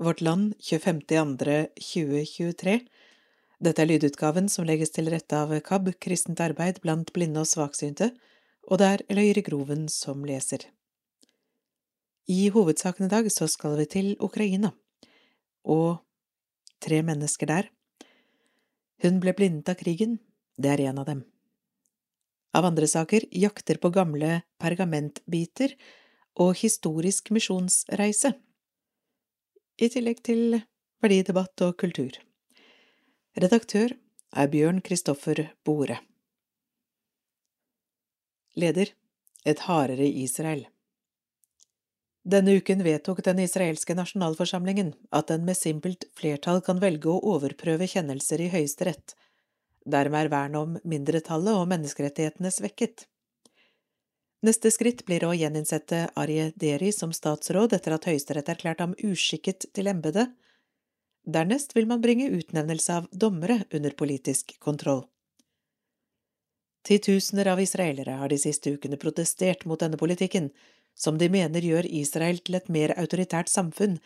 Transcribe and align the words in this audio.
Vårt 0.00 0.20
Land 0.20 0.54
25.2.2023 0.60 2.80
Dette 3.60 3.82
er 3.82 3.88
lydutgaven 3.90 4.46
som 4.48 4.64
legges 4.64 4.88
til 4.96 5.10
rette 5.12 5.36
av 5.36 5.52
KAB, 5.60 5.92
Kristent 6.00 6.40
arbeid 6.40 6.80
blant 6.80 7.12
blinde 7.12 7.42
og 7.42 7.48
svaksynte, 7.50 8.08
og 8.64 8.80
det 8.80 8.88
er 8.88 9.04
Eløyre 9.12 9.44
Groven 9.44 9.92
som 9.92 10.24
leser. 10.24 10.64
I 12.32 12.48
hovedsaken 12.48 13.10
i 13.10 13.12
dag 13.12 13.28
så 13.28 13.44
skal 13.44 13.76
vi 13.76 13.84
til 13.92 14.16
Ukraina, 14.24 14.72
og 15.68 16.00
tre 16.80 17.04
mennesker 17.04 17.52
der. 17.52 17.68
Hun 19.04 19.20
ble 19.20 19.36
blindet 19.36 19.68
av 19.68 19.76
krigen, 19.84 20.16
det 20.56 20.78
er 20.78 20.88
en 20.88 21.04
av 21.04 21.12
dem. 21.12 21.28
Av 22.56 22.64
andre 22.64 22.88
saker 22.88 23.28
jakter 23.36 23.76
på 23.76 23.92
gamle 23.92 24.48
pergamentbiter 24.64 25.76
og 26.40 26.56
historisk 26.56 27.28
misjonsreise 27.36 28.40
i 29.80 29.88
tillegg 29.88 30.20
til 30.26 30.58
verdidebatt 31.00 31.62
og 31.64 31.76
kultur. 31.80 32.12
Redaktør 33.40 33.94
er 34.36 34.50
Bjørn 34.52 34.82
Kristoffer 34.84 35.46
Bore. 35.64 36.00
Leder 38.60 38.92
Et 39.48 39.62
hardere 39.64 40.04
Israel 40.04 40.66
Denne 42.28 42.58
uken 42.60 42.82
vedtok 42.84 43.22
den 43.24 43.40
israelske 43.40 43.96
nasjonalforsamlingen 43.96 44.92
at 45.16 45.30
den 45.32 45.46
med 45.46 45.56
simpelt 45.56 46.04
flertall 46.18 46.60
kan 46.66 46.82
velge 46.82 47.08
å 47.08 47.22
overprøve 47.32 47.88
kjennelser 47.88 48.42
i 48.44 48.50
Høyesterett. 48.52 49.14
Dermed 49.86 50.26
er 50.26 50.32
vernet 50.34 50.60
om 50.60 50.76
mindretallet 50.84 51.56
og 51.56 51.70
menneskerettighetene 51.72 52.52
svekket. 52.52 53.06
Neste 54.40 54.70
skritt 54.72 55.02
blir 55.04 55.26
å 55.28 55.34
gjeninnsette 55.36 56.06
Arje 56.16 56.46
Deri 56.56 56.94
som 56.96 57.10
statsråd 57.12 57.74
etter 57.76 57.92
at 57.92 58.06
Høyesterett 58.08 58.48
erklærte 58.48 58.86
ham 58.86 58.94
uskikket 59.04 59.66
til 59.76 59.90
embetet. 59.92 60.30
Dernest 61.28 61.74
vil 61.76 61.88
man 61.90 62.00
bringe 62.00 62.30
utnevnelse 62.32 62.94
av 63.02 63.08
dommere 63.12 63.58
under 63.76 63.92
politisk 63.92 64.54
kontroll. 64.58 65.02
Titusener 66.88 67.50
av 67.52 67.60
israelere 67.60 68.14
har 68.22 68.32
de 68.32 68.38
siste 68.40 68.72
ukene 68.72 68.96
protestert 68.96 69.66
mot 69.68 69.82
denne 69.82 70.00
politikken, 70.00 70.48
som 70.96 71.18
de 71.20 71.28
mener 71.28 71.60
gjør 71.60 71.84
Israel 71.84 72.40
til 72.40 72.56
et 72.56 72.72
mer 72.72 72.94
autoritært 72.96 73.52
samfunn, 73.52 73.98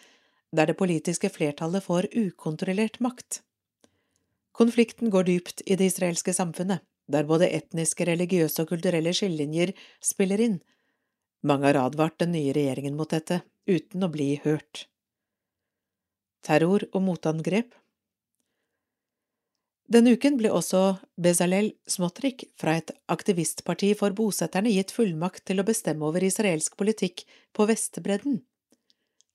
der 0.51 0.67
det 0.67 0.79
politiske 0.81 1.31
flertallet 1.31 1.87
får 1.87 2.11
ukontrollert 2.11 2.99
makt. 2.99 3.45
Konflikten 4.51 5.15
går 5.15 5.31
dypt 5.31 5.63
i 5.67 5.79
det 5.79 5.93
israelske 5.93 6.35
samfunnet 6.35 6.83
der 7.07 7.27
både 7.29 7.51
etniske, 7.53 8.07
religiøse 8.09 8.65
og 8.65 8.71
kulturelle 8.73 9.13
skillelinjer 9.17 9.75
spiller 10.03 10.41
inn. 10.41 10.59
Mange 11.45 11.69
har 11.69 11.81
advart 11.83 12.19
den 12.23 12.33
nye 12.33 12.55
regjeringen 12.57 12.97
mot 12.97 13.11
dette, 13.13 13.43
uten 13.69 14.05
å 14.05 14.13
bli 14.13 14.35
hørt. 14.45 14.87
Terror 16.45 16.85
og 16.93 17.03
motangrep 17.05 17.73
Denne 19.89 20.15
uken 20.17 20.39
ble 20.41 20.49
også 20.53 20.97
Bezalel 21.21 21.71
Smotrik 21.89 22.47
fra 22.61 22.79
et 22.81 22.91
aktivistparti 23.13 23.91
for 24.01 24.17
bosetterne 24.17 24.73
gitt 24.73 24.93
fullmakt 24.97 25.45
til 25.49 25.61
å 25.61 25.67
bestemme 25.69 26.09
over 26.09 26.25
israelsk 26.25 26.77
politikk 26.81 27.27
på 27.53 27.69
Vestbredden. 27.69 28.41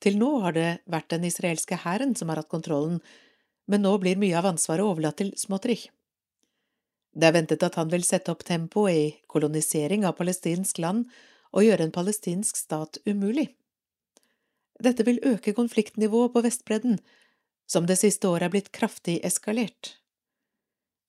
Til 0.02 0.18
nå 0.18 0.32
har 0.46 0.56
det 0.58 0.70
vært 0.90 1.12
den 1.14 1.28
israelske 1.30 1.78
hæren 1.84 2.16
som 2.18 2.32
har 2.32 2.42
hatt 2.42 2.50
kontrollen, 2.50 2.98
men 3.70 3.86
nå 3.86 3.94
blir 4.02 4.18
mye 4.18 4.38
av 4.40 4.50
ansvaret 4.50 4.86
overlatt 4.86 5.20
til 5.22 5.34
Smotrich. 5.38 5.90
Det 7.14 7.28
er 7.28 7.36
ventet 7.36 7.64
at 7.66 7.78
han 7.80 7.90
vil 7.92 8.06
sette 8.06 8.32
opp 8.32 8.44
tempoet 8.46 8.96
i 8.96 9.06
kolonisering 9.32 10.06
av 10.06 10.18
palestinsk 10.20 10.82
land 10.84 11.08
og 11.52 11.66
gjøre 11.66 11.88
en 11.88 11.96
palestinsk 11.96 12.58
stat 12.58 13.00
umulig. 13.10 13.50
Dette 14.80 15.04
vil 15.04 15.20
øke 15.26 15.54
konfliktnivået 15.58 16.34
på 16.34 16.44
Vestbredden, 16.46 17.00
som 17.68 17.86
det 17.90 18.00
siste 18.00 18.30
året 18.30 18.48
er 18.48 18.54
blitt 18.54 18.72
kraftig 18.72 19.20
eskalert. 19.26 19.96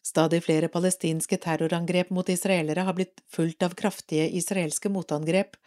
Stadig 0.02 0.40
flere 0.42 0.70
palestinske 0.72 1.36
terrorangrep 1.38 2.10
mot 2.10 2.28
israelere 2.32 2.86
har 2.88 2.96
blitt 2.96 3.20
fulgt 3.30 3.62
av 3.62 3.76
kraftige 3.78 4.26
israelske 4.40 4.90
motangrep. 4.90 5.58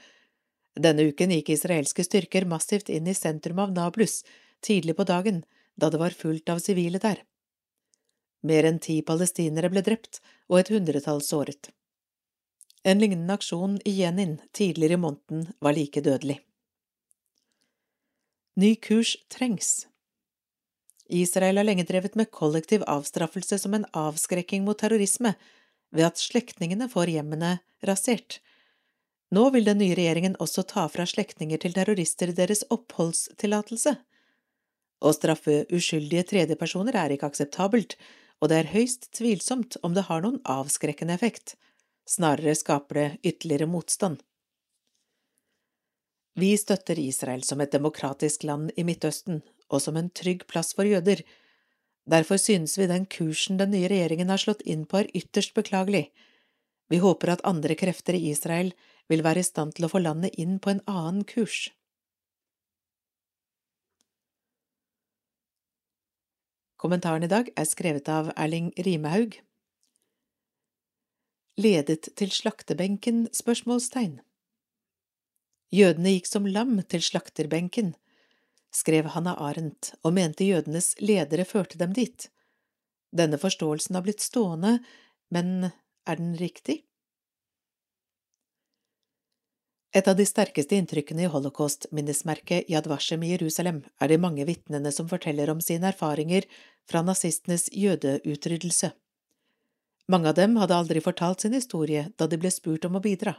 Denne 0.73 1.05
uken 1.09 1.31
gikk 1.31 1.53
israelske 1.53 2.03
styrker 2.03 2.49
massivt 2.49 2.89
inn 2.89 3.07
i 3.07 3.15
sentrum 3.15 3.61
av 3.61 3.71
Nablus 3.75 4.23
tidlig 4.65 4.97
på 4.97 5.05
dagen, 5.07 5.43
da 5.77 5.89
det 5.93 6.01
var 6.01 6.17
fullt 6.17 6.49
av 6.49 6.59
sivile 6.63 6.99
der. 6.99 7.21
Mer 8.43 8.67
enn 8.67 8.81
ti 8.83 8.97
palestinere 9.07 9.71
ble 9.71 9.83
drept 9.85 10.19
og 10.51 10.59
et 10.59 10.71
hundretall 10.73 11.23
såret. 11.23 11.71
En 12.83 12.99
lignende 12.99 13.37
aksjon 13.37 13.77
i 13.87 13.95
Jenin 14.01 14.37
tidligere 14.51 14.97
i 14.97 15.03
måneden 15.05 15.47
var 15.63 15.75
like 15.77 16.03
dødelig. 16.03 16.41
Ny 18.59 18.75
kurs 18.75 19.15
trengs. 19.31 19.87
Israel 21.07 21.57
har 21.57 21.67
lenge 21.67 21.85
drevet 21.87 22.15
med 22.19 22.31
kollektiv 22.31 22.83
avstraffelse 22.87 23.59
som 23.59 23.73
en 23.73 23.87
avskrekking 23.95 24.65
mot 24.67 24.79
terrorisme 24.79 25.33
ved 25.93 26.07
at 26.09 26.19
slektningene 26.19 26.89
får 26.91 27.13
hjemmene 27.15 27.57
rasert. 27.87 28.41
Nå 29.33 29.47
vil 29.55 29.65
den 29.65 29.79
nye 29.81 29.95
regjeringen 29.97 30.35
også 30.43 30.65
ta 30.69 30.85
fra 30.91 31.05
slektninger 31.09 31.61
til 31.61 31.73
terrorister 31.73 32.33
deres 32.35 32.65
oppholdstillatelse. 32.73 33.95
Å 35.03 35.13
straffe 35.15 35.63
uskyldige 35.73 36.27
tredjepersoner 36.29 36.97
er 36.99 37.15
ikke 37.15 37.31
akseptabelt, 37.31 37.97
og 38.43 38.49
det 38.51 38.57
er 38.59 38.73
høyst 38.73 39.07
tvilsomt 39.15 39.77
om 39.87 39.93
det 39.95 40.09
har 40.09 40.23
noen 40.23 40.41
avskrekkende 40.43 41.15
effekt, 41.15 41.55
snarere 42.03 42.51
skaper 42.59 42.99
det 42.99 43.09
ytterligere 43.23 43.69
motstand. 43.71 44.17
Vi 46.35 46.49
støtter 46.59 46.99
Israel 46.99 47.45
som 47.47 47.61
et 47.63 47.71
demokratisk 47.71 48.43
land 48.43 48.73
i 48.75 48.83
Midtøsten 48.83 49.39
og 49.69 49.79
som 49.79 49.95
en 49.95 50.09
trygg 50.11 50.43
plass 50.49 50.73
for 50.75 50.89
jøder. 50.89 51.21
Derfor 52.09 52.41
synes 52.41 52.75
vi 52.75 52.89
den 52.89 53.05
kursen 53.05 53.61
den 53.61 53.71
nye 53.71 53.87
regjeringen 53.87 54.33
har 54.33 54.41
slått 54.41 54.65
inn 54.67 54.83
på 54.89 54.99
er 54.99 55.11
ytterst 55.15 55.53
beklagelig. 55.55 56.09
Vi 56.91 56.99
håper 56.99 57.31
at 57.37 57.45
andre 57.47 57.77
krefter 57.79 58.17
i 58.17 58.33
Israel 58.33 58.73
vil 59.07 59.23
være 59.23 59.39
i 59.39 59.47
stand 59.47 59.77
til 59.77 59.87
å 59.87 59.93
få 59.93 60.03
landet 60.03 60.35
inn 60.41 60.59
på 60.59 60.73
en 60.73 60.83
annen 60.89 61.23
kurs. 61.23 61.69
Kommentaren 66.83 67.23
i 67.23 67.29
dag 67.31 67.47
er 67.55 67.63
skrevet 67.63 68.09
av 68.11 68.33
Erling 68.35 68.73
Rimehaug. 68.75 69.37
Ledet 71.55 72.09
til 72.19 72.33
slaktebenken? 72.35 73.21
spørsmålstegn. 73.31 74.17
Jødene 75.71 76.11
gikk 76.11 76.27
som 76.27 76.49
lam 76.49 76.73
til 76.91 77.05
slakterbenken, 77.07 77.93
skrev 78.75 79.07
Hanna 79.15 79.31
Arendt 79.39 79.93
og 80.03 80.17
mente 80.17 80.43
jødenes 80.43 80.91
ledere 80.99 81.47
førte 81.47 81.79
dem 81.79 81.95
dit. 81.95 82.27
Denne 83.15 83.39
forståelsen 83.39 83.95
har 83.95 84.03
blitt 84.03 84.19
stående, 84.19 84.81
men 85.31 85.71
er 86.03 86.19
den 86.19 86.35
riktig? 86.35 86.81
Et 89.93 90.07
av 90.07 90.15
de 90.17 90.25
sterkeste 90.25 90.73
inntrykkene 90.73 91.27
i 91.27 91.29
holocaust-minnesmerket 91.29 92.69
Yad 92.73 92.87
Vashem 92.89 93.21
i 93.23 93.29
Jerusalem 93.35 93.83
er 94.01 94.09
de 94.09 94.17
mange 94.17 94.45
vitnene 94.49 94.89
som 94.91 95.09
forteller 95.09 95.51
om 95.53 95.61
sine 95.61 95.91
erfaringer 95.91 96.47
fra 96.89 97.03
nazistenes 97.05 97.67
jødeutryddelse. 97.69 98.89
Mange 100.09 100.31
av 100.31 100.39
dem 100.39 100.57
hadde 100.57 100.79
aldri 100.81 101.03
fortalt 101.05 101.45
sin 101.45 101.53
historie 101.53 102.07
da 102.17 102.25
de 102.27 102.41
ble 102.41 102.49
spurt 102.51 102.89
om 102.89 102.97
å 102.97 103.03
bidra. 103.05 103.35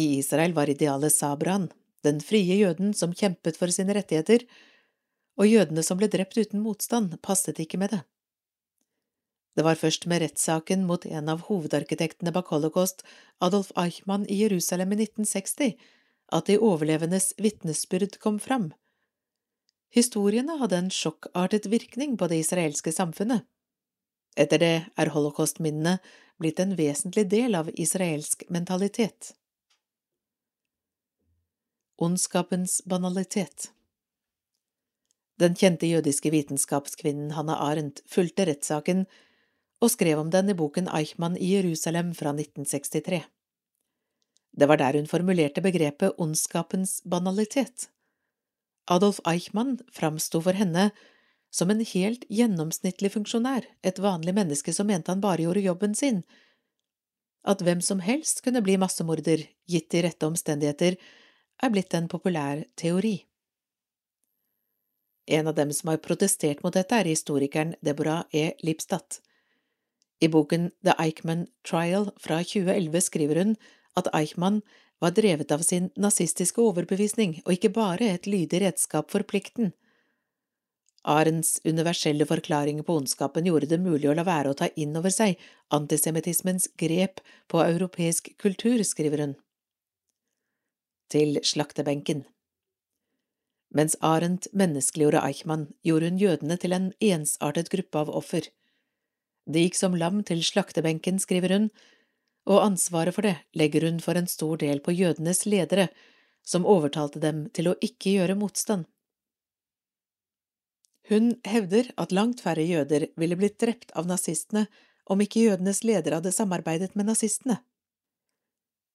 I 0.00 0.16
Israel 0.16 0.56
var 0.56 0.72
idealet 0.72 1.12
Sabran, 1.12 1.68
den 2.02 2.24
frie 2.24 2.56
jøden 2.62 2.94
som 2.96 3.12
kjempet 3.12 3.60
for 3.60 3.68
sine 3.74 3.92
rettigheter, 3.98 4.46
og 5.38 5.50
jødene 5.50 5.84
som 5.84 6.00
ble 6.00 6.08
drept 6.08 6.40
uten 6.40 6.64
motstand, 6.64 7.18
passet 7.20 7.60
ikke 7.60 7.78
med 7.78 7.92
det. 7.92 8.00
Det 9.58 9.64
var 9.66 9.74
først 9.74 10.04
med 10.06 10.20
rettssaken 10.22 10.84
mot 10.86 11.02
en 11.06 11.28
av 11.32 11.40
hovedarkitektene 11.48 12.30
bak 12.30 12.52
holocaust, 12.54 13.00
Adolf 13.42 13.72
Eichmann 13.74 14.28
i 14.30 14.36
Jerusalem 14.38 14.92
i 14.94 15.00
1960, 15.02 15.72
at 16.30 16.46
de 16.46 16.60
overlevendes 16.62 17.32
vitnesbyrd 17.42 18.20
kom 18.22 18.38
fram. 18.38 18.68
Historiene 19.90 20.60
hadde 20.62 20.78
en 20.78 20.92
sjokkartet 20.94 21.66
virkning 21.72 22.14
på 22.14 22.30
det 22.30 22.38
israelske 22.44 22.94
samfunnet. 22.94 23.48
Etter 24.38 24.62
det 24.62 24.72
er 24.94 25.10
holocaustminnene 25.10 25.98
blitt 26.38 26.62
en 26.62 26.78
vesentlig 26.78 27.26
del 27.26 27.58
av 27.58 27.74
israelsk 27.74 28.46
mentalitet. 28.54 29.34
Ondskapens 31.98 32.78
banalitet 32.86 33.72
Den 35.42 35.58
kjente 35.58 35.90
jødiske 35.90 36.30
vitenskapskvinnen 36.30 37.32
Hanna 37.34 37.58
Arendt 37.58 38.04
fulgte 38.06 38.46
rettssaken 38.46 39.08
og 39.80 39.92
skrev 39.92 40.20
om 40.20 40.30
den 40.30 40.50
i 40.50 40.56
boken 40.58 40.88
Eichmann 40.94 41.36
i 41.38 41.52
Jerusalem 41.54 42.14
fra 42.14 42.32
1963. 42.34 43.22
Det 44.58 44.66
var 44.66 44.80
der 44.80 44.98
hun 44.98 45.06
formulerte 45.06 45.62
begrepet 45.62 46.18
ondskapens 46.18 46.98
banalitet. 47.04 47.88
Adolf 48.90 49.20
Eichmann 49.28 49.78
framsto 49.92 50.40
for 50.40 50.56
henne 50.56 50.90
som 51.50 51.70
en 51.70 51.84
helt 51.84 52.24
gjennomsnittlig 52.28 53.12
funksjonær, 53.14 53.64
et 53.82 54.00
vanlig 54.02 54.34
menneske 54.36 54.72
som 54.74 54.88
mente 54.88 55.12
han 55.12 55.22
bare 55.22 55.44
gjorde 55.44 55.64
jobben 55.64 55.94
sin. 55.94 56.22
At 57.48 57.62
hvem 57.64 57.80
som 57.84 58.02
helst 58.04 58.42
kunne 58.44 58.62
bli 58.64 58.76
massemorder, 58.80 59.46
gitt 59.68 59.88
de 59.94 60.02
rette 60.04 60.26
omstendigheter, 60.26 60.98
er 61.62 61.72
blitt 61.72 61.94
en 61.94 62.08
populær 62.10 62.64
teori. 62.76 63.22
En 65.28 65.48
av 65.48 65.54
dem 65.54 65.72
som 65.72 65.90
har 65.92 66.00
protestert 66.04 66.62
mot 66.64 66.74
dette, 66.74 66.96
er 66.96 67.08
historikeren 67.08 67.74
Deborah 67.84 68.24
E. 68.32 68.52
Lipstadt. 68.64 69.20
I 70.20 70.28
boken 70.28 70.70
The 70.82 70.94
Eichmann 70.98 71.46
Trial 71.62 72.10
fra 72.18 72.42
2011 72.42 73.00
skriver 73.06 73.42
hun 73.42 73.56
at 73.98 74.10
Eichmann 74.14 74.62
var 74.98 75.14
drevet 75.14 75.52
av 75.54 75.62
sin 75.62 75.90
nazistiske 75.96 76.62
overbevisning 76.62 77.38
og 77.44 77.52
ikke 77.54 77.70
bare 77.74 78.08
et 78.14 78.26
lydig 78.26 78.62
redskap 78.64 79.12
for 79.14 79.22
plikten. 79.22 79.72
Arends 81.08 81.60
universelle 81.64 82.26
forklaringer 82.26 82.82
på 82.82 82.96
ondskapen 82.98 83.46
gjorde 83.46 83.70
det 83.70 83.78
mulig 83.80 84.10
å 84.10 84.16
la 84.18 84.24
være 84.26 84.50
å 84.50 84.58
ta 84.58 84.68
inn 84.76 84.96
over 84.98 85.14
seg 85.14 85.38
antisemittismens 85.72 86.66
grep 86.76 87.22
på 87.48 87.62
europeisk 87.62 88.32
kultur, 88.42 88.82
skriver 88.82 89.22
hun. 89.22 89.36
Til 91.08 91.38
slaktebenken 91.46 92.26
Mens 93.72 93.94
Arendt 94.00 94.48
menneskeliggjorde 94.56 95.22
Eichmann, 95.22 95.68
gjorde 95.84 96.10
hun 96.10 96.20
jødene 96.20 96.56
til 96.60 96.74
en 96.74 96.92
ensartet 97.04 97.68
gruppe 97.72 98.00
av 98.00 98.10
offer. 98.10 98.48
De 99.48 99.64
gikk 99.64 99.78
som 99.78 99.96
lam 99.96 100.20
til 100.28 100.42
slaktebenken, 100.44 101.18
skriver 101.22 101.54
hun, 101.56 101.70
og 102.48 102.62
ansvaret 102.64 103.16
for 103.16 103.24
det 103.24 103.36
legger 103.56 103.86
hun 103.88 103.98
for 104.04 104.18
en 104.20 104.28
stor 104.28 104.60
del 104.60 104.80
på 104.84 104.92
jødenes 104.96 105.44
ledere, 105.48 105.88
som 106.44 106.68
overtalte 106.68 107.20
dem 107.20 107.46
til 107.56 107.70
å 107.70 107.76
ikke 107.84 108.14
gjøre 108.16 108.36
motstand. 108.40 108.86
Hun 111.08 111.32
hevder 111.48 111.88
at 111.96 112.12
langt 112.12 112.42
færre 112.44 112.64
jøder 112.64 113.08
ville 113.16 113.36
blitt 113.40 113.56
drept 113.60 113.92
av 113.96 114.08
nazistene 114.08 114.66
om 115.08 115.20
ikke 115.24 115.46
jødenes 115.46 115.80
ledere 115.88 116.20
hadde 116.20 116.32
samarbeidet 116.36 116.94
med 116.94 117.08
nazistene. 117.08 117.62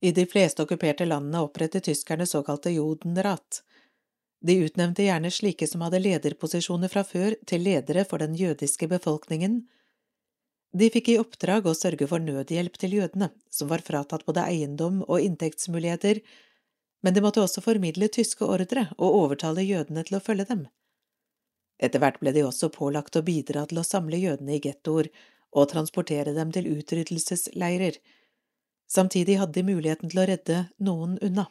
I 0.04 0.12
de 0.12 0.26
fleste 0.30 0.62
okkuperte 0.66 1.08
landene 1.08 1.42
opprettet 1.46 1.88
tyskerne 1.88 2.28
såkalte 2.30 2.74
Jodenrat. 2.74 3.64
De 4.44 4.58
utnevnte 4.66 5.06
gjerne 5.08 5.32
slike 5.32 5.68
som 5.70 5.82
hadde 5.86 6.02
lederposisjoner 6.04 6.92
fra 6.92 7.06
før, 7.08 7.38
til 7.48 7.64
ledere 7.64 8.04
for 8.06 8.22
den 8.22 8.36
jødiske 8.36 8.90
befolkningen, 8.92 9.64
de 10.74 10.90
fikk 10.90 11.12
i 11.14 11.20
oppdrag 11.22 11.68
å 11.70 11.75
sørge 11.78 12.08
for 12.10 12.24
nødhjelp 12.24 12.78
til 12.81 12.96
jødene, 12.98 13.30
som 13.54 13.70
var 13.70 13.84
fratatt 13.86 14.25
både 14.25 14.46
eiendom 14.50 15.04
og 15.06 15.22
inntektsmuligheter, 15.22 16.22
men 17.06 17.14
de 17.14 17.22
måtte 17.22 17.44
også 17.44 17.62
formidle 17.62 18.10
tyske 18.10 18.48
ordre 18.48 18.88
og 18.98 19.20
overtale 19.20 19.66
jødene 19.68 20.06
til 20.08 20.18
å 20.18 20.24
følge 20.24 20.48
dem. 20.50 20.64
Etter 21.84 22.02
hvert 22.02 22.20
ble 22.22 22.34
de 22.34 22.46
også 22.48 22.72
pålagt 22.74 23.18
å 23.20 23.25
bidra 23.25 23.66
til 23.70 23.81
å 23.81 23.86
samle 23.86 24.18
jødene 24.18 24.56
i 24.56 24.62
gettoer 24.64 25.12
og 25.54 25.70
transportere 25.70 26.34
dem 26.34 26.54
til 26.56 26.70
utryddelsesleirer. 26.72 28.00
Samtidig 28.90 29.38
hadde 29.42 29.60
de 29.60 29.68
muligheten 29.68 30.10
til 30.10 30.24
å 30.24 30.28
redde 30.30 30.64
noen 30.81 31.19
unna. 31.22 31.50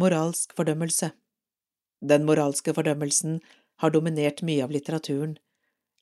Moralsk 0.00 0.56
fordømmelse 0.56 1.12
Den 2.00 2.24
moralske 2.28 2.72
fordømmelsen 2.74 3.40
har 3.82 3.92
dominert 3.94 4.42
mye 4.42 4.64
av 4.64 4.72
litteraturen. 4.74 5.36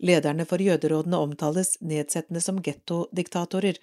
Lederne 0.02 0.46
for 0.50 0.62
jøderådene 0.62 1.18
omtales 1.22 1.76
nedsettende 1.80 2.42
som 2.42 2.58
gettodiktatorer 2.62 3.78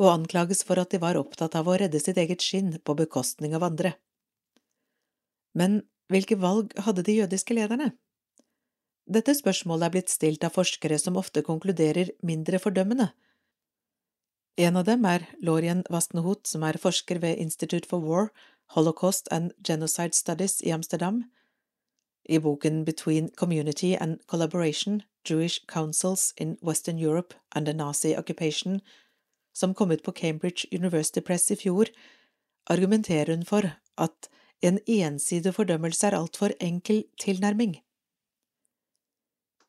og 0.00 0.12
anklages 0.14 0.62
for 0.64 0.80
at 0.80 0.94
de 0.94 1.00
var 1.02 1.18
opptatt 1.20 1.56
av 1.58 1.68
å 1.68 1.76
redde 1.80 2.00
sitt 2.00 2.18
eget 2.20 2.40
skinn 2.40 2.78
på 2.80 2.96
bekostning 2.96 3.52
av 3.56 3.66
andre. 3.66 3.92
Men 5.52 5.82
hvilke 6.08 6.38
valg 6.40 6.72
hadde 6.86 7.04
de 7.04 7.18
jødiske 7.20 7.56
lederne? 7.56 7.90
Dette 9.10 9.34
spørsmålet 9.34 9.88
er 9.88 9.94
blitt 9.96 10.12
stilt 10.12 10.44
av 10.46 10.54
forskere 10.54 10.96
som 11.02 11.18
ofte 11.20 11.42
konkluderer 11.44 12.12
mindre 12.24 12.60
fordømmende. 12.62 13.10
En 14.60 14.76
av 14.76 14.86
dem 14.86 15.04
er 15.08 15.26
Lorien 15.42 15.82
Wastenhut, 15.90 16.46
som 16.46 16.64
er 16.66 16.78
forsker 16.78 17.20
ved 17.22 17.38
Institute 17.42 17.88
for 17.88 18.04
War, 18.04 18.30
Holocaust 18.76 19.28
and 19.32 19.52
Genocide 19.66 20.14
Studies 20.14 20.60
i 20.62 20.72
Amsterdam. 20.72 21.24
I 22.28 22.38
boken 22.38 22.84
Between 22.84 23.28
Community 23.28 23.96
and 23.96 24.18
Collaboration 24.26 25.02
Jewish 25.24 25.60
Councils 25.66 26.34
in 26.36 26.56
Western 26.60 26.98
Europe 26.98 27.34
and 27.54 27.66
the 27.66 27.72
Nazi 27.72 28.16
Occupation, 28.16 28.80
som 29.52 29.74
kom 29.74 29.90
ut 29.90 30.02
på 30.02 30.12
Cambridge 30.12 30.66
University 30.72 31.20
Press 31.20 31.50
i 31.50 31.56
fjor, 31.56 31.88
argumenterer 32.70 33.34
hun 33.34 33.44
for 33.44 33.70
at 33.96 34.30
en 34.62 34.78
ensidig 34.86 35.54
fordømmelse 35.54 36.06
er 36.06 36.16
altfor 36.16 36.52
enkel 36.60 37.04
tilnærming. 37.20 37.78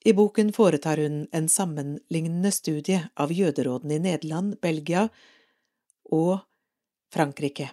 I 0.06 0.14
boken 0.14 0.50
foretar 0.54 0.98
hun 0.98 1.28
en 1.32 1.50
sammenlignende 1.50 2.52
studie 2.52 3.04
av 3.16 3.32
jøderådene 3.32 4.00
i 4.00 4.02
Nederland, 4.02 4.58
Belgia 4.62 5.08
og 6.10 6.40
Frankrike. 7.14 7.70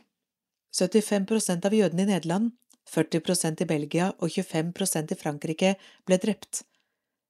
75% 0.77 1.65
av 1.67 1.75
jødene 1.75 2.05
i 2.05 2.11
Nederland, 2.11 2.51
40% 2.89 3.63
i 3.63 3.69
Belgia 3.69 4.11
og 4.19 4.33
25% 4.33 5.15
i 5.15 5.19
Frankrike 5.21 5.75
ble 6.09 6.19
drept 6.23 6.65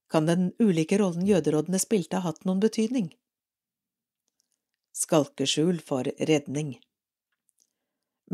kan 0.09 0.25
den 0.25 0.51
ulike 0.59 0.97
rollen 0.97 1.27
jøderådene 1.27 1.79
spilte 1.81 2.17
ha 2.17 2.31
hatt 2.31 2.45
noen 2.47 2.61
betydning. 2.63 3.11
Skalkeskjul 4.97 5.83
for 5.85 6.09
redning 6.27 6.79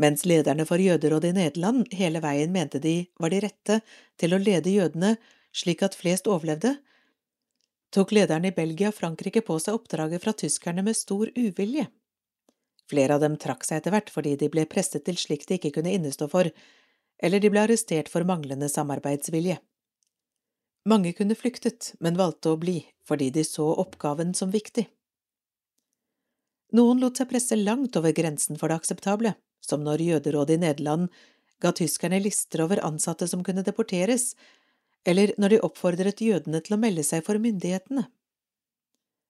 Mens 0.00 0.26
lederne 0.28 0.66
for 0.68 0.80
jøderådet 0.80 1.30
i 1.32 1.36
Nederland 1.36 1.92
hele 1.96 2.20
veien 2.20 2.52
mente 2.52 2.80
de 2.82 2.96
var 3.20 3.32
de 3.32 3.40
rette 3.44 3.78
til 4.20 4.34
å 4.36 4.40
lede 4.40 4.72
jødene 4.72 5.14
slik 5.56 5.84
at 5.86 5.96
flest 5.96 6.26
overlevde, 6.28 6.74
tok 7.94 8.12
lederne 8.12 8.50
i 8.50 8.56
Belgia 8.56 8.90
og 8.90 8.96
Frankrike 8.98 9.40
på 9.46 9.56
seg 9.62 9.78
oppdraget 9.78 10.20
fra 10.20 10.34
tyskerne 10.36 10.84
med 10.84 10.98
stor 10.98 11.30
uvilje. 11.32 11.86
Flere 12.90 13.16
av 13.16 13.22
dem 13.24 13.38
trakk 13.40 13.64
seg 13.64 13.80
etter 13.80 13.94
hvert 13.94 14.12
fordi 14.12 14.34
de 14.36 14.50
ble 14.52 14.66
presset 14.68 15.06
til 15.06 15.16
slikt 15.16 15.48
de 15.48 15.56
ikke 15.56 15.72
kunne 15.78 15.94
innestå 15.96 16.28
for, 16.28 16.50
eller 17.22 17.40
de 17.40 17.50
ble 17.52 17.62
arrestert 17.64 18.10
for 18.12 18.26
manglende 18.28 18.68
samarbeidsvilje. 18.68 19.58
Mange 20.86 21.12
kunne 21.18 21.34
flyktet, 21.34 21.94
men 22.00 22.18
valgte 22.18 22.52
å 22.52 22.60
bli 22.60 22.80
fordi 23.06 23.30
de 23.34 23.44
så 23.46 23.66
oppgaven 23.82 24.34
som 24.34 24.50
viktig. 24.50 24.86
Noen 26.74 26.98
lot 27.00 27.18
seg 27.18 27.30
presse 27.30 27.56
langt 27.56 27.96
over 27.98 28.14
grensen 28.14 28.58
for 28.58 28.70
det 28.70 28.80
akseptable, 28.80 29.32
som 29.62 29.84
når 29.86 30.02
jøderådet 30.02 30.56
i 30.56 30.62
Nederland 30.64 31.10
ga 31.62 31.72
tyskerne 31.72 32.18
lister 32.20 32.64
over 32.64 32.82
ansatte 32.84 33.28
som 33.30 33.44
kunne 33.46 33.64
deporteres, 33.66 34.34
eller 35.06 35.32
når 35.38 35.54
de 35.54 35.62
oppfordret 35.68 36.20
jødene 36.20 36.60
til 36.60 36.74
å 36.76 36.80
melde 36.82 37.04
seg 37.06 37.22
for 37.26 37.38
myndighetene. 37.42 38.08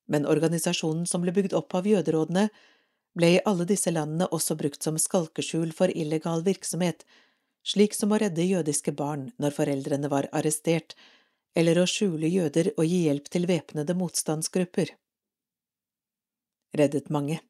Men 0.08 0.26
organisasjonen 0.28 1.04
som 1.08 1.22
ble 1.24 1.34
bygd 1.36 1.54
opp 1.58 1.76
av 1.76 1.86
jøderådene, 1.86 2.48
ble 3.16 3.30
i 3.36 3.44
alle 3.48 3.64
disse 3.68 3.92
landene 3.92 4.28
også 4.32 4.56
brukt 4.60 4.84
som 4.84 4.98
skalkeskjul 5.00 5.72
for 5.76 5.92
illegal 5.92 6.44
virksomhet, 6.46 7.04
slik 7.66 7.96
som 7.98 8.14
å 8.14 8.20
redde 8.22 8.46
jødiske 8.46 8.94
barn 8.94 9.30
når 9.42 9.56
foreldrene 9.58 10.10
var 10.12 10.28
arrestert, 10.36 10.94
eller 11.56 11.80
å 11.80 11.88
skjule 11.88 12.28
jøder 12.28 12.70
og 12.76 12.84
gi 12.86 13.02
hjelp 13.08 13.28
til 13.32 13.48
væpnede 13.48 13.96
motstandsgrupper. 13.96 14.92
Reddet 16.76 17.10
mange. 17.10 17.40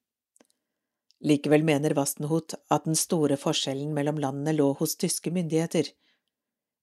Likevel 1.26 1.64
mener 1.66 1.96
Wastenhut 1.96 2.54
at 2.70 2.84
den 2.86 2.96
store 2.98 3.38
forskjellen 3.40 3.94
mellom 3.96 4.20
landene 4.22 4.54
lå 4.56 4.72
hos 4.78 4.94
tyske 5.00 5.32
myndigheter. 5.34 5.88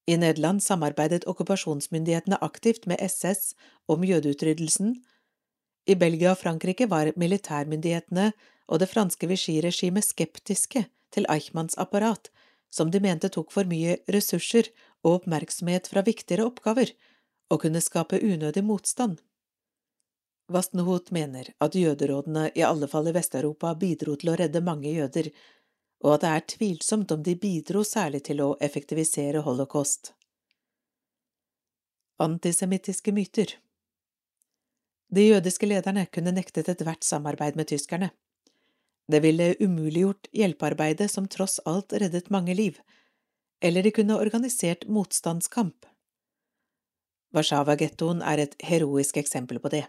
I 0.09 0.17
Nederland 0.19 0.63
samarbeidet 0.65 1.23
okkupasjonsmyndighetene 1.31 2.41
aktivt 2.43 2.87
med 2.89 2.99
SS 2.99 3.53
om 3.87 4.03
jødeutryddelsen. 4.03 4.97
I 5.87 5.95
Belgia 5.95 6.33
og 6.33 6.41
Frankrike 6.41 6.89
var 6.91 7.13
militærmyndighetene 7.15 8.33
og 8.67 8.81
det 8.81 8.89
franske 8.91 9.29
Vichy-regimet 9.29 10.09
skeptiske 10.09 10.85
til 11.13 11.29
Eichmanns 11.31 11.77
apparat, 11.79 12.32
som 12.73 12.89
de 12.91 12.99
mente 13.03 13.29
tok 13.29 13.51
for 13.53 13.69
mye 13.69 13.99
ressurser 14.15 14.71
og 15.05 15.19
oppmerksomhet 15.19 15.89
fra 15.91 16.01
viktigere 16.05 16.47
oppgaver, 16.49 16.89
og 17.53 17.61
kunne 17.61 17.81
skape 17.85 18.17
unødig 18.17 18.63
motstand. 18.65 19.19
Vastenhut 20.51 21.11
mener 21.13 21.51
at 21.63 21.75
jøderådene, 21.77 22.49
i 22.55 22.63
alle 22.65 22.89
fall 22.89 23.07
i 23.07 23.13
Vest-Europa, 23.15 23.75
bidro 23.79 24.15
til 24.19 24.33
å 24.33 24.37
redde 24.39 24.63
mange 24.65 24.89
jøder, 24.91 25.29
og 26.03 26.15
at 26.15 26.25
det 26.25 26.31
er 26.31 26.47
tvilsomt 26.55 27.13
om 27.15 27.21
de 27.23 27.35
bidro 27.39 27.83
særlig 27.87 28.25
til 28.27 28.41
å 28.43 28.49
effektivisere 28.59 29.45
holocaust. 29.45 30.11
Antisemittiske 32.23 33.13
myter 33.13 33.55
De 35.13 35.29
jødiske 35.29 35.69
lederne 35.69 36.07
kunne 36.11 36.33
nektet 36.33 36.69
ethvert 36.73 37.05
samarbeid 37.05 37.55
med 37.59 37.69
tyskerne. 37.69 38.11
Det 39.11 39.19
ville 39.19 39.55
umuliggjort 39.59 40.29
hjelpearbeidet 40.31 41.11
som 41.11 41.27
tross 41.27 41.59
alt 41.65 41.93
reddet 41.93 42.29
mange 42.29 42.55
liv, 42.55 42.79
eller 43.61 43.83
de 43.83 43.91
kunne 43.91 44.19
organisert 44.19 44.87
motstandskamp. 44.87 45.85
Warszawa-gettoen 47.33 48.21
er 48.21 48.43
et 48.43 48.55
heroisk 48.63 49.17
eksempel 49.17 49.59
på 49.59 49.71
det, 49.73 49.85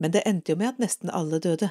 men 0.00 0.14
det 0.14 0.24
endte 0.26 0.54
jo 0.54 0.58
med 0.58 0.74
at 0.74 0.82
nesten 0.82 1.12
alle 1.12 1.38
døde. 1.38 1.70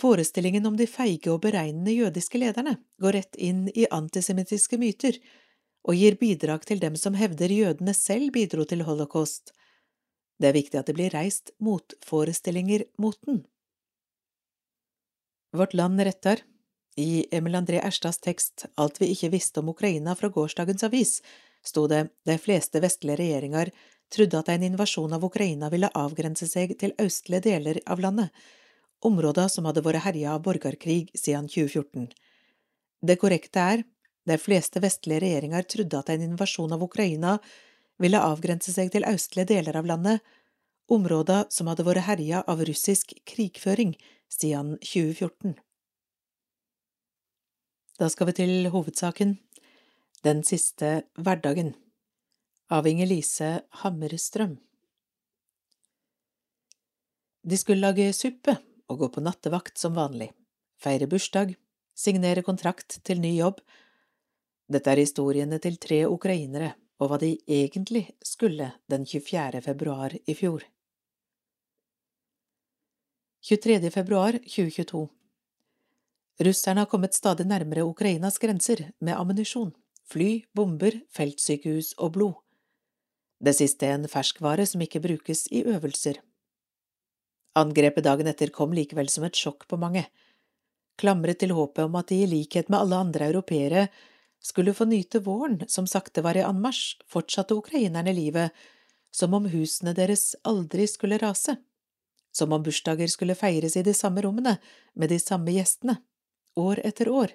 Forestillingen 0.00 0.66
om 0.66 0.76
de 0.78 0.86
feige 0.90 1.30
og 1.30 1.42
beregnende 1.44 1.92
jødiske 1.94 2.40
lederne 2.40 2.78
går 3.02 3.18
rett 3.18 3.36
inn 3.36 3.66
i 3.74 3.86
antisemittiske 3.90 4.78
myter 4.80 5.18
og 5.86 5.98
gir 5.98 6.16
bidrag 6.18 6.64
til 6.66 6.80
dem 6.82 6.96
som 6.98 7.14
hevder 7.18 7.52
jødene 7.52 7.94
selv 7.94 8.32
bidro 8.34 8.64
til 8.64 8.84
holocaust. 8.86 9.52
Det 10.40 10.50
er 10.50 10.56
viktig 10.56 10.78
at 10.80 10.88
det 10.88 10.96
blir 10.98 11.14
reist 11.14 11.52
motforestillinger 11.62 12.86
mot 12.98 13.18
den. 13.26 13.44
Vårt 15.54 15.74
Land 15.74 16.00
retter 16.00 16.40
I 16.96 17.26
Emil 17.30 17.54
André 17.54 17.80
Erstads 17.84 18.18
tekst 18.18 18.64
Alt 18.74 19.00
vi 19.00 19.10
ikke 19.12 19.28
visste 19.34 19.60
om 19.60 19.68
Ukraina 19.68 20.14
fra 20.16 20.30
gårsdagens 20.32 20.84
avis 20.86 21.18
sto 21.64 21.82
det 21.92 22.06
de 22.24 22.38
fleste 22.40 22.80
vestlige 22.80 23.18
regjeringer 23.20 23.68
trodde 24.16 24.38
at 24.38 24.48
en 24.48 24.64
invasjon 24.64 25.12
av 25.12 25.26
Ukraina 25.28 25.68
ville 25.74 25.90
avgrense 25.92 26.48
seg 26.48 26.72
til 26.80 26.94
østlige 27.00 27.44
deler 27.44 27.80
av 27.84 28.00
landet, 28.00 28.30
områder 29.04 29.52
som 29.52 29.68
hadde 29.68 29.84
vært 29.84 30.06
herja 30.06 30.38
av 30.38 30.46
borgerkrig 30.46 31.12
siden 31.12 31.50
2014. 31.52 32.08
Det 33.04 33.18
korrekte 33.20 33.66
er, 33.74 33.84
de 34.24 34.38
fleste 34.40 34.80
vestlige 34.80 35.20
regjeringer 35.26 35.68
trodde 35.68 36.00
at 36.00 36.14
en 36.14 36.26
invasjon 36.30 36.72
av 36.72 36.86
Ukraina 36.88 37.36
ville 38.00 38.24
avgrense 38.24 38.72
seg 38.72 38.88
til 38.96 39.04
østlige 39.04 39.52
deler 39.52 39.76
av 39.76 39.92
landet, 39.92 40.24
områder 40.88 41.44
som 41.52 41.68
hadde 41.68 41.84
vært 41.84 42.08
herja 42.08 42.40
av 42.48 42.64
russisk 42.64 43.12
krigføring 43.28 43.94
siden 44.32 44.76
2014. 44.80 45.54
Da 47.98 48.08
skal 48.10 48.30
vi 48.30 48.36
til 48.40 48.68
hovedsaken, 48.72 49.38
Den 50.24 50.44
siste 50.46 51.02
hverdagen, 51.18 51.72
av 52.70 52.86
Inger-Lise 52.86 53.64
Hammerstrøm. 53.82 54.52
De 57.42 57.58
skulle 57.58 57.82
lage 57.82 58.12
suppe 58.14 58.54
og 58.86 59.00
gå 59.00 59.08
på 59.16 59.24
nattevakt 59.24 59.78
som 59.82 59.96
vanlig, 59.98 60.30
feire 60.78 61.08
bursdag, 61.10 61.56
signere 61.94 62.44
kontrakt 62.46 63.00
til 63.02 63.18
ny 63.20 63.34
jobb. 63.34 63.58
Dette 64.70 64.94
er 64.94 65.02
historiene 65.02 65.58
til 65.58 65.80
tre 65.82 66.04
ukrainere 66.06 66.76
og 67.02 67.10
hva 67.10 67.18
de 67.18 67.34
egentlig 67.50 68.06
skulle 68.22 68.70
den 68.86 69.04
24. 69.10 69.60
februar 69.66 70.14
i 70.14 70.38
fjor. 70.38 70.62
23. 73.44 73.90
februar 73.90 74.32
2022 74.32 75.08
Russerne 76.38 76.80
har 76.80 76.86
kommet 76.86 77.14
stadig 77.14 77.42
nærmere 77.50 77.82
Ukrainas 77.82 78.36
grenser 78.38 78.84
med 79.02 79.16
ammunisjon, 79.18 79.72
fly, 80.06 80.44
bomber, 80.54 80.94
feltsykehus 81.10 81.88
og 81.98 82.12
blod. 82.14 82.36
Det 83.42 83.56
siste 83.58 83.88
er 83.88 83.96
en 83.96 84.06
ferskvare 84.06 84.62
som 84.70 84.84
ikke 84.86 85.02
brukes 85.02 85.48
i 85.50 85.64
øvelser. 85.66 86.20
Angrepet 87.58 88.06
dagen 88.06 88.30
etter 88.30 88.54
kom 88.54 88.78
likevel 88.78 89.10
som 89.10 89.26
et 89.26 89.34
sjokk 89.34 89.66
på 89.66 89.80
mange. 89.86 90.04
Klamret 91.02 91.42
til 91.42 91.56
håpet 91.58 91.82
om 91.88 91.98
at 91.98 92.14
de 92.14 92.20
i 92.22 92.30
likhet 92.30 92.70
med 92.70 92.78
alle 92.78 93.02
andre 93.08 93.26
europeere 93.32 93.88
skulle 94.38 94.70
få 94.70 94.86
nyte 94.86 95.18
våren 95.26 95.64
som 95.66 95.90
sakte 95.90 96.22
var 96.22 96.38
i 96.38 96.46
anmarsj, 96.46 97.02
fortsatte 97.10 97.58
ukrainerne 97.58 98.14
livet 98.14 98.54
som 99.10 99.34
om 99.34 99.50
husene 99.50 99.98
deres 99.98 100.36
aldri 100.46 100.86
skulle 100.86 101.18
rase 101.18 101.58
som 102.32 102.52
om 102.52 102.62
bursdager 102.64 103.10
skulle 103.12 103.36
feires 103.38 103.76
i 103.76 103.84
de 103.86 103.94
samme 103.94 104.24
rommene, 104.24 104.56
med 104.94 105.12
de 105.12 105.20
samme 105.20 105.52
gjestene, 105.54 105.98
år 106.56 106.80
etter 106.84 107.08
år. 107.12 107.32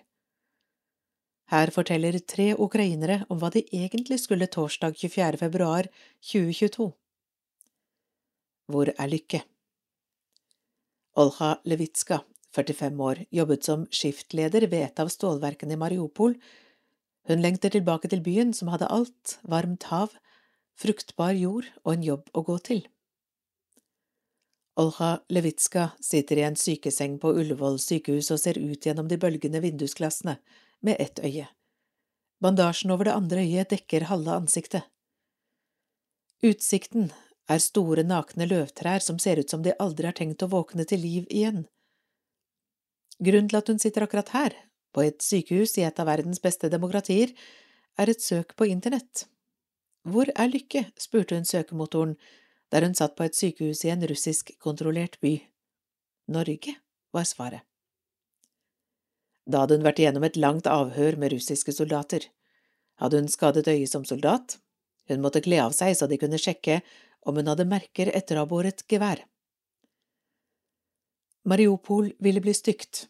Her 1.48 1.72
forteller 1.72 2.18
tre 2.27 2.50
ukrainere 2.60 3.22
om 3.32 3.39
hva 3.39 3.50
de 3.54 3.63
egentlig 3.72 4.20
skulle 4.20 4.50
torsdag 4.51 4.98
24. 5.00 5.38
februar 5.39 5.88
2022. 6.20 6.89
Hvor 8.68 8.92
er 8.92 9.08
Lykke? 9.08 9.46
Olha 11.18 11.54
Levitska, 11.63 12.20
45 12.54 13.00
år, 13.00 13.24
jobbet 13.32 13.63
som 13.63 13.86
skiftleder 13.88 14.68
ved 14.68 14.89
et 14.89 15.00
av 15.00 15.08
stålverkene 15.13 15.77
i 15.77 15.80
Mariupol. 15.80 16.36
Hun 17.32 17.42
lengter 17.44 17.72
tilbake 17.72 18.12
til 18.12 18.22
byen 18.25 18.51
som 18.54 18.74
hadde 18.74 18.92
alt, 18.92 19.38
varmt 19.48 19.88
hav, 19.88 20.12
fruktbar 20.77 21.32
jord 21.38 21.72
og 21.86 21.96
en 21.96 22.06
jobb 22.06 22.30
å 22.36 22.44
gå 22.44 22.60
til. 22.68 22.84
Olha 24.77 25.24
Levitska 25.29 25.89
sitter 26.00 26.38
i 26.38 26.43
en 26.46 26.55
sykeseng 26.55 27.17
på 27.19 27.31
Ullevål 27.34 27.79
sykehus 27.81 28.29
og 28.34 28.39
ser 28.39 28.60
ut 28.62 28.86
gjennom 28.86 29.07
de 29.10 29.17
bølgende 29.17 29.62
vindusglassene, 29.63 30.36
med 30.86 31.00
ett 31.01 31.19
øye. 31.19 31.48
Bandasjen 32.39 32.93
over 32.93 33.10
det 33.10 33.15
andre 33.17 33.41
øyet 33.41 33.74
dekker 33.74 34.05
halve 34.12 34.36
ansiktet. 34.38 34.86
Utsikten 36.46 37.10
er 37.50 37.63
store, 37.63 38.03
nakne 38.05 38.46
løvtrær 38.46 39.01
som 39.01 39.17
ser 39.17 39.41
ut 39.41 39.50
som 39.50 39.63
de 39.65 39.74
aldri 39.81 40.12
har 40.12 40.17
tenkt 40.19 40.46
å 40.46 40.51
våkne 40.51 40.86
til 40.86 41.01
liv 41.01 41.25
igjen. 41.34 41.63
Grunnen 43.17 43.50
til 43.50 43.57
at 43.57 43.72
hun 43.74 43.81
sitter 43.81 44.05
akkurat 44.05 44.29
her, 44.36 44.53
på 44.93 45.07
et 45.07 45.25
sykehus 45.25 45.74
i 45.81 45.88
et 45.89 45.98
av 45.98 46.05
verdens 46.05 46.43
beste 46.43 46.69
demokratier, 46.69 47.34
er 47.98 48.13
et 48.13 48.22
søk 48.22 48.53
på 48.53 48.69
internett. 48.69 49.25
Hvor 50.05 50.29
er 50.36 50.53
Lykke? 50.53 50.91
spurte 51.01 51.34
hun 51.34 51.50
søkemotoren 51.50 52.13
der 52.72 52.84
hun 52.84 52.96
satt 52.98 53.16
på 53.16 53.26
et 53.28 53.38
sykehus 53.38 53.86
i 53.86 53.92
en 53.94 54.04
russisk-kontrollert 54.10 55.20
by. 55.24 55.38
Norge, 56.28 56.76
var 57.16 57.24
svaret. 57.24 57.64
Da 59.48 59.64
hadde 59.64 59.78
hun 59.78 59.86
vært 59.88 60.02
igjennom 60.04 60.26
et 60.28 60.40
langt 60.40 60.68
avhør 60.68 61.16
med 61.20 61.32
russiske 61.32 61.72
soldater. 61.72 62.26
Hadde 63.00 63.22
hun 63.22 63.30
skadet 63.32 63.68
øyet 63.72 63.92
som 63.94 64.04
soldat? 64.06 64.58
Hun 65.08 65.24
måtte 65.24 65.42
kle 65.46 65.62
av 65.64 65.76
seg 65.76 65.96
så 65.96 66.08
de 66.12 66.20
kunne 66.20 66.40
sjekke 66.42 66.82
om 67.28 67.40
hun 67.40 67.48
hadde 67.48 67.68
merker 67.70 68.12
etter 68.12 68.36
å 68.36 68.44
ha 68.44 68.50
båret 68.50 68.84
gevær. 68.92 69.24
Mariupol 71.48 72.12
ville 72.20 72.44
bli 72.44 72.52
stygt. 72.56 73.06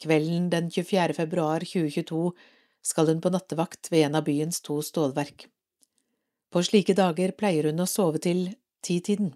Kvelden 0.00 0.50
den 0.52 0.68
24. 0.72 1.14
februar 1.16 1.64
2022 1.64 2.34
skal 2.84 3.08
hun 3.08 3.22
på 3.24 3.32
nattevakt 3.32 3.88
ved 3.92 4.06
en 4.08 4.20
av 4.20 4.26
byens 4.28 4.60
to 4.64 4.78
stålverk. 4.84 5.46
På 6.50 6.62
slike 6.66 6.96
dager 6.98 7.30
pleier 7.38 7.70
hun 7.70 7.82
å 7.82 7.86
sove 7.86 8.18
til 8.22 8.48
titiden. 8.82 9.34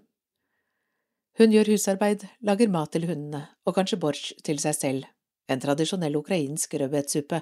Hun 1.39 1.51
gjør 1.55 1.73
husarbeid, 1.75 2.25
lager 2.47 2.71
mat 2.71 2.93
til 2.95 3.07
hundene 3.09 3.43
og 3.67 3.75
kanskje 3.77 3.99
borsj 4.03 4.33
til 4.47 4.61
seg 4.63 4.75
selv, 4.79 5.07
en 5.51 5.63
tradisjonell 5.63 6.19
ukrainsk 6.19 6.75
rødbetsuppe. 6.79 7.41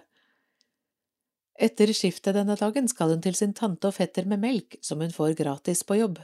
Etter 1.62 1.92
skiftet 1.92 2.36
denne 2.36 2.56
dagen 2.56 2.88
skal 2.88 3.12
hun 3.12 3.24
til 3.24 3.36
sin 3.36 3.52
tante 3.56 3.88
og 3.88 3.96
fetter 3.96 4.28
med 4.28 4.40
melk 4.44 4.78
som 4.84 5.00
hun 5.04 5.12
får 5.12 5.36
gratis 5.40 5.84
på 5.88 6.00
jobb. 6.00 6.22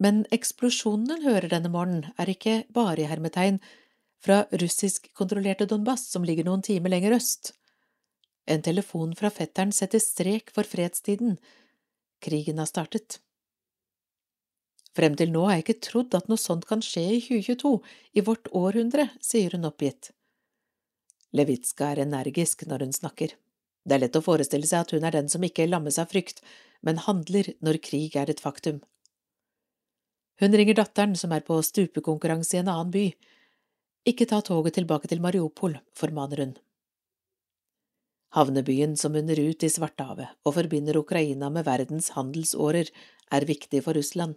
Men 0.00 0.24
eksplosjonen 0.34 1.12
hun 1.12 1.26
hører 1.28 1.48
denne 1.52 1.70
morgenen, 1.72 2.08
er 2.18 2.32
ikke 2.32 2.64
bare 2.74 3.04
i 3.04 3.08
hermetegn 3.08 3.60
fra 4.24 4.42
russisk-kontrollerte 4.52 5.68
Donbass 5.70 6.08
som 6.10 6.24
ligger 6.24 6.48
noen 6.48 6.64
timer 6.64 6.92
lenger 6.96 7.16
øst. 7.16 7.52
En 8.46 8.62
telefon 8.62 9.14
fra 9.16 9.30
fetteren 9.32 9.72
setter 9.72 10.02
strek 10.02 10.50
for 10.52 10.68
fredstiden. 10.68 11.38
Krigen 12.24 12.60
har 12.60 12.68
startet. 12.68 13.20
Frem 14.94 15.16
til 15.18 15.32
nå 15.34 15.46
har 15.48 15.58
jeg 15.58 15.64
ikke 15.64 15.84
trodd 15.88 16.14
at 16.14 16.28
noe 16.30 16.38
sånt 16.38 16.66
kan 16.68 16.82
skje 16.84 17.02
i 17.16 17.22
2022, 17.24 17.72
i 18.14 18.22
vårt 18.22 18.50
århundre, 18.54 19.08
sier 19.18 19.56
hun 19.56 19.66
oppgitt. 19.66 20.12
Levitska 21.34 21.90
er 21.90 22.04
energisk 22.04 22.62
når 22.70 22.86
hun 22.86 22.94
snakker. 22.94 23.34
Det 23.84 23.96
er 23.96 24.04
lett 24.04 24.16
å 24.16 24.22
forestille 24.24 24.68
seg 24.68 24.84
at 24.84 24.94
hun 24.94 25.04
er 25.04 25.16
den 25.16 25.30
som 25.32 25.42
ikke 25.44 25.66
lammes 25.66 25.98
av 25.98 26.12
frykt, 26.12 26.44
men 26.86 27.02
handler 27.02 27.50
når 27.64 27.80
krig 27.82 28.14
er 28.20 28.30
et 28.30 28.42
faktum. 28.44 28.84
Hun 30.40 30.54
ringer 30.54 30.78
datteren, 30.78 31.14
som 31.18 31.32
er 31.34 31.44
på 31.46 31.58
stupekonkurranse 31.62 32.56
i 32.56 32.62
en 32.62 32.70
annen 32.70 32.94
by. 32.94 33.08
Ikke 34.06 34.28
ta 34.30 34.40
toget 34.44 34.78
tilbake 34.78 35.10
til 35.10 35.22
Mariupol, 35.24 35.76
formaner 35.96 36.44
hun. 36.44 36.54
Havnebyen 38.34 38.96
som 38.98 39.12
munner 39.14 39.38
ut 39.38 39.62
i 39.62 39.70
Svartehavet 39.70 40.32
og 40.42 40.56
forbinder 40.56 40.98
Ukraina 40.98 41.50
med 41.54 41.66
verdens 41.68 42.10
handelsårer, 42.16 42.90
er 43.30 43.46
viktig 43.46 43.82
for 43.86 43.94
Russland. 43.94 44.34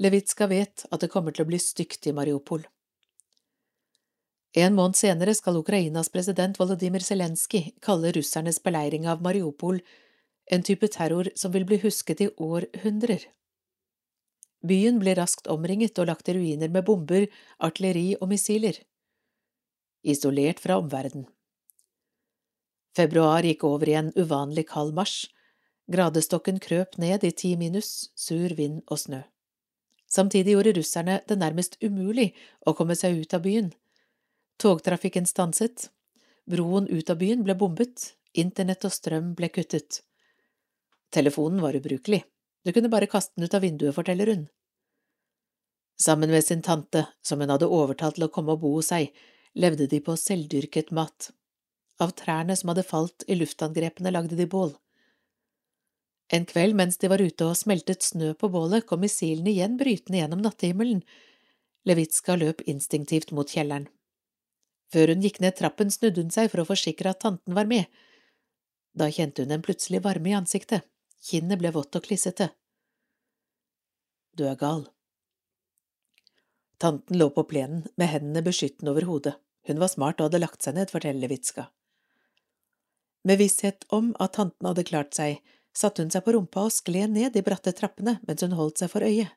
Levitska 0.00 0.48
vet 0.50 0.86
at 0.90 1.04
det 1.04 1.10
kommer 1.12 1.34
til 1.34 1.44
å 1.44 1.50
bli 1.50 1.60
stygt 1.60 2.08
i 2.08 2.14
Mariupol. 2.16 2.64
En 4.54 4.74
måned 4.74 4.96
senere 4.96 5.34
skal 5.34 5.58
Ukrainas 5.58 6.08
president 6.14 6.58
Volodymyr 6.58 7.02
Zelenskyj 7.02 7.74
kalle 7.82 8.12
russernes 8.14 8.60
beleiring 8.62 9.06
av 9.10 9.22
Mariupol 9.22 9.80
en 10.46 10.62
type 10.62 10.88
terror 10.88 11.30
som 11.34 11.52
vil 11.52 11.66
bli 11.68 11.80
husket 11.82 12.20
i 12.20 12.30
århundrer. 12.36 13.28
Byen 14.64 14.98
blir 15.00 15.18
raskt 15.20 15.48
omringet 15.52 15.98
og 16.00 16.08
lagt 16.08 16.28
i 16.28 16.36
ruiner 16.36 16.72
med 16.72 16.86
bomber, 16.88 17.26
artilleri 17.58 18.14
og 18.20 18.30
missiler. 18.32 18.78
Isolert 20.04 20.60
fra 20.60 20.78
omverdenen. 20.80 21.26
Februar 22.94 23.42
gikk 23.42 23.64
over 23.66 23.90
i 23.90 23.96
en 23.98 24.12
uvanlig 24.14 24.68
kald 24.70 24.94
marsj. 24.94 25.28
Gradestokken 25.90 26.60
krøp 26.62 26.96
ned 26.98 27.24
i 27.26 27.32
ti 27.34 27.56
minus, 27.60 28.10
sur 28.14 28.54
vind 28.56 28.82
og 28.86 29.00
snø. 29.02 29.20
Samtidig 30.08 30.54
gjorde 30.54 30.76
russerne 30.78 31.18
det 31.28 31.36
nærmest 31.40 31.76
umulig 31.82 32.30
å 32.64 32.72
komme 32.78 32.94
seg 32.96 33.18
ut 33.18 33.34
av 33.34 33.42
byen. 33.44 33.72
Togtrafikken 34.62 35.26
stanset, 35.26 35.88
broen 36.46 36.86
ut 36.88 37.10
av 37.10 37.18
byen 37.18 37.42
ble 37.44 37.56
bombet, 37.58 38.12
internett 38.32 38.86
og 38.86 38.94
strøm 38.94 39.34
ble 39.34 39.50
kuttet. 39.50 40.00
Telefonen 41.10 41.60
var 41.62 41.74
ubrukelig, 41.74 42.22
du 42.64 42.72
kunne 42.72 42.92
bare 42.92 43.10
kaste 43.10 43.34
den 43.34 43.48
ut 43.48 43.54
av 43.58 43.66
vinduet, 43.66 43.94
forteller 43.94 44.30
hun. 44.30 44.46
Sammen 46.00 46.30
med 46.30 46.44
sin 46.44 46.62
tante, 46.62 47.06
som 47.22 47.42
hun 47.42 47.50
hadde 47.50 47.70
overtalt 47.70 48.16
til 48.18 48.26
å 48.26 48.32
komme 48.32 48.54
og 48.54 48.62
bo 48.62 48.72
hos 48.78 48.90
seg, 48.94 49.10
levde 49.54 49.86
de 49.90 50.00
på 50.02 50.16
selvdyrket 50.18 50.94
mat. 50.94 51.30
Av 52.02 52.10
trærne 52.18 52.56
som 52.58 52.72
hadde 52.72 52.86
falt 52.86 53.24
i 53.30 53.36
luftangrepene, 53.38 54.10
lagde 54.10 54.38
de 54.38 54.46
bål. 54.50 54.74
En 56.32 56.46
kveld 56.48 56.74
mens 56.74 56.96
de 56.98 57.10
var 57.12 57.22
ute 57.22 57.46
og 57.46 57.58
smeltet 57.58 58.02
snø 58.02 58.32
på 58.38 58.48
bålet, 58.50 58.86
kom 58.88 59.04
missilene 59.04 59.52
igjen 59.52 59.76
brytende 59.78 60.18
gjennom 60.18 60.42
nattehimmelen. 60.42 61.04
Levitska 61.84 62.34
løp 62.40 62.64
instinktivt 62.70 63.30
mot 63.36 63.50
kjelleren. 63.50 63.86
Før 64.92 65.12
hun 65.12 65.22
gikk 65.24 65.40
ned 65.44 65.56
trappen, 65.58 65.92
snudde 65.92 66.22
hun 66.22 66.32
seg 66.34 66.50
for 66.50 66.62
å 66.62 66.68
forsikre 66.68 67.12
at 67.12 67.22
tanten 67.22 67.54
var 67.56 67.68
med. 67.70 67.86
Da 68.94 69.10
kjente 69.12 69.44
hun 69.44 69.54
en 69.54 69.62
plutselig 69.64 70.00
varme 70.04 70.30
i 70.30 70.36
ansiktet, 70.38 70.86
kinnet 71.22 71.60
ble 71.60 71.72
vått 71.74 71.98
og 71.98 72.06
klissete. 72.06 72.50
Du 74.34 74.46
er 74.48 74.58
gal. 74.58 74.86
Tanten 76.82 77.18
lå 77.18 77.30
på 77.30 77.44
plenen 77.50 77.84
med 78.00 78.10
hendene 78.10 78.42
beskyttende 78.42 78.90
over 78.90 79.06
hodet. 79.08 79.34
Hun 79.68 79.80
var 79.80 79.92
smart 79.92 80.20
og 80.20 80.28
hadde 80.28 80.42
lagt 80.42 80.64
seg 80.64 80.76
ned, 80.76 80.90
forteller 80.92 81.24
Levitska. 81.24 81.68
Med 83.24 83.40
visshet 83.40 83.86
om 83.88 84.12
at 84.20 84.36
tanten 84.36 84.68
hadde 84.68 84.84
klart 84.84 85.14
seg, 85.16 85.40
satte 85.74 86.04
hun 86.04 86.12
seg 86.12 86.24
på 86.26 86.34
rumpa 86.36 86.66
og 86.68 86.74
skled 86.74 87.14
ned 87.14 87.32
de 87.34 87.42
bratte 87.44 87.72
trappene 87.72 88.18
mens 88.28 88.44
hun 88.44 88.56
holdt 88.58 88.82
seg 88.82 88.92
for 88.92 89.06
øyet. 89.06 89.32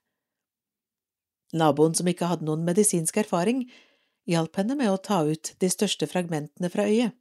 Naboen, 1.55 1.95
som 1.95 2.07
ikke 2.11 2.27
hadde 2.27 2.43
noen 2.43 2.65
medisinsk 2.67 3.17
erfaring, 3.23 3.63
hjalp 4.27 4.59
henne 4.59 4.75
med 4.75 4.91
å 4.91 4.99
ta 4.99 5.21
ut 5.23 5.53
de 5.63 5.69
største 5.71 6.09
fragmentene 6.11 6.69
fra 6.73 6.83
øyet. 6.91 7.15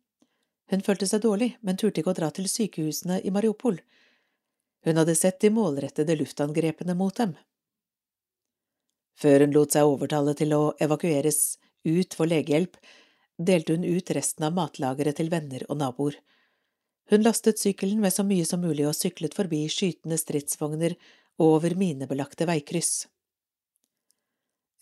Hun 0.66 0.82
følte 0.82 1.06
seg 1.06 1.22
dårlig, 1.22 1.52
men 1.62 1.78
turte 1.78 2.02
ikke 2.02 2.10
å 2.10 2.18
dra 2.18 2.32
til 2.34 2.48
sykehusene 2.50 3.20
i 3.22 3.30
Mariupol. 3.30 3.78
Hun 4.86 4.98
hadde 4.98 5.14
sett 5.14 5.38
de 5.42 5.52
målrettede 5.54 6.16
luftangrepene 6.18 6.96
mot 6.98 7.14
dem. 7.14 7.36
Før 9.16 9.46
hun 9.46 9.54
lot 9.54 9.72
seg 9.72 9.86
overtale 9.86 10.34
til 10.36 10.52
å 10.58 10.62
evakueres 10.82 11.56
ut 11.86 12.18
for 12.18 12.26
legehjelp, 12.26 12.74
delte 13.38 13.76
hun 13.76 13.86
ut 13.86 14.10
resten 14.10 14.48
av 14.48 14.56
matlageret 14.58 15.20
til 15.20 15.30
venner 15.30 15.62
og 15.70 15.78
naboer. 15.80 16.18
Hun 17.10 17.22
lastet 17.22 17.60
sykkelen 17.62 18.00
med 18.02 18.12
så 18.12 18.24
mye 18.26 18.44
som 18.48 18.62
mulig 18.64 18.86
og 18.88 18.96
syklet 18.98 19.34
forbi 19.36 19.62
skytende 19.70 20.18
stridsvogner 20.18 20.96
og 21.38 21.58
over 21.58 21.76
minebelagte 21.78 22.48
veikryss. 22.48 23.06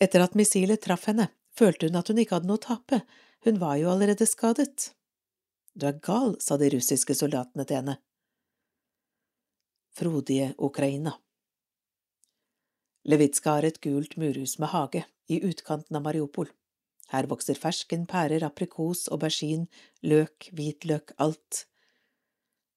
Etter 0.01 0.23
at 0.25 0.35
missilet 0.35 0.81
traff 0.81 1.05
henne, 1.09 1.29
følte 1.55 1.87
hun 1.87 1.99
at 1.99 2.09
hun 2.09 2.19
ikke 2.19 2.39
hadde 2.39 2.49
noe 2.49 2.59
å 2.59 2.65
tape, 2.65 3.03
hun 3.45 3.59
var 3.61 3.77
jo 3.79 3.91
allerede 3.91 4.25
skadet. 4.27 4.89
Du 5.75 5.85
er 5.87 5.99
gal, 6.03 6.33
sa 6.41 6.57
de 6.57 6.71
russiske 6.73 7.15
soldatene 7.15 7.65
til 7.67 7.81
henne. 7.81 7.97
Frodige 9.95 10.53
Ukraina. 10.57 11.13
Levitska 13.05 13.59
har 13.59 13.67
et 13.67 13.77
gult 13.83 14.17
murhus 14.17 14.57
med 14.59 14.73
hage, 14.73 15.05
i 15.29 15.37
utkanten 15.45 15.97
av 15.97 16.03
Mariupol. 16.05 16.49
Her 17.13 17.29
vokser 17.29 17.57
fersken, 17.57 18.07
pærer, 18.09 18.43
aprikos, 18.45 19.05
aubergine, 19.13 19.69
løk, 20.01 20.49
hvitløk, 20.57 21.13
alt. 21.21 21.65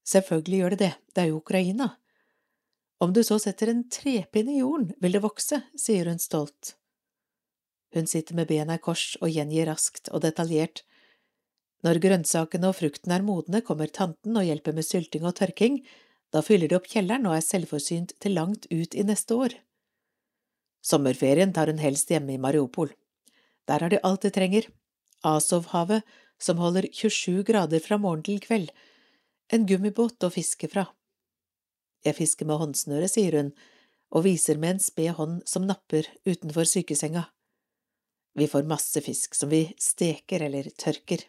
Selvfølgelig 0.08 0.60
gjør 0.62 0.74
det 0.74 0.80
det, 0.80 0.92
det 1.14 1.22
er 1.22 1.30
jo 1.32 1.40
Ukraina. 1.42 1.88
Om 2.98 3.12
du 3.14 3.20
så 3.26 3.36
setter 3.42 3.70
en 3.70 3.84
trepinne 3.92 4.56
i 4.56 4.62
jorden, 4.62 4.94
vil 5.02 5.14
det 5.14 5.22
vokse, 5.22 5.60
sier 5.78 6.08
hun 6.08 6.20
stolt. 6.22 6.74
Hun 7.94 8.08
sitter 8.08 8.36
med 8.36 8.48
bena 8.48 8.78
i 8.78 8.82
kors 8.82 9.16
og 9.20 9.30
gjengir 9.32 9.68
raskt 9.68 10.10
og 10.12 10.24
detaljert. 10.24 10.82
Når 11.86 12.00
grønnsakene 12.02 12.72
og 12.72 12.76
frukten 12.80 13.14
er 13.14 13.24
modne, 13.24 13.62
kommer 13.62 13.92
tanten 13.92 14.36
og 14.36 14.48
hjelper 14.48 14.74
med 14.74 14.86
sylting 14.86 15.28
og 15.28 15.36
tørking, 15.38 15.78
da 16.34 16.42
fyller 16.44 16.68
de 16.68 16.76
opp 16.76 16.88
kjelleren 16.90 17.28
og 17.28 17.36
er 17.36 17.44
selvforsynt 17.44 18.16
til 18.20 18.34
langt 18.36 18.66
ut 18.72 18.96
i 18.98 19.04
neste 19.06 19.36
år. 19.36 19.54
Sommerferien 20.84 21.52
tar 21.54 21.70
hun 21.70 21.80
helst 21.82 22.10
hjemme 22.10 22.34
i 22.34 22.40
Mariupol. 22.40 22.90
Der 23.68 23.84
har 23.84 23.92
de 23.92 24.00
alt 24.04 24.24
de 24.24 24.32
trenger. 24.34 24.68
Azovhavet, 25.24 26.04
som 26.38 26.60
holder 26.62 26.88
27 26.92 27.44
grader 27.44 27.82
fra 27.84 27.98
morgen 27.98 28.24
til 28.26 28.40
kveld, 28.42 28.70
en 29.52 29.66
gummibåt 29.66 30.24
å 30.24 30.30
fiske 30.32 30.68
fra. 30.70 30.86
Jeg 32.04 32.16
fisker 32.18 32.48
med 32.48 32.60
håndsnøre, 32.60 33.08
sier 33.10 33.36
hun, 33.38 33.50
og 34.14 34.24
viser 34.24 34.60
med 34.60 34.76
en 34.76 34.82
sped 34.82 35.16
hånd 35.18 35.40
som 35.48 35.66
napper 35.68 36.06
utenfor 36.28 36.68
sykesenga. 36.68 37.26
Vi 38.38 38.46
får 38.48 38.68
masse 38.70 39.02
fisk 39.02 39.34
som 39.34 39.50
vi 39.50 39.64
steker 39.82 40.44
eller 40.46 40.70
tørker. 40.78 41.24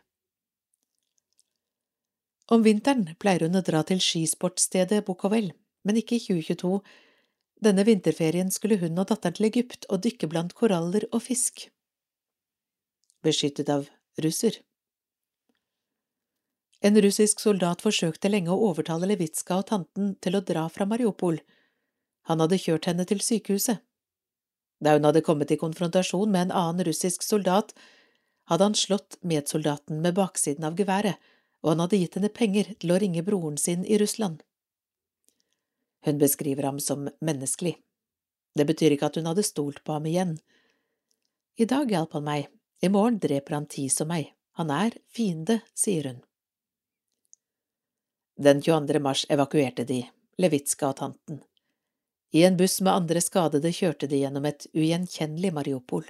Om 2.50 2.64
vinteren 2.66 3.16
pleier 3.22 3.46
hun 3.46 3.60
å 3.60 3.66
dra 3.66 3.82
til 3.86 4.02
skisportstedet 4.02 5.04
Bukovel, 5.06 5.52
men 5.86 6.00
ikke 6.00 6.18
i 6.18 6.24
2022 6.24 6.80
denne 7.66 7.84
vinterferien 7.84 8.52
skulle 8.56 8.80
hun 8.80 8.98
og 9.02 9.10
datteren 9.10 9.36
til 9.36 9.50
Egypt 9.50 9.88
og 9.92 10.04
dykke 10.06 10.30
blant 10.32 10.56
koraller 10.56 11.06
og 11.12 11.26
fisk. 11.26 11.68
Beskyttet 13.26 13.70
av 13.74 13.90
russer. 14.24 14.62
En 16.80 16.96
russisk 17.02 17.42
soldat 17.44 17.82
forsøkte 17.84 18.32
lenge 18.32 18.54
å 18.54 18.70
overtale 18.70 19.10
Levitska 19.10 19.58
og 19.60 19.68
tanten 19.72 20.14
til 20.24 20.38
å 20.38 20.44
dra 20.46 20.68
fra 20.72 20.88
Mariupol. 20.88 21.42
Han 22.32 22.40
hadde 22.40 22.60
kjørt 22.62 22.88
henne 22.88 23.06
til 23.10 23.20
sykehuset. 23.24 23.82
Da 24.80 24.94
hun 24.96 25.04
hadde 25.04 25.26
kommet 25.26 25.52
i 25.52 25.60
konfrontasjon 25.60 26.32
med 26.32 26.48
en 26.48 26.56
annen 26.56 26.86
russisk 26.88 27.26
soldat, 27.26 27.74
hadde 28.48 28.70
han 28.70 28.78
slått 28.80 29.18
medsoldaten 29.28 30.00
med 30.02 30.16
baksiden 30.16 30.64
av 30.70 30.78
geværet, 30.80 31.20
og 31.60 31.74
han 31.74 31.84
hadde 31.84 32.00
gitt 32.00 32.16
henne 32.16 32.32
penger 32.32 32.72
til 32.80 32.94
å 32.96 33.00
ringe 33.04 33.26
broren 33.28 33.60
sin 33.60 33.84
i 33.84 34.00
Russland. 34.00 34.40
Hun 36.08 36.22
beskriver 36.22 36.64
ham 36.64 36.80
som 36.80 37.10
menneskelig. 37.20 37.76
Det 38.56 38.66
betyr 38.66 38.96
ikke 38.96 39.12
at 39.12 39.20
hun 39.20 39.28
hadde 39.28 39.44
stolt 39.44 39.84
på 39.84 39.98
ham 39.98 40.08
igjen. 40.08 40.38
I 41.60 41.68
dag 41.68 41.92
hjalp 41.92 42.16
han 42.16 42.26
meg, 42.26 42.48
i 42.80 42.88
morgen 42.88 43.20
dreper 43.20 43.60
han 43.60 43.68
ti 43.68 43.90
som 43.92 44.08
meg, 44.08 44.32
han 44.56 44.72
er 44.72 44.96
fiende, 45.12 45.60
sier 45.76 46.08
hun. 46.08 46.24
Den 48.42 48.62
22. 48.62 49.00
mars 49.00 49.26
evakuerte 49.30 49.84
de, 49.84 50.06
Levitska 50.40 50.94
og 50.94 50.96
tanten. 50.96 51.42
I 52.32 52.46
en 52.48 52.56
buss 52.56 52.78
med 52.80 52.94
andre 52.94 53.20
skadede 53.20 53.68
kjørte 53.76 54.08
de 54.08 54.22
gjennom 54.22 54.46
et 54.48 54.64
ugjenkjennelig 54.72 55.50
Mariupol. 55.58 56.06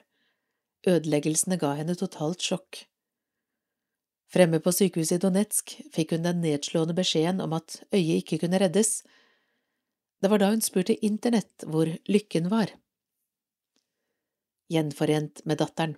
Ødeleggelsene 0.86 1.58
ga 1.58 1.72
henne 1.80 1.96
totalt 1.98 2.46
sjokk. 2.46 2.84
Fremme 4.30 4.60
på 4.62 4.74
sykehuset 4.78 5.18
i 5.18 5.24
Donetsk 5.24 5.74
fikk 5.96 6.14
hun 6.14 6.28
den 6.28 6.44
nedslående 6.44 6.94
beskjeden 7.00 7.42
om 7.42 7.56
at 7.58 7.80
øyet 7.90 8.22
ikke 8.22 8.38
kunne 8.44 8.62
reddes, 8.62 9.02
det 10.22 10.30
var 10.30 10.44
da 10.44 10.52
hun 10.54 10.62
spurte 10.62 11.00
internett 11.02 11.66
hvor 11.66 11.90
lykken 12.12 12.52
var. 12.54 12.76
Gjenforent 14.70 15.42
med 15.50 15.64
datteren. 15.64 15.98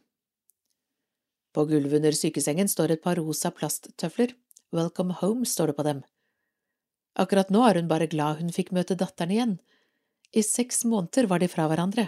På 1.51 1.67
gulvet 1.67 1.99
under 1.99 2.15
sykesengen 2.15 2.71
står 2.71 2.95
et 2.95 3.03
par 3.03 3.19
rosa 3.19 3.51
plasttøfler, 3.51 4.31
Welcome 4.71 5.19
home 5.19 5.43
står 5.43 5.73
det 5.73 5.75
på 5.75 5.83
dem. 5.83 6.03
Akkurat 7.19 7.49
nå 7.51 7.63
er 7.67 7.81
hun 7.81 7.89
bare 7.91 8.07
glad 8.07 8.39
hun 8.39 8.51
fikk 8.55 8.71
møte 8.75 8.95
datteren 8.95 9.33
igjen. 9.35 9.55
I 10.31 10.43
seks 10.47 10.85
måneder 10.87 11.27
var 11.27 11.43
de 11.43 11.49
fra 11.51 11.67
hverandre. 11.67 12.07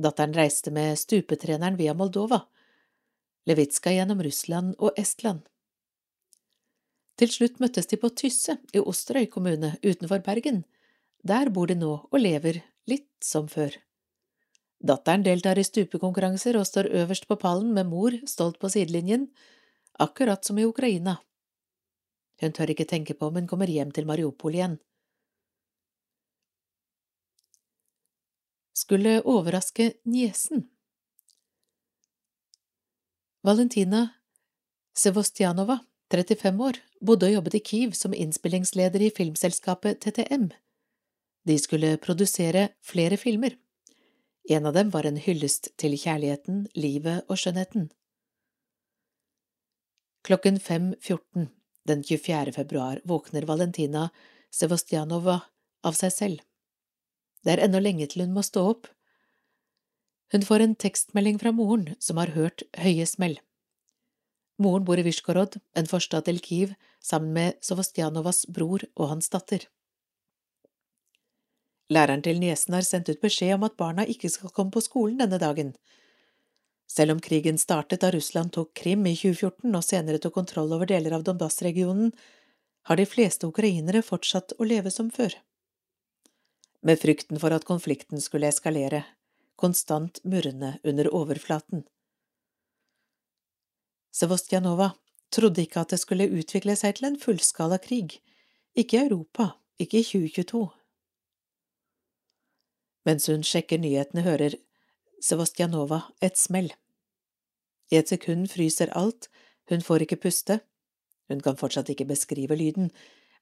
Datteren 0.00 0.36
reiste 0.36 0.72
med 0.72 0.98
stupetreneren 0.98 1.76
via 1.76 1.94
Moldova, 1.94 2.42
Levitska 3.48 3.92
gjennom 3.92 4.20
Russland 4.22 4.76
og 4.78 4.96
Estland. 5.00 5.40
Til 7.20 7.32
slutt 7.32 7.58
møttes 7.60 7.88
de 7.88 7.98
på 8.00 8.08
Tysse 8.16 8.56
i 8.72 8.80
Osterøy 8.80 9.26
kommune 9.32 9.74
utenfor 9.84 10.22
Bergen, 10.24 10.62
der 11.24 11.50
bor 11.52 11.68
de 11.68 11.76
nå 11.76 11.92
og 12.08 12.18
lever 12.20 12.62
litt 12.88 13.10
som 13.24 13.48
før. 13.48 13.74
Datteren 14.80 15.24
deltar 15.24 15.58
i 15.60 15.64
stupekonkurranser 15.64 16.56
og 16.56 16.68
står 16.68 16.88
øverst 17.02 17.26
på 17.28 17.36
pallen 17.40 17.74
med 17.76 17.90
mor 17.90 18.16
stolt 18.28 18.56
på 18.60 18.70
sidelinjen, 18.72 19.28
akkurat 20.00 20.44
som 20.44 20.58
i 20.58 20.64
Ukraina. 20.64 21.18
Hun 22.40 22.54
tør 22.56 22.72
ikke 22.72 22.88
tenke 22.88 23.14
på 23.14 23.28
om 23.28 23.36
hun 23.36 23.48
kommer 23.48 23.68
hjem 23.68 23.90
til 23.92 24.08
Mariupol 24.08 24.56
igjen. 24.56 24.78
Skulle 28.76 29.20
overraske 29.28 29.92
niesen. 30.08 30.64
Valentina 33.44 34.06
Sevostjanova, 34.96 35.78
35 36.12 36.64
år, 36.64 36.80
bodde 37.00 37.28
og 37.28 37.36
jobbet 37.36 37.54
i 37.56 37.62
Kyiv 37.64 37.92
som 37.96 38.16
innspillingsleder 38.16 39.04
i 39.04 39.12
filmselskapet 39.16 40.00
TTM. 40.00 40.50
De 41.48 41.56
skulle 41.58 41.94
produsere 42.02 42.68
flere 42.84 43.16
filmer. 43.16 43.56
En 44.50 44.66
av 44.66 44.74
dem 44.74 44.90
var 44.90 45.06
en 45.06 45.20
hyllest 45.20 45.70
til 45.78 45.94
kjærligheten, 45.96 46.66
livet 46.74 47.24
og 47.28 47.38
skjønnheten. 47.38 47.88
Klokken 50.26 50.60
5.14 50.60 51.59
den 51.88 52.04
24. 52.04 52.52
februar 52.52 53.00
våkner 53.04 53.42
Valentina 53.48 54.08
Sevostjanova 54.50 55.40
av 55.86 55.96
seg 55.96 56.12
selv. 56.12 56.40
Det 57.44 57.54
er 57.54 57.64
ennå 57.64 57.80
lenge 57.80 58.08
til 58.10 58.26
hun 58.26 58.34
må 58.36 58.44
stå 58.44 58.66
opp. 58.72 58.88
Hun 60.30 60.44
får 60.46 60.64
en 60.64 60.76
tekstmelding 60.78 61.40
fra 61.42 61.52
moren, 61.56 61.94
som 61.98 62.20
har 62.20 62.34
hørt 62.36 62.62
høye 62.78 63.06
smell. 63.08 63.38
Moren 64.60 64.84
bor 64.84 65.00
i 65.00 65.04
Vishgorod, 65.06 65.56
en 65.74 65.88
forstad 65.88 66.28
til 66.28 66.40
Kiev, 66.44 66.74
sammen 67.00 67.32
med 67.32 67.56
Sevostjanovas 67.64 68.44
bror 68.52 68.84
og 68.94 69.14
hans 69.14 69.32
datter. 69.32 69.64
Læreren 71.90 72.22
til 72.22 72.38
niesen 72.38 72.76
har 72.76 72.86
sendt 72.86 73.08
ut 73.10 73.22
beskjed 73.24 73.56
om 73.56 73.64
at 73.66 73.78
barna 73.80 74.04
ikke 74.06 74.30
skal 74.30 74.52
komme 74.54 74.70
på 74.70 74.82
skolen 74.84 75.18
denne 75.18 75.40
dagen. 75.42 75.72
Selv 76.90 77.12
om 77.14 77.20
krigen 77.20 77.58
startet 77.58 78.00
da 78.02 78.10
Russland 78.10 78.52
tok 78.52 78.72
Krim 78.74 79.06
i 79.06 79.14
2014 79.14 79.76
og 79.78 79.84
senere 79.86 80.18
tok 80.18 80.34
kontroll 80.34 80.72
over 80.74 80.88
deler 80.90 81.14
av 81.14 81.22
Donbas-regionen, 81.22 82.10
har 82.88 82.98
de 82.98 83.06
fleste 83.06 83.46
ukrainere 83.46 84.02
fortsatt 84.02 84.56
å 84.58 84.66
leve 84.66 84.90
som 84.90 85.10
før. 85.14 85.36
Med 86.82 86.98
frykten 86.98 87.38
for 87.38 87.54
at 87.54 87.66
konflikten 87.68 88.22
skulle 88.24 88.48
eskalere, 88.50 89.04
konstant 89.60 90.18
murrende 90.24 90.72
under 90.82 91.10
overflaten. 91.14 91.84
Sevostjanova 94.10 94.90
trodde 95.30 95.62
ikke 95.62 95.84
at 95.84 95.94
det 95.94 96.00
skulle 96.02 96.26
utvikle 96.40 96.74
seg 96.74 96.96
til 96.98 97.10
en 97.12 97.20
fullskala 97.20 97.78
krig, 97.84 98.16
ikke 98.74 98.96
i 98.96 99.04
Europa, 99.04 99.52
ikke 99.78 100.00
i 100.00 100.08
2022. 100.08 100.64
Mens 103.06 103.30
hun 103.30 103.46
sjekker 103.46 103.78
nyhetene, 103.78 104.26
hører 104.26 104.58
Sevostjanova 105.20 106.00
et 106.24 106.38
smell. 106.40 106.70
I 107.92 107.98
et 108.00 108.08
sekund 108.08 108.48
fryser 108.48 108.92
alt, 108.96 109.28
hun 109.68 109.84
får 109.84 110.06
ikke 110.06 110.20
puste, 110.22 110.60
hun 111.28 111.42
kan 111.44 111.58
fortsatt 111.60 111.92
ikke 111.92 112.08
beskrive 112.08 112.56
lyden, 112.56 112.88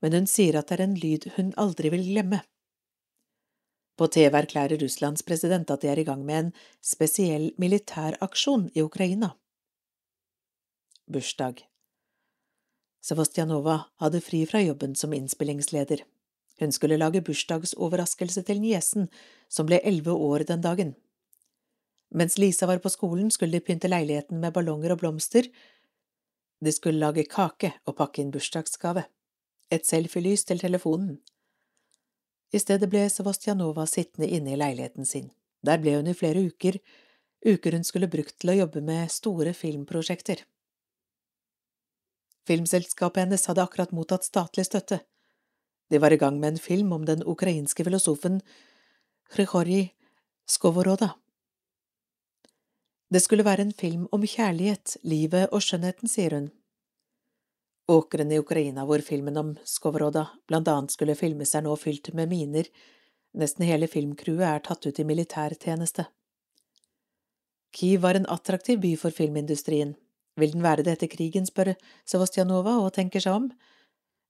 men 0.03 0.17
hun 0.17 0.27
sier 0.27 0.59
at 0.59 0.69
det 0.69 0.79
er 0.79 0.85
en 0.89 0.99
lyd 0.99 1.29
hun 1.37 1.55
aldri 1.57 1.93
vil 1.95 2.05
glemme. 2.11 2.43
På 3.99 4.07
TV 4.11 4.35
erklærer 4.43 4.79
Russlands 4.83 5.25
president 5.27 5.71
at 5.71 5.83
de 5.83 5.91
er 5.91 6.03
i 6.03 6.07
gang 6.07 6.27
med 6.27 6.39
en 6.39 6.53
spesiell 6.83 7.51
militæraksjon 7.59 8.69
i 8.75 8.83
Ukraina. 8.83 9.33
Bursdag 11.07 11.65
Sevostjanova 13.03 13.81
hadde 14.03 14.21
fri 14.21 14.45
fra 14.47 14.61
jobben 14.63 14.95
som 14.99 15.15
innspillingsleder. 15.15 16.03
Hun 16.59 16.73
skulle 16.75 16.99
lage 16.99 17.23
bursdagsoverraskelse 17.23 18.43
til 18.43 18.61
niesen, 18.61 19.07
som 19.49 19.67
ble 19.67 19.79
elleve 19.87 20.13
år 20.13 20.45
den 20.47 20.61
dagen. 20.61 20.97
Mens 22.11 22.39
Lisa 22.39 22.67
var 22.67 22.79
på 22.79 22.89
skolen, 22.89 23.31
skulle 23.31 23.59
de 23.59 23.65
pynte 23.65 23.89
leiligheten 23.89 24.41
med 24.41 24.53
ballonger 24.53 24.95
og 24.95 25.03
blomster. 25.03 25.49
De 26.65 26.73
skulle 26.73 27.01
lage 27.01 27.27
kake 27.29 27.75
og 27.87 27.97
pakke 27.99 28.23
inn 28.23 28.33
bursdagsgave. 28.33 29.05
Et 29.71 29.85
selfielys 29.87 30.47
til 30.49 30.61
telefonen. 30.61 31.19
I 32.53 32.61
stedet 32.63 32.89
ble 32.89 33.05
Sevostjanova 33.13 33.85
sittende 33.87 34.31
inne 34.33 34.55
i 34.55 34.61
leiligheten 34.61 35.05
sin. 35.05 35.29
Der 35.61 35.81
ble 35.83 35.99
hun 35.99 36.09
i 36.09 36.17
flere 36.17 36.41
uker, 36.49 36.79
uker 37.45 37.77
hun 37.77 37.85
skulle 37.85 38.09
brukt 38.09 38.39
til 38.41 38.55
å 38.55 38.57
jobbe 38.63 38.81
med 38.81 39.13
store 39.13 39.53
filmprosjekter. 39.53 40.47
Filmselskapet 42.49 43.27
hennes 43.27 43.45
hadde 43.51 43.67
akkurat 43.67 43.93
mottatt 43.93 44.25
statlig 44.25 44.65
støtte. 44.65 45.03
De 45.93 46.01
var 46.01 46.13
i 46.13 46.21
gang 46.21 46.41
med 46.41 46.55
en 46.55 46.63
film 46.63 46.93
om 46.97 47.05
den 47.05 47.21
ukrainske 47.21 47.85
filosofen 47.85 48.41
Hrihorij 49.35 49.91
Skovoroda. 50.49 51.13
Det 53.09 53.23
skulle 53.25 53.45
være 53.45 53.65
en 53.65 53.73
film 53.73 54.05
om 54.13 54.25
kjærlighet, 54.27 54.99
livet 55.03 55.49
og 55.49 55.63
skjønnheten, 55.65 56.11
sier 56.13 56.35
hun. 56.37 56.51
Åkrene 57.89 58.37
i 58.37 58.41
Ukraina 58.43 58.85
hvor 58.85 59.01
filmen 59.01 59.41
om 59.41 59.55
Skovroda 59.65 60.27
blant 60.49 60.69
annet 60.69 60.93
skulle 60.93 61.17
filmes 61.17 61.55
er 61.57 61.65
nå 61.65 61.73
fylt 61.81 62.13
med 62.13 62.29
miner, 62.29 62.69
nesten 63.33 63.65
hele 63.65 63.89
filmcrewet 63.89 64.45
er 64.51 64.61
tatt 64.67 64.85
ut 64.85 65.01
i 65.01 65.07
militærtjeneste. 65.09 66.05
Kyiv 67.73 68.05
var 68.05 68.21
en 68.21 68.29
attraktiv 68.29 68.81
by 68.85 68.93
for 69.01 69.15
filmindustrien. 69.15 69.97
Vil 70.37 70.53
den 70.53 70.65
være 70.65 70.85
det 70.85 70.99
etter 70.99 71.13
krigen, 71.13 71.49
spør 71.49 71.75
Sevostjanova 72.05 72.77
og 72.83 72.93
tenker 72.97 73.25
seg 73.25 73.41
om. 73.41 73.51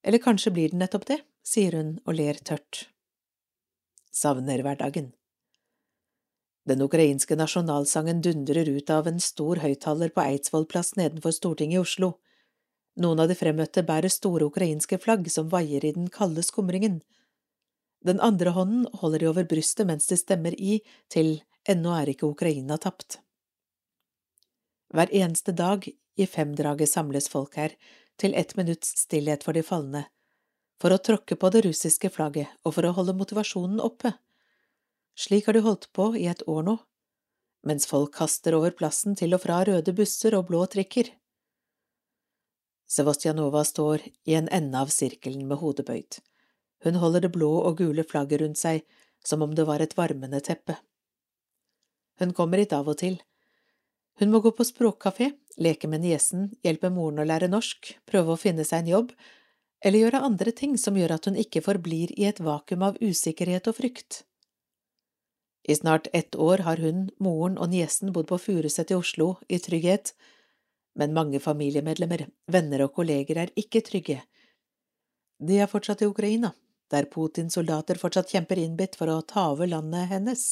Eller 0.06 0.22
kanskje 0.22 0.54
blir 0.54 0.70
den 0.70 0.82
nettopp 0.82 1.10
det, 1.10 1.20
sier 1.42 1.74
hun 1.74 1.96
og 2.06 2.14
ler 2.14 2.38
tørt. 2.38 2.86
Savner 4.14 4.62
hverdagen. 4.62 5.17
Den 6.68 6.82
ukrainske 6.84 7.36
nasjonalsangen 7.38 8.20
dundrer 8.20 8.68
ut 8.68 8.90
av 8.92 9.06
en 9.08 9.20
stor 9.24 9.60
høyttaler 9.62 10.10
på 10.12 10.20
Eidsvoll 10.20 10.66
plass 10.68 10.96
nedenfor 11.00 11.32
Stortinget 11.32 11.78
i 11.78 11.80
Oslo. 11.80 12.10
Noen 13.00 13.22
av 13.22 13.30
de 13.30 13.36
fremmøtte 13.38 13.84
bærer 13.88 14.12
store 14.12 14.50
ukrainske 14.50 14.98
flagg 15.00 15.30
som 15.32 15.48
vaier 15.48 15.86
i 15.86 15.94
den 15.96 16.10
kalde 16.12 16.44
skumringen. 16.44 16.98
Den 18.04 18.20
andre 18.20 18.52
hånden 18.52 18.84
holder 19.00 19.24
de 19.24 19.30
over 19.30 19.48
brystet 19.48 19.88
mens 19.88 20.10
de 20.10 20.18
stemmer 20.20 20.52
i 20.60 20.82
til 21.08 21.38
Ennå 21.68 21.94
er 21.96 22.12
ikke 22.12 22.28
Ukraina 22.28 22.76
tapt. 22.80 23.18
Hver 24.92 25.08
eneste 25.12 25.52
dag 25.52 25.88
i 25.88 26.26
femdraget 26.26 26.90
samles 26.90 27.28
folk 27.32 27.56
her, 27.56 27.74
til 28.18 28.34
ett 28.34 28.56
minutts 28.56 28.96
stillhet 29.04 29.44
for 29.46 29.54
de 29.54 29.62
falne, 29.62 30.06
for 30.82 30.92
å 30.92 31.00
tråkke 31.00 31.36
på 31.38 31.50
det 31.54 31.62
russiske 31.68 32.10
flagget 32.10 32.50
og 32.64 32.74
for 32.76 32.88
å 32.88 32.94
holde 32.96 33.14
motivasjonen 33.16 33.80
oppe. 33.84 34.16
Slik 35.18 35.48
har 35.48 35.56
de 35.56 35.64
holdt 35.64 35.88
på 35.92 36.12
i 36.16 36.28
et 36.30 36.44
år 36.46 36.62
nå, 36.62 36.76
mens 37.66 37.88
folk 37.90 38.12
kaster 38.20 38.54
over 38.54 38.74
plassen 38.78 39.16
til 39.18 39.34
og 39.34 39.42
fra 39.42 39.64
røde 39.66 39.94
busser 39.96 40.36
og 40.38 40.46
blå 40.50 40.60
trikker. 40.70 41.10
Sevostjanova 42.88 43.64
står 43.66 44.04
i 44.30 44.36
en 44.38 44.48
ende 44.54 44.78
av 44.78 44.92
sirkelen 44.94 45.48
med 45.48 45.58
hodet 45.60 45.88
bøyd. 45.88 46.20
Hun 46.86 47.00
holder 47.02 47.26
det 47.26 47.32
blå 47.34 47.50
og 47.58 47.80
gule 47.82 48.04
flagget 48.06 48.44
rundt 48.44 48.60
seg 48.60 48.84
som 49.26 49.42
om 49.42 49.56
det 49.58 49.66
var 49.66 49.82
et 49.82 49.96
varmende 49.98 50.40
teppe. 50.40 50.78
Hun 52.22 52.32
kommer 52.34 52.62
hit 52.62 52.72
av 52.72 52.86
og 52.88 53.00
til. 53.02 53.18
Hun 54.18 54.30
må 54.30 54.40
gå 54.42 54.54
på 54.54 54.66
språkkafé, 54.66 55.32
leke 55.58 55.90
med 55.90 56.02
niesen, 56.06 56.48
hjelpe 56.62 56.90
moren 56.94 57.20
å 57.22 57.26
lære 57.26 57.50
norsk, 57.50 57.92
prøve 58.06 58.34
å 58.34 58.40
finne 58.40 58.64
seg 58.66 58.82
en 58.82 58.94
jobb, 58.94 59.12
eller 59.84 60.04
gjøre 60.04 60.22
andre 60.30 60.54
ting 60.54 60.78
som 60.78 60.96
gjør 60.98 61.18
at 61.18 61.28
hun 61.28 61.38
ikke 61.38 61.62
forblir 61.62 62.14
i 62.18 62.26
et 62.30 62.40
vakuum 62.42 62.86
av 62.86 62.98
usikkerhet 63.02 63.70
og 63.70 63.78
frykt. 63.78 64.24
I 65.68 65.74
snart 65.76 66.06
ett 66.12 66.36
år 66.36 66.58
har 66.58 66.76
hun, 66.76 67.10
moren 67.20 67.58
og 67.60 67.68
niesen 67.68 68.12
bodd 68.16 68.30
på 68.30 68.38
Furuset 68.40 68.88
i 68.88 68.96
Oslo 68.96 69.34
i 69.52 69.58
trygghet, 69.60 70.14
men 70.96 71.12
mange 71.12 71.40
familiemedlemmer, 71.44 72.24
venner 72.48 72.86
og 72.86 72.94
kolleger 72.96 73.42
er 73.42 73.52
ikke 73.52 73.82
trygge. 73.84 74.22
De 75.44 75.60
er 75.60 75.68
fortsatt 75.68 76.00
i 76.00 76.08
Ukraina, 76.08 76.54
der 76.88 77.10
Putins 77.12 77.60
soldater 77.60 78.00
fortsatt 78.00 78.32
kjemper 78.32 78.62
innbitt 78.64 78.96
for 78.96 79.12
å 79.12 79.20
ta 79.20 79.50
over 79.52 79.68
landet 79.68 80.08
hennes. 80.14 80.48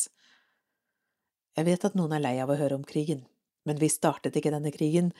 Jeg 1.56 1.64
vet 1.72 1.88
at 1.88 1.96
noen 1.96 2.12
er 2.12 2.26
lei 2.28 2.36
av 2.44 2.52
å 2.52 2.60
høre 2.60 2.76
om 2.76 2.84
krigen, 2.84 3.24
men 3.64 3.80
vi 3.80 3.88
startet 3.88 4.36
ikke 4.36 4.52
denne 4.52 4.74
krigen, 4.74 5.14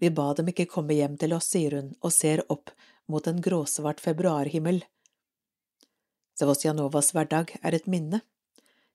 vi 0.00 0.08
ba 0.08 0.32
dem 0.34 0.48
ikke 0.48 0.70
komme 0.72 0.96
hjem 0.96 1.20
til 1.20 1.36
oss, 1.36 1.52
sier 1.52 1.76
hun 1.76 1.92
og 2.00 2.16
ser 2.16 2.48
opp 2.48 2.72
mot 3.12 3.28
en 3.28 3.44
gråsvart 3.44 4.00
februarhimmel. 4.00 4.86
Sevostjanovas 6.40 7.12
hverdag 7.12 7.58
er 7.60 7.76
et 7.76 7.84
minne 7.86 8.24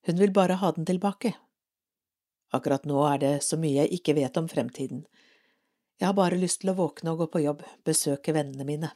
hun 0.07 0.19
vil 0.19 0.33
bare 0.33 0.59
ha 0.61 0.71
den 0.71 0.85
tilbake. 0.85 1.33
Akkurat 2.51 2.85
nå 2.85 3.01
er 3.07 3.19
det 3.21 3.33
så 3.45 3.59
mye 3.61 3.83
jeg 3.83 3.99
ikke 3.99 4.15
vet 4.17 4.37
om 4.41 4.47
fremtiden. 4.49 5.03
Jeg 5.99 6.07
har 6.07 6.17
bare 6.17 6.39
lyst 6.39 6.61
til 6.63 6.71
å 6.71 6.77
våkne 6.79 7.13
og 7.13 7.23
gå 7.23 7.27
på 7.33 7.43
jobb, 7.43 7.63
besøke 7.85 8.33
vennene 8.33 8.65
mine. 8.65 8.91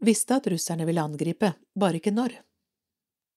Visste 0.00 0.38
at 0.40 0.48
russerne 0.48 0.86
ville 0.88 1.02
angripe, 1.04 1.52
bare 1.76 2.00
ikke 2.00 2.14
når. 2.16 2.38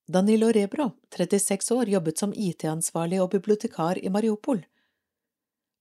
Danilo 0.07 0.49
Rebro, 0.55 0.89
36 1.15 1.71
år, 1.75 1.91
jobbet 1.91 2.19
som 2.19 2.33
IT-ansvarlig 2.35 3.19
og 3.23 3.33
bibliotekar 3.35 3.99
i 3.99 4.11
Mariupol. 4.11 4.63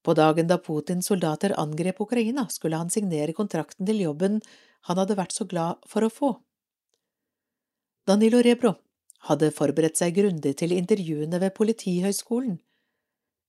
På 0.03 0.13
dagen 0.13 0.47
da 0.47 0.57
Putins 0.59 1.07
soldater 1.07 1.55
angrep 1.59 2.01
Ukraina, 2.03 2.49
skulle 2.51 2.79
han 2.79 2.91
signere 2.91 3.35
kontrakten 3.35 3.87
til 3.87 4.03
jobben 4.03 4.41
han 4.87 4.99
hadde 4.99 5.15
vært 5.15 5.31
så 5.31 5.47
glad 5.47 5.83
for 5.87 6.03
å 6.03 6.11
få. 6.11 6.31
Danilo 8.03 8.41
Rebro 8.43 8.73
hadde 9.29 9.47
forberedt 9.55 9.95
seg 9.95 10.17
grundig 10.17 10.57
til 10.59 10.73
intervjuene 10.75 11.39
ved 11.39 11.53
Politihøgskolen. 11.55 12.57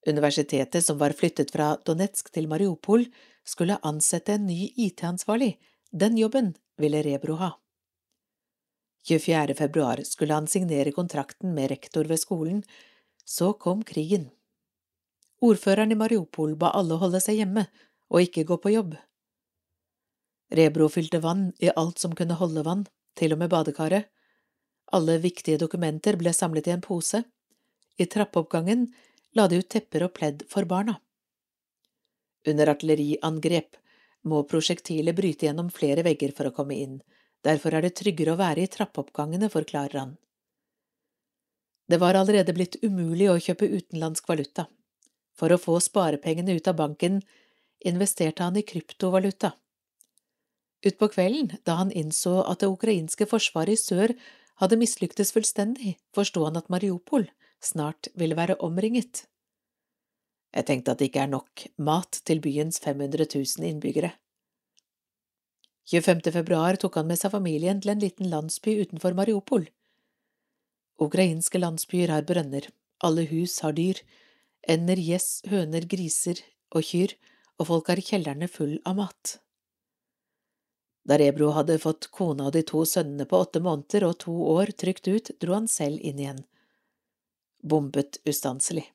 Universitetet, 0.07 0.85
som 0.87 1.01
var 1.01 1.17
flyttet 1.19 1.51
fra 1.51 1.73
Donetsk 1.83 2.31
til 2.31 2.47
Mariupol, 2.47 3.09
skulle 3.43 3.81
ansette 3.83 4.37
en 4.37 4.47
ny 4.47 4.69
IT-ansvarlig. 4.79 5.57
Den 5.91 6.15
jobben 6.21 6.53
ville 6.79 7.03
Rebro 7.03 7.41
ha. 7.43 7.51
24. 9.09 9.59
februar 9.59 10.05
skulle 10.07 10.39
han 10.39 10.47
signere 10.47 10.95
kontrakten 10.95 11.51
med 11.59 11.73
rektor 11.75 12.07
ved 12.07 12.23
skolen. 12.23 12.63
Så 13.27 13.57
kom 13.59 13.83
krigen. 13.83 14.31
Ordføreren 15.43 15.91
i 15.91 15.99
Mariupol 15.99 16.55
ba 16.55 16.71
alle 16.79 17.03
holde 17.03 17.19
seg 17.19 17.43
hjemme 17.43 17.67
og 18.07 18.23
ikke 18.23 18.47
gå 18.47 18.63
på 18.63 18.79
jobb. 18.79 18.95
Rebro 20.55 20.87
fylte 20.87 21.19
vann 21.19 21.49
i 21.59 21.75
alt 21.75 21.99
som 21.99 22.15
kunne 22.15 22.39
holde 22.39 22.63
vann, 22.63 22.87
til 23.19 23.35
og 23.35 23.43
med 23.43 23.51
badekaret. 23.51 24.15
Alle 24.95 25.19
viktige 25.19 25.59
dokumenter 25.59 26.19
ble 26.21 26.33
samlet 26.33 26.69
i 26.71 26.75
en 26.75 26.85
pose. 26.85 27.25
I 27.99 28.07
trappeoppgangen 28.11 28.87
la 29.35 29.49
de 29.51 29.59
ut 29.63 29.71
tepper 29.71 30.07
og 30.07 30.15
pledd 30.19 30.45
for 30.51 30.67
barna. 30.71 30.99
Under 32.47 32.71
artilleriangrep 32.71 33.79
må 34.31 34.43
prosjektilet 34.49 35.17
bryte 35.17 35.49
gjennom 35.49 35.71
flere 35.75 36.05
vegger 36.07 36.35
for 36.37 36.49
å 36.49 36.55
komme 36.57 36.77
inn, 36.79 37.01
derfor 37.45 37.75
er 37.75 37.85
det 37.85 37.97
tryggere 37.99 38.35
å 38.35 38.41
være 38.41 38.65
i 38.65 38.71
trappeoppgangene, 38.71 39.51
forklarer 39.53 40.01
han. 40.01 40.15
Det 41.89 41.99
var 42.01 42.17
allerede 42.17 42.55
blitt 42.57 42.79
umulig 42.83 43.29
å 43.29 43.41
kjøpe 43.41 43.69
utenlandsk 43.69 44.29
valuta. 44.29 44.69
For 45.37 45.53
å 45.53 45.61
få 45.61 45.77
sparepengene 45.83 46.55
ut 46.57 46.71
av 46.71 46.79
banken 46.79 47.19
investerte 47.85 48.47
han 48.47 48.57
i 48.57 48.65
kryptovaluta. 48.65 49.53
Utpå 50.85 51.09
kvelden, 51.13 51.51
da 51.65 51.81
han 51.81 51.93
innså 51.93 52.39
at 52.45 52.63
det 52.63 52.71
ukrainske 52.73 53.27
forsvaret 53.29 53.77
i 53.77 53.81
sør 53.81 54.15
hadde 54.63 54.79
mislyktes 54.81 55.33
fullstendig, 55.35 55.97
forsto 56.15 56.45
han 56.47 56.59
at 56.61 56.71
Mariupol 56.73 57.27
snart 57.65 58.11
ville 58.19 58.37
være 58.39 58.59
omringet. 58.63 59.25
Jeg 60.55 60.69
tenkte 60.69 60.95
at 60.95 61.01
det 61.01 61.11
ikke 61.11 61.25
er 61.25 61.33
nok 61.33 61.65
mat 61.83 62.21
til 62.27 62.41
byens 62.45 62.79
500 62.83 63.27
000 63.35 63.69
innbyggere. 63.71 64.13
25. 65.91 66.31
februar 66.33 66.79
tok 66.81 67.01
han 67.01 67.09
med 67.11 67.21
seg 67.21 67.35
familien 67.35 67.81
til 67.83 67.93
en 67.93 68.01
liten 68.01 68.31
landsby 68.31 68.79
utenfor 68.87 69.17
Mariupol. 69.19 69.67
Ukrainske 71.03 71.59
landsbyer 71.59 72.13
har 72.15 72.25
brønner, 72.25 72.71
alle 73.05 73.27
hus 73.29 73.59
har 73.67 73.75
dyr, 73.77 73.99
ender, 74.71 74.97
gjess, 74.97 75.43
høner, 75.51 75.85
griser 75.91 76.41
og 76.73 76.87
kyr, 76.87 77.17
og 77.59 77.69
folk 77.69 77.91
har 77.91 78.03
kjellerne 78.03 78.49
full 78.49 78.79
av 78.87 78.97
mat. 79.03 79.39
Da 81.05 81.19
Rebro 81.19 81.51
hadde 81.53 81.79
fått 81.79 82.09
kona 82.11 82.49
og 82.49 82.55
de 82.57 82.63
to 82.65 82.85
sønnene 82.89 83.27
på 83.29 83.39
åtte 83.45 83.61
måneder 83.61 84.07
og 84.09 84.19
to 84.25 84.35
år 84.55 84.73
trygt 84.81 85.09
ut, 85.09 85.31
dro 85.41 85.53
han 85.59 85.69
selv 85.69 86.01
inn 86.01 86.21
igjen. 86.23 86.41
Bombet 87.63 88.23
ustanselig. 88.25 88.87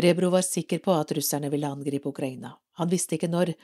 Rebro 0.00 0.30
var 0.30 0.42
sikker 0.42 0.78
på 0.82 0.94
at 0.94 1.12
russerne 1.12 1.50
ville 1.50 1.68
angripe 1.68 2.08
Ukraina. 2.08 2.56
Han 2.82 2.90
visste 2.90 3.14
ikke 3.14 3.30
når, 3.30 3.54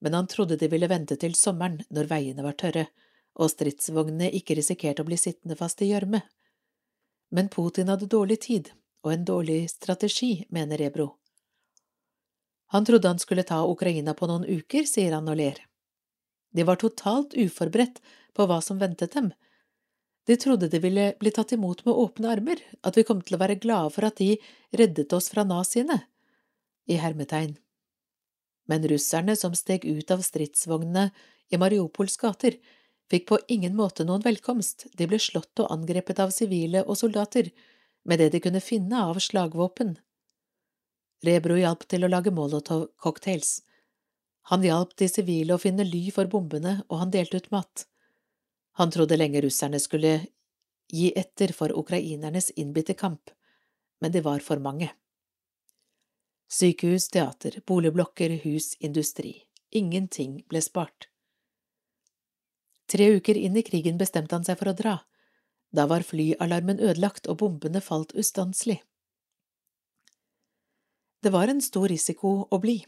men 0.00 0.14
han 0.14 0.26
trodde 0.30 0.58
de 0.60 0.68
ville 0.70 0.90
vente 0.90 1.16
til 1.16 1.34
sommeren, 1.34 1.80
når 1.90 2.10
veiene 2.10 2.44
var 2.44 2.58
tørre, 2.60 2.86
og 3.34 3.50
stridsvognene 3.50 4.30
ikke 4.38 4.56
risikerte 4.58 5.02
å 5.02 5.08
bli 5.08 5.18
sittende 5.18 5.56
fast 5.58 5.82
i 5.82 5.90
gjørme. 5.90 6.22
Men 7.34 7.48
Putin 7.48 7.90
hadde 7.90 8.10
dårlig 8.10 8.40
tid, 8.46 8.70
og 9.02 9.12
en 9.12 9.24
dårlig 9.24 9.70
strategi, 9.70 10.46
mener 10.50 10.78
Rebro. 10.78 11.16
Han 12.74 12.84
trodde 12.84 13.08
han 13.08 13.22
skulle 13.22 13.46
ta 13.46 13.62
Ukraina 13.66 14.14
på 14.14 14.26
noen 14.30 14.46
uker, 14.46 14.86
sier 14.86 15.14
han 15.14 15.28
og 15.30 15.38
ler. 15.38 15.62
De 16.56 16.64
var 16.64 16.80
totalt 16.80 17.36
uforberedt 17.36 18.00
på 18.36 18.46
hva 18.48 18.62
som 18.64 18.80
ventet 18.80 19.12
dem. 19.12 19.32
De 20.26 20.36
trodde 20.40 20.70
de 20.72 20.80
ville 20.82 21.10
bli 21.20 21.30
tatt 21.30 21.52
imot 21.54 21.84
med 21.86 21.94
åpne 21.94 22.32
armer, 22.32 22.62
at 22.82 22.96
vi 22.96 23.04
kom 23.06 23.20
til 23.22 23.36
å 23.36 23.42
være 23.42 23.58
glade 23.62 23.92
for 23.94 24.08
at 24.08 24.16
de 24.18 24.38
reddet 24.74 25.12
oss 25.14 25.28
fra 25.30 25.44
naziene. 25.46 26.00
I 26.88 26.98
hermetegn. 27.02 27.54
Men 28.66 28.86
russerne 28.90 29.36
som 29.38 29.54
steg 29.54 29.84
ut 29.84 30.10
av 30.10 30.24
stridsvognene 30.26 31.10
i 31.52 31.60
Mariupols 31.60 32.16
gater, 32.18 32.56
fikk 33.10 33.28
på 33.28 33.38
ingen 33.52 33.76
måte 33.78 34.06
noen 34.06 34.24
velkomst, 34.24 34.88
de 34.98 35.06
ble 35.06 35.20
slått 35.22 35.62
og 35.62 35.70
angrepet 35.70 36.18
av 36.22 36.34
sivile 36.34 36.82
og 36.86 36.98
soldater, 36.98 37.52
med 38.06 38.22
det 38.22 38.32
de 38.34 38.42
kunne 38.42 38.62
finne 38.62 39.04
av 39.10 39.20
slagvåpen. 39.22 39.94
Rebro 41.26 41.58
hjalp 41.58 41.86
til 41.90 42.06
å 42.06 42.10
lage 42.10 42.34
molotov-cocktails. 42.34 43.60
Han 44.50 44.62
hjalp 44.62 44.94
de 44.96 45.08
sivile 45.10 45.56
å 45.56 45.60
finne 45.60 45.84
ly 45.86 46.04
for 46.14 46.30
bombene, 46.30 46.78
og 46.86 47.00
han 47.02 47.12
delte 47.14 47.40
ut 47.40 47.50
mat. 47.50 47.86
Han 48.78 48.92
trodde 48.94 49.18
lenge 49.18 49.42
russerne 49.42 49.80
skulle 49.82 50.20
gi 50.92 51.10
etter 51.18 51.50
for 51.56 51.74
ukrainernes 51.74 52.52
innbitte 52.54 52.94
kamp, 52.94 53.32
men 53.98 54.14
det 54.14 54.22
var 54.22 54.44
for 54.44 54.62
mange. 54.62 54.92
Sykehus, 56.46 57.08
teater, 57.10 57.58
boligblokker, 57.66 58.36
hus, 58.44 58.76
industri. 58.78 59.34
Ingenting 59.74 60.44
ble 60.46 60.62
spart. 60.62 61.08
Tre 62.86 63.08
uker 63.18 63.34
inn 63.34 63.56
i 63.58 63.64
krigen 63.66 63.98
bestemte 63.98 64.36
han 64.36 64.46
seg 64.46 64.60
for 64.60 64.70
å 64.70 64.76
dra. 64.78 64.98
Da 65.74 65.88
var 65.90 66.06
flyalarmen 66.06 66.78
ødelagt 66.78 67.26
og 67.26 67.40
bombene 67.42 67.82
falt 67.82 68.14
ustanselig. 68.14 68.78
Det 71.18 71.32
var 71.34 71.50
en 71.50 71.64
stor 71.64 71.90
risiko 71.90 72.44
å 72.46 72.60
bli. 72.62 72.84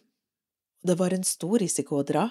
Det 0.82 0.94
var 0.98 1.14
en 1.14 1.24
stor 1.24 1.58
risiko 1.58 1.98
å 2.00 2.06
dra. 2.06 2.28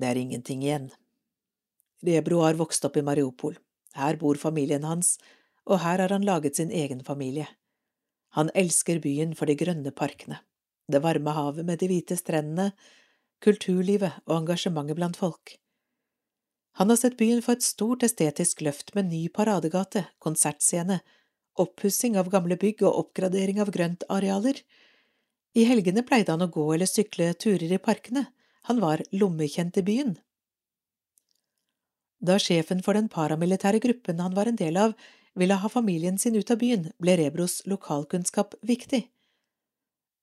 Det 0.00 0.08
er 0.08 0.20
ingenting 0.20 0.62
igjen. 0.64 0.88
Rebro 2.06 2.40
har 2.40 2.56
vokst 2.56 2.84
opp 2.88 2.96
i 2.96 3.04
Mariupol. 3.04 3.58
Her 3.98 4.16
bor 4.16 4.38
familien 4.40 4.86
hans, 4.88 5.18
og 5.68 5.82
her 5.84 6.00
har 6.00 6.14
han 6.14 6.24
laget 6.24 6.56
sin 6.56 6.70
egen 6.72 7.02
familie. 7.04 7.48
Han 8.38 8.52
elsker 8.54 9.02
byen 9.02 9.34
for 9.36 9.50
de 9.50 9.58
grønne 9.58 9.90
parkene, 9.92 10.38
det 10.88 11.02
varme 11.02 11.34
havet 11.34 11.66
med 11.66 11.82
de 11.82 11.90
hvite 11.90 12.16
strendene, 12.16 12.70
kulturlivet 13.42 14.22
og 14.28 14.36
engasjementet 14.42 14.96
blant 14.96 15.18
folk. 15.18 15.56
Han 16.78 16.92
har 16.92 17.00
sett 17.00 17.18
byen 17.18 17.42
få 17.42 17.56
et 17.58 17.66
stort 17.66 18.04
estetisk 18.06 18.62
løft 18.62 18.94
med 18.94 19.10
ny 19.10 19.24
paradegate, 19.34 20.06
konsertscene, 20.22 21.00
oppussing 21.60 22.16
av 22.16 22.30
gamle 22.32 22.56
bygg 22.60 22.84
og 22.86 23.02
oppgradering 23.04 23.58
av 23.60 23.72
grøntarealer. 23.74 24.62
I 25.54 25.64
helgene 25.66 26.04
pleide 26.06 26.32
han 26.34 26.44
å 26.44 26.50
gå 26.52 26.66
eller 26.74 26.86
sykle 26.86 27.32
turer 27.34 27.72
i 27.74 27.78
parkene, 27.82 28.26
han 28.68 28.80
var 28.82 29.02
lommekjent 29.10 29.80
i 29.80 29.82
byen. 29.82 30.12
Da 32.20 32.36
sjefen 32.38 32.82
for 32.84 32.94
den 32.94 33.08
paramilitære 33.08 33.80
gruppen 33.80 34.20
han 34.20 34.36
var 34.36 34.46
en 34.46 34.58
del 34.60 34.76
av, 34.76 34.92
ville 35.34 35.56
ha 35.56 35.68
familien 35.72 36.18
sin 36.18 36.36
ut 36.36 36.50
av 36.52 36.60
byen, 36.60 36.90
ble 37.00 37.16
Rebros 37.16 37.62
lokalkunnskap 37.66 38.54
viktig. 38.66 39.06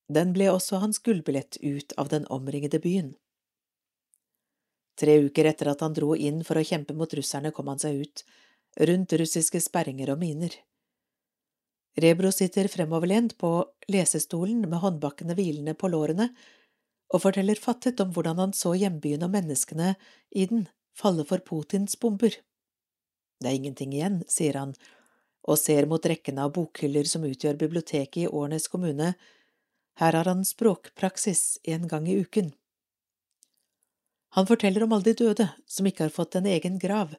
Den 0.07 0.31
ble 0.35 0.51
også 0.53 0.79
hans 0.83 1.01
gullbillett 1.03 1.57
ut 1.59 1.95
av 1.97 2.11
den 2.13 2.27
omringede 2.31 2.79
byen. 2.79 3.15
Tre 4.97 5.17
uker 5.25 5.49
etter 5.49 5.73
at 5.73 5.81
han 5.83 5.93
dro 5.93 6.15
inn 6.15 6.43
for 6.47 6.57
å 6.57 6.65
kjempe 6.65 6.95
mot 6.97 7.11
russerne, 7.13 7.51
kom 7.51 7.67
han 7.69 7.81
seg 7.81 7.99
ut, 8.05 8.23
rundt 8.87 9.13
russiske 9.19 9.59
sperringer 9.61 10.13
og 10.13 10.21
miner. 10.21 10.53
Rebro 11.97 12.31
sitter 12.31 12.67
fremoverlent 12.69 13.37
på 13.41 13.51
lesestolen 13.89 14.61
med 14.69 14.79
håndbakkene 14.83 15.33
hvilende 15.37 15.73
på 15.73 15.89
lårene 15.89 16.29
og 17.13 17.23
forteller 17.23 17.57
fattet 17.57 18.01
om 18.03 18.11
hvordan 18.13 18.41
han 18.43 18.53
så 18.53 18.75
hjembyen 18.77 19.23
og 19.25 19.31
menneskene 19.33 19.95
i 20.35 20.45
den 20.49 20.67
falle 20.97 21.25
for 21.25 21.41
Putins 21.41 21.97
bomber. 21.99 22.35
Det 23.41 23.49
er 23.49 23.57
ingenting 23.57 23.95
igjen, 23.95 24.21
sier 24.29 24.59
han, 24.59 24.75
og 25.47 25.57
ser 25.61 25.87
mot 25.89 26.05
rekkene 26.05 26.45
av 26.45 26.53
bokhyller 26.57 27.07
som 27.09 27.25
utgjør 27.25 27.57
biblioteket 27.57 28.25
i 28.25 28.29
Årnes 28.29 28.67
kommune 28.69 29.13
her 29.97 30.13
har 30.13 30.29
han 30.29 30.43
språkpraksis 30.45 31.59
en 31.63 31.87
gang 31.89 32.07
i 32.09 32.19
uken. 32.21 32.51
Han 34.37 34.45
forteller 34.45 34.83
om 34.85 34.91
alle 34.93 35.09
de 35.09 35.17
døde 35.17 35.47
som 35.65 35.87
ikke 35.89 36.05
har 36.05 36.13
fått 36.13 36.37
en 36.37 36.45
egen 36.45 36.77
grav, 36.77 37.15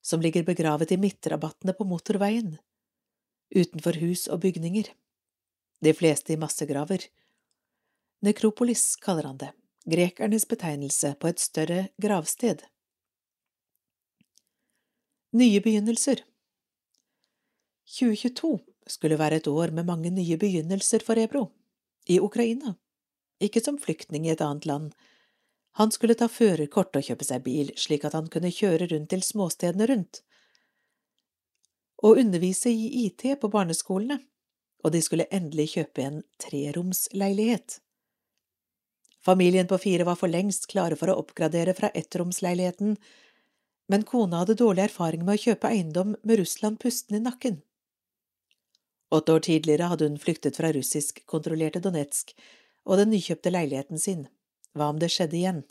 som 0.00 0.22
ligger 0.24 0.46
begravet 0.46 0.94
i 0.94 1.00
midtrabattene 1.00 1.74
på 1.76 1.84
motorveien, 1.88 2.54
utenfor 3.54 3.98
hus 4.02 4.26
og 4.28 4.42
bygninger, 4.44 4.90
de 5.84 5.92
fleste 5.94 6.34
i 6.34 6.40
massegraver. 6.40 7.06
Nekropolis 8.24 8.94
kaller 9.02 9.28
han 9.30 9.40
det, 9.40 9.50
grekernes 9.90 10.46
betegnelse 10.48 11.14
på 11.20 11.30
et 11.30 11.42
større 11.42 11.80
gravsted. 12.00 12.64
Nye 15.34 15.60
begynnelser 15.60 16.22
2022 17.90 18.58
skulle 18.88 19.18
være 19.18 19.40
et 19.40 19.48
år 19.50 19.72
med 19.74 19.86
mange 19.86 20.10
nye 20.10 20.38
begynnelser 20.40 21.02
for 21.04 21.18
Ebro 21.20 21.48
i 22.08 22.20
Ukraina, 22.20 22.74
ikke 23.40 23.62
som 23.64 23.78
flyktning 23.80 24.26
i 24.26 24.32
et 24.32 24.42
annet 24.44 24.66
land. 24.66 24.92
Han 25.80 25.90
skulle 25.90 26.14
ta 26.14 26.28
førerkort 26.30 26.96
og 26.96 27.06
kjøpe 27.06 27.26
seg 27.26 27.42
bil, 27.44 27.72
slik 27.76 28.04
at 28.06 28.14
han 28.14 28.30
kunne 28.30 28.52
kjøre 28.54 28.88
rundt 28.92 29.10
til 29.10 29.24
småstedene 29.26 29.88
rundt, 29.90 30.22
og 32.04 32.20
undervise 32.20 32.70
i 32.70 33.06
IT 33.06 33.24
på 33.40 33.48
barneskolene, 33.48 34.20
og 34.84 34.92
de 34.92 35.00
skulle 35.00 35.30
endelig 35.32 35.70
kjøpe 35.78 36.04
en 36.04 36.20
treromsleilighet. 36.42 37.78
Familien 39.24 39.68
på 39.68 39.78
fire 39.80 40.04
var 40.04 40.18
for 40.20 40.28
lengst 40.28 40.68
klare 40.68 40.98
for 41.00 41.08
å 41.08 41.16
oppgradere 41.22 41.72
fra 41.76 41.88
ettromsleiligheten, 41.96 42.98
men 43.88 44.04
kona 44.08 44.42
hadde 44.42 44.58
dårlig 44.60 44.84
erfaring 44.90 45.24
med 45.24 45.38
å 45.38 45.42
kjøpe 45.46 45.70
eiendom 45.70 46.12
med 46.22 46.40
Russland 46.40 46.76
pustende 46.80 47.22
i 47.22 47.24
nakken. 47.24 47.62
Åtte 49.14 49.32
år 49.32 49.44
tidligere 49.46 49.88
hadde 49.88 50.08
hun 50.08 50.20
flyktet 50.20 50.58
fra 50.60 50.72
russisk-kontrollerte 50.76 51.80
Donetsk 51.80 52.34
og 52.84 53.00
den 53.00 53.12
nykjøpte 53.14 53.52
leiligheten 53.52 54.00
sin. 54.00 54.26
Hva 54.76 54.90
om 54.92 55.00
det 55.00 55.12
skjedde 55.14 55.38
igjen? 55.38 55.62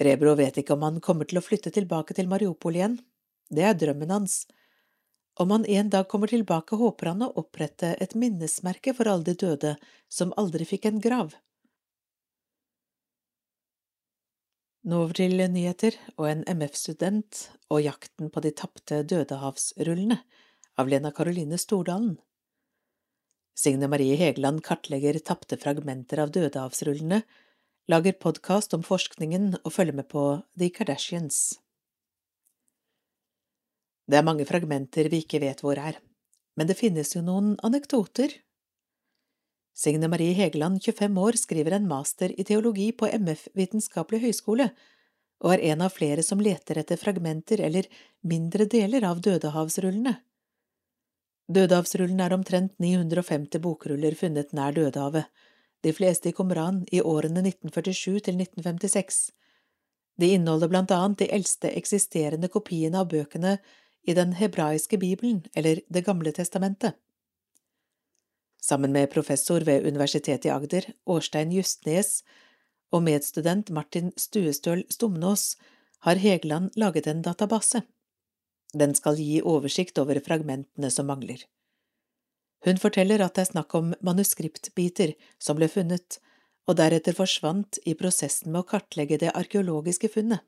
Rebro 0.00 0.32
vet 0.38 0.60
ikke 0.60 0.76
om 0.76 0.86
han 0.86 1.00
kommer 1.04 1.28
til 1.28 1.40
å 1.40 1.44
flytte 1.44 1.72
tilbake 1.74 2.16
til 2.16 2.28
Mariupol 2.30 2.78
igjen. 2.78 3.00
Det 3.50 3.66
er 3.66 3.76
drømmen 3.78 4.14
hans. 4.14 4.44
Om 5.40 5.50
han 5.50 5.64
en 5.66 5.90
dag 5.90 6.08
kommer 6.08 6.30
tilbake, 6.30 6.76
håper 6.76 7.12
han 7.12 7.22
å 7.26 7.32
opprette 7.42 7.94
et 8.00 8.14
minnesmerke 8.14 8.94
for 8.94 9.10
alle 9.10 9.26
de 9.26 9.34
døde 9.34 9.76
som 10.08 10.34
aldri 10.40 10.66
fikk 10.68 10.90
en 10.90 11.00
grav. 11.02 11.34
Nå 14.80 14.96
over 15.04 15.16
til 15.16 15.36
nyheter 15.52 15.96
og 16.16 16.26
en 16.30 16.42
MF-student 16.48 17.42
og 17.68 17.82
jakten 17.84 18.30
på 18.32 18.40
de 18.40 18.52
tapte 18.56 19.02
dødehavsrullene 19.04 20.16
av 20.80 20.88
Lena 20.88 21.12
Caroline 21.12 21.58
Stordalen. 21.60 22.14
Signe 23.60 23.90
Marie 23.92 24.16
Hegeland 24.16 24.62
kartlegger 24.64 25.18
tapte 25.20 25.58
fragmenter 25.60 26.22
av 26.22 26.32
dødehavsrullene, 26.32 27.20
lager 27.92 28.16
podkast 28.16 28.72
om 28.72 28.86
forskningen 28.86 29.58
og 29.60 29.74
følger 29.74 30.00
med 30.00 30.08
på 30.08 30.24
The 30.56 30.70
Kardashians. 30.72 31.59
Det 34.10 34.18
er 34.18 34.26
mange 34.26 34.46
fragmenter 34.48 35.06
vi 35.12 35.20
ikke 35.22 35.38
vet 35.42 35.60
hvor 35.62 35.78
er, 35.78 36.00
men 36.58 36.66
det 36.66 36.78
finnes 36.78 37.12
jo 37.14 37.20
noen 37.22 37.52
anekdoter. 37.66 38.32
Signe 39.76 40.08
Marie 40.10 40.34
Hegeland, 40.34 40.80
25 40.82 41.20
år, 41.22 41.38
skriver 41.38 41.76
en 41.76 41.86
master 41.88 42.32
i 42.34 42.44
teologi 42.44 42.88
på 42.90 43.06
MF 43.06 43.46
Vitenskapelig 43.54 44.24
høgskole, 44.24 44.66
og 45.40 45.54
er 45.54 45.62
en 45.70 45.84
av 45.86 45.94
flere 45.94 46.24
som 46.26 46.42
leter 46.42 46.80
etter 46.82 46.98
fragmenter 47.00 47.62
eller 47.64 47.86
mindre 48.26 48.66
deler 48.68 49.06
av 49.06 49.22
dødehavsrullene. 49.24 50.16
Dødehavsrullen 51.50 52.20
er 52.20 52.34
omtrent 52.34 52.74
950 52.82 53.62
bokruller 53.62 54.14
funnet 54.18 54.50
nær 54.54 54.74
Dødehavet, 54.74 55.30
de 55.86 55.92
fleste 55.96 56.28
i 56.28 56.34
Komran 56.36 56.82
i 56.92 57.00
årene 57.00 57.44
1947 57.46 58.26
til 58.26 58.42
1956. 58.42 59.20
De 60.20 60.34
inneholder 60.34 60.68
blant 60.68 60.90
annet 60.92 61.22
de 61.22 61.30
eldste 61.32 61.70
eksisterende 61.72 62.50
kopiene 62.52 63.00
av 63.00 63.08
bøkene 63.08 63.56
i 64.06 64.14
den 64.14 64.32
hebraiske 64.38 64.98
bibelen 64.98 65.44
eller 65.54 65.80
Det 65.88 66.04
gamle 66.06 66.32
testamentet. 66.32 66.94
Sammen 68.62 68.92
med 68.92 69.10
professor 69.10 69.60
ved 69.60 69.86
Universitetet 69.86 70.44
i 70.44 70.52
Agder, 70.52 70.84
Årstein 71.06 71.52
Justnes, 71.52 72.22
og 72.92 73.02
medstudent 73.02 73.70
Martin 73.70 74.12
Stuestøl 74.16 74.84
Stumnås 74.90 75.56
har 76.00 76.20
Hegeland 76.20 76.70
laget 76.76 77.06
en 77.06 77.22
database. 77.22 77.82
Den 78.74 78.94
skal 78.94 79.18
gi 79.18 79.40
oversikt 79.42 79.98
over 79.98 80.20
fragmentene 80.26 80.90
som 80.90 81.06
mangler. 81.06 81.42
Hun 82.64 82.78
forteller 82.78 83.22
at 83.24 83.34
det 83.34 83.46
er 83.46 83.52
snakk 83.54 83.74
om 83.74 83.94
manuskriptbiter 84.04 85.14
som 85.40 85.56
ble 85.56 85.68
funnet, 85.68 86.20
og 86.68 86.76
deretter 86.76 87.16
forsvant 87.16 87.80
i 87.88 87.96
prosessen 87.98 88.52
med 88.52 88.62
å 88.62 88.68
kartlegge 88.68 89.18
det 89.18 89.32
arkeologiske 89.34 90.10
funnet. 90.12 90.44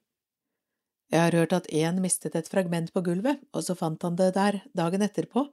Jeg 1.13 1.21
har 1.21 1.35
hørt 1.37 1.53
at 1.53 1.69
én 1.69 1.99
mistet 2.01 2.37
et 2.39 2.49
fragment 2.49 2.89
på 2.93 3.03
gulvet, 3.05 3.41
og 3.53 3.67
så 3.67 3.77
fant 3.77 4.01
han 4.03 4.17
det 4.17 4.31
der 4.33 4.63
dagen 4.73 5.05
etterpå. 5.05 5.45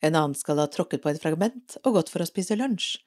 En 0.00 0.14
annen 0.14 0.36
skal 0.38 0.60
ha 0.62 0.68
tråkket 0.70 1.02
på 1.02 1.10
et 1.10 1.18
fragment 1.22 1.74
og 1.82 1.96
gått 1.98 2.12
for 2.12 2.22
å 2.22 2.28
spise 2.28 2.54
lunsj. 2.54 3.00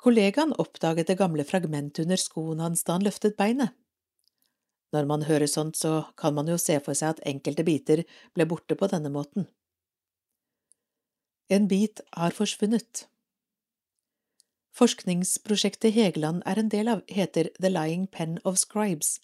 Kollegaen 0.00 0.54
oppdaget 0.62 1.10
det 1.10 1.18
gamle 1.18 1.44
fragmentet 1.44 2.06
under 2.06 2.20
skoen 2.20 2.62
hans 2.62 2.86
da 2.86 2.96
han 2.96 3.04
løftet 3.04 3.36
beinet. 3.36 3.74
Når 4.94 5.04
man 5.10 5.26
hører 5.28 5.50
sånt, 5.50 5.76
så 5.76 6.08
kan 6.16 6.32
man 6.34 6.48
jo 6.48 6.56
se 6.56 6.78
for 6.80 6.96
seg 6.96 7.16
at 7.18 7.24
enkelte 7.28 7.66
biter 7.66 8.04
ble 8.32 8.46
borte 8.48 8.78
på 8.78 8.88
denne 8.88 9.12
måten. 9.12 9.44
En 11.52 11.68
bit 11.68 12.00
har 12.16 12.32
forsvunnet. 12.32 13.04
Forskningsprosjektet 14.78 15.92
Hegeland 15.92 16.44
er 16.46 16.60
en 16.60 16.72
del 16.72 16.88
av, 16.88 17.02
heter 17.10 17.50
The 17.60 17.68
Lying 17.72 18.06
Pen 18.06 18.38
of 18.44 18.56
Scribes. 18.56 19.18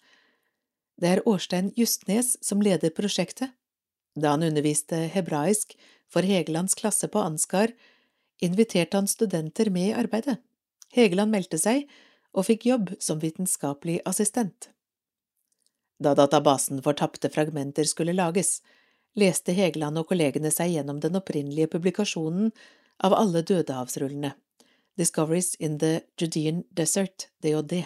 Det 0.95 1.11
er 1.11 1.27
Årstein 1.27 1.73
Justnes 1.75 2.35
som 2.45 2.61
leder 2.63 2.93
prosjektet. 2.95 3.51
Da 4.15 4.31
han 4.35 4.45
underviste 4.47 5.05
hebraisk 5.11 5.75
for 6.07 6.23
Hegelands 6.23 6.77
klasse 6.79 7.09
på 7.11 7.19
Ansgar, 7.19 7.73
inviterte 8.39 8.97
han 8.97 9.07
studenter 9.07 9.69
med 9.69 9.89
i 9.89 9.95
arbeidet. 9.95 10.37
Hegeland 10.95 11.33
meldte 11.35 11.59
seg 11.59 11.89
og 12.35 12.47
fikk 12.47 12.67
jobb 12.69 12.93
som 13.03 13.19
vitenskapelig 13.19 13.99
assistent. 14.07 14.69
Da 15.99 16.15
databasen 16.15 16.81
for 16.83 16.95
tapte 16.95 17.31
fragmenter 17.31 17.87
skulle 17.87 18.15
lages, 18.15 18.61
leste 19.15 19.55
Hegeland 19.55 19.99
og 19.99 20.09
kollegene 20.11 20.51
seg 20.51 20.73
gjennom 20.75 20.99
den 21.03 21.15
opprinnelige 21.19 21.71
publikasjonen 21.75 22.51
av 23.03 23.15
alle 23.15 23.43
dødehavsrullene, 23.43 24.33
Discoveries 24.95 25.55
in 25.59 25.79
the 25.79 26.01
Judean 26.19 26.63
Desert, 26.71 27.27
DOD. 27.43 27.83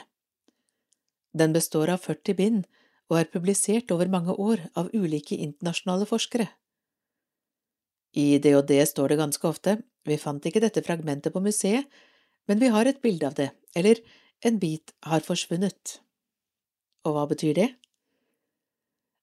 Den 1.34 1.54
består 1.54 1.90
av 1.90 2.06
40 2.06 2.38
bind 2.38 2.68
og 3.10 3.20
er 3.20 3.30
publisert 3.34 3.92
over 3.92 4.10
mange 4.12 4.36
år 4.38 4.62
av 4.78 4.92
ulike 4.94 5.38
internasjonale 5.38 6.08
forskere. 6.10 6.48
I 8.18 8.38
DOD 8.42 8.72
står 8.90 9.12
det 9.12 9.20
ganske 9.20 9.50
ofte 9.50 9.80
vi 10.08 10.18
fant 10.18 10.46
ikke 10.46 10.62
dette 10.64 10.82
fragmentet 10.86 11.34
på 11.34 11.42
museet, 11.44 11.86
men 12.50 12.62
vi 12.62 12.72
har 12.74 12.88
et 12.90 13.02
bilde 13.04 13.28
av 13.28 13.36
det, 13.38 13.52
eller 13.78 14.00
en 14.46 14.58
bit 14.62 14.94
har 15.06 15.22
forsvunnet. 15.26 16.00
Og 17.06 17.16
hva 17.16 17.26
betyr 17.30 17.54
det? 17.58 17.70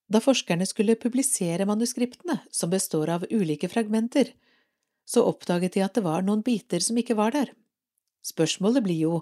Da 0.06 0.20
forskerne 0.22 0.66
skulle 0.68 0.98
publisere 1.00 1.66
manuskriptene, 1.66 2.38
som 2.54 2.70
består 2.70 3.10
av 3.16 3.26
ulike 3.32 3.70
fragmenter, 3.72 4.30
så 5.06 5.24
oppdaget 5.26 5.74
de 5.74 5.82
at 5.86 5.98
det 5.98 6.04
var 6.06 6.22
noen 6.26 6.44
biter 6.46 6.82
som 6.82 6.98
ikke 6.98 7.18
var 7.18 7.34
der. 7.34 7.50
Spørsmålet 8.26 8.84
blir 8.86 9.00
jo 9.00 9.18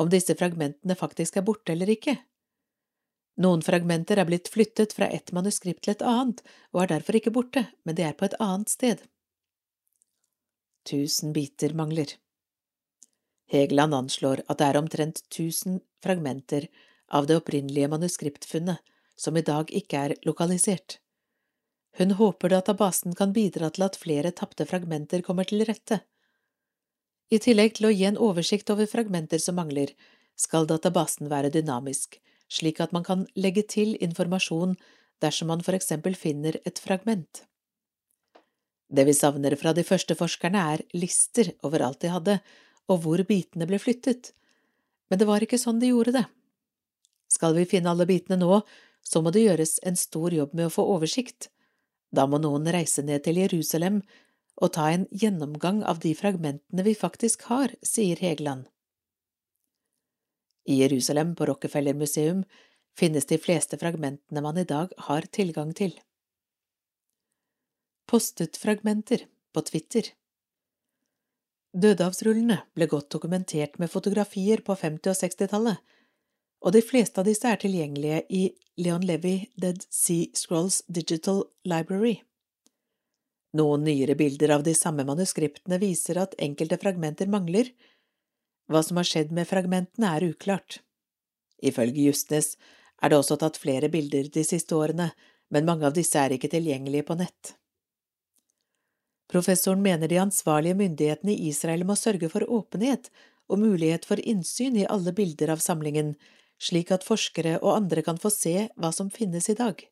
om 0.00 0.10
disse 0.12 0.36
fragmentene 0.36 0.96
faktisk 0.96 1.38
er 1.38 1.44
borte 1.46 1.72
eller 1.72 1.88
ikke. 1.92 2.18
Noen 3.36 3.60
fragmenter 3.62 4.16
er 4.16 4.28
blitt 4.28 4.48
flyttet 4.48 4.94
fra 4.96 5.08
ett 5.12 5.32
manuskript 5.36 5.84
til 5.84 5.92
et 5.92 6.04
annet 6.04 6.40
og 6.72 6.82
er 6.82 6.94
derfor 6.94 7.18
ikke 7.18 7.34
borte, 7.36 7.66
men 7.84 7.98
de 7.98 8.06
er 8.06 8.16
på 8.16 8.24
et 8.28 8.36
annet 8.40 8.72
sted. 8.72 9.02
Tusen 10.88 11.34
biter 11.36 11.74
mangler. 11.76 12.16
Hegeland 13.52 13.94
anslår 13.94 14.42
at 14.48 14.58
det 14.58 14.68
er 14.68 14.78
omtrent 14.80 15.22
tusen 15.30 15.80
fragmenter 16.02 16.68
av 17.12 17.28
det 17.28 17.36
opprinnelige 17.38 17.90
manuskriptfunnet 17.92 18.80
som 19.16 19.36
i 19.36 19.44
dag 19.44 19.70
ikke 19.72 20.00
er 20.08 20.14
lokalisert. 20.26 20.98
Hun 21.96 22.16
håper 22.18 22.52
databasen 22.52 23.14
kan 23.16 23.32
bidra 23.32 23.70
til 23.72 23.86
at 23.86 23.96
flere 23.96 24.32
tapte 24.32 24.66
fragmenter 24.68 25.22
kommer 25.24 25.48
til 25.48 25.64
rette. 25.64 26.02
I 27.32 27.40
tillegg 27.42 27.78
til 27.78 27.88
å 27.88 27.94
gi 27.94 28.04
en 28.08 28.20
oversikt 28.20 28.70
over 28.70 28.88
fragmenter 28.90 29.40
som 29.42 29.56
mangler, 29.58 29.92
skal 30.36 30.68
databasen 30.68 31.30
være 31.32 31.50
dynamisk, 31.54 32.20
slik 32.52 32.80
at 32.80 32.94
man 32.94 33.04
kan 33.06 33.26
legge 33.36 33.64
til 33.66 33.96
informasjon 34.02 34.76
dersom 35.22 35.50
man 35.52 35.64
for 35.64 35.76
eksempel 35.76 36.16
finner 36.18 36.58
et 36.64 36.80
fragment. 36.82 37.44
Det 38.86 39.06
vi 39.08 39.14
savner 39.16 39.56
fra 39.58 39.72
de 39.74 39.82
første 39.82 40.14
forskerne, 40.14 40.62
er 40.74 40.84
lister 40.94 41.50
over 41.66 41.82
alt 41.82 42.04
de 42.04 42.12
hadde, 42.12 42.36
og 42.86 43.02
hvor 43.02 43.22
bitene 43.26 43.66
ble 43.66 43.80
flyttet, 43.82 44.30
men 45.10 45.18
det 45.18 45.26
var 45.26 45.42
ikke 45.42 45.58
sånn 45.58 45.80
de 45.82 45.90
gjorde 45.90 46.14
det. 46.20 46.26
Skal 47.30 47.56
vi 47.56 47.66
finne 47.66 47.90
alle 47.90 48.06
bitene 48.06 48.38
nå, 48.38 48.60
så 49.02 49.22
må 49.22 49.32
det 49.34 49.42
gjøres 49.42 49.78
en 49.86 49.98
stor 49.98 50.34
jobb 50.34 50.54
med 50.54 50.68
å 50.68 50.74
få 50.76 50.86
oversikt. 50.94 51.48
Da 52.14 52.26
må 52.30 52.38
noen 52.42 52.66
reise 52.70 53.02
ned 53.06 53.24
til 53.26 53.40
Jerusalem 53.42 54.00
og 54.56 54.72
ta 54.78 54.88
en 54.90 55.04
gjennomgang 55.10 55.82
av 55.84 56.00
de 56.02 56.14
fragmentene 56.16 56.86
vi 56.86 56.94
faktisk 56.96 57.48
har, 57.50 57.74
sier 57.82 58.18
Hegeland. 58.22 58.66
I 60.66 60.80
Jerusalem, 60.82 61.34
på 61.38 61.46
Rockefeller 61.46 61.94
museum, 61.94 62.44
finnes 62.98 63.26
de 63.26 63.38
fleste 63.38 63.78
fragmentene 63.78 64.42
man 64.42 64.58
i 64.58 64.66
dag 64.68 64.92
har 65.08 65.26
tilgang 65.32 65.72
til. 65.76 65.94
Postet 68.06 68.58
fragmenter 68.60 69.26
på 69.54 69.62
Twitter 69.66 70.12
Dødehavsrullene 71.76 72.62
ble 72.76 72.86
godt 72.88 73.10
dokumentert 73.12 73.74
med 73.82 73.90
fotografier 73.92 74.62
på 74.64 74.76
50- 74.80 75.10
og 75.12 75.18
60-tallet, 75.18 75.82
og 76.64 76.72
de 76.72 76.80
fleste 76.80 77.20
av 77.20 77.26
disse 77.28 77.50
er 77.50 77.60
tilgjengelige 77.60 78.22
i 78.32 78.44
Leon 78.80 79.04
Levy 79.04 79.50
Dead 79.60 79.82
Sea 79.92 80.30
Scrolls 80.34 80.80
Digital 80.88 81.42
Library. 81.68 82.22
Noen 83.56 83.84
nyere 83.84 84.16
bilder 84.16 84.54
av 84.56 84.64
de 84.64 84.72
samme 84.76 85.04
manuskriptene 85.08 85.78
viser 85.82 86.22
at 86.22 86.34
enkelte 86.42 86.78
fragmenter 86.80 87.28
mangler. 87.32 87.68
Hva 88.70 88.82
som 88.82 88.98
har 88.98 89.06
skjedd 89.06 89.32
med 89.34 89.48
fragmentene, 89.48 90.10
er 90.16 90.26
uklart. 90.32 90.80
Ifølge 91.62 92.08
Justnes 92.08 92.56
er 93.02 93.12
det 93.12 93.20
også 93.20 93.38
tatt 93.40 93.60
flere 93.60 93.90
bilder 93.92 94.28
de 94.32 94.44
siste 94.44 94.76
årene, 94.76 95.12
men 95.52 95.68
mange 95.68 95.86
av 95.86 95.94
disse 95.94 96.18
er 96.18 96.34
ikke 96.34 96.50
tilgjengelige 96.52 97.06
på 97.06 97.16
nett. 97.20 97.54
Professoren 99.30 99.82
mener 99.82 100.08
de 100.08 100.20
ansvarlige 100.22 100.78
myndighetene 100.78 101.34
i 101.34 101.48
Israel 101.50 101.82
må 101.86 101.96
sørge 101.98 102.30
for 102.30 102.46
åpenhet 102.46 103.10
og 103.50 103.62
mulighet 103.62 104.06
for 104.06 104.22
innsyn 104.22 104.78
i 104.78 104.86
alle 104.90 105.14
bilder 105.14 105.54
av 105.54 105.62
samlingen, 105.62 106.14
slik 106.62 106.92
at 106.94 107.06
forskere 107.06 107.58
og 107.58 107.74
andre 107.74 108.02
kan 108.06 108.18
få 108.22 108.30
se 108.32 108.68
hva 108.76 108.92
som 108.94 109.10
finnes 109.10 109.50
i 109.50 109.58
dag. 109.58 109.82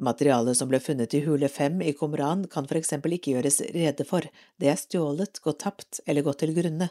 Materialet 0.00 0.56
som 0.56 0.70
ble 0.70 0.80
funnet 0.80 1.12
i 1.14 1.20
hule 1.26 1.50
fem 1.52 1.82
i 1.84 1.92
Komran 1.92 2.46
kan 2.48 2.66
for 2.68 2.78
eksempel 2.78 3.18
ikke 3.18 3.34
gjøres 3.34 3.60
rede 3.74 4.06
for, 4.08 4.24
det 4.56 4.70
er 4.72 4.80
stjålet, 4.80 5.42
gått 5.44 5.60
tapt 5.66 6.00
eller 6.06 6.24
gått 6.24 6.40
til 6.40 6.54
grunne. 6.56 6.88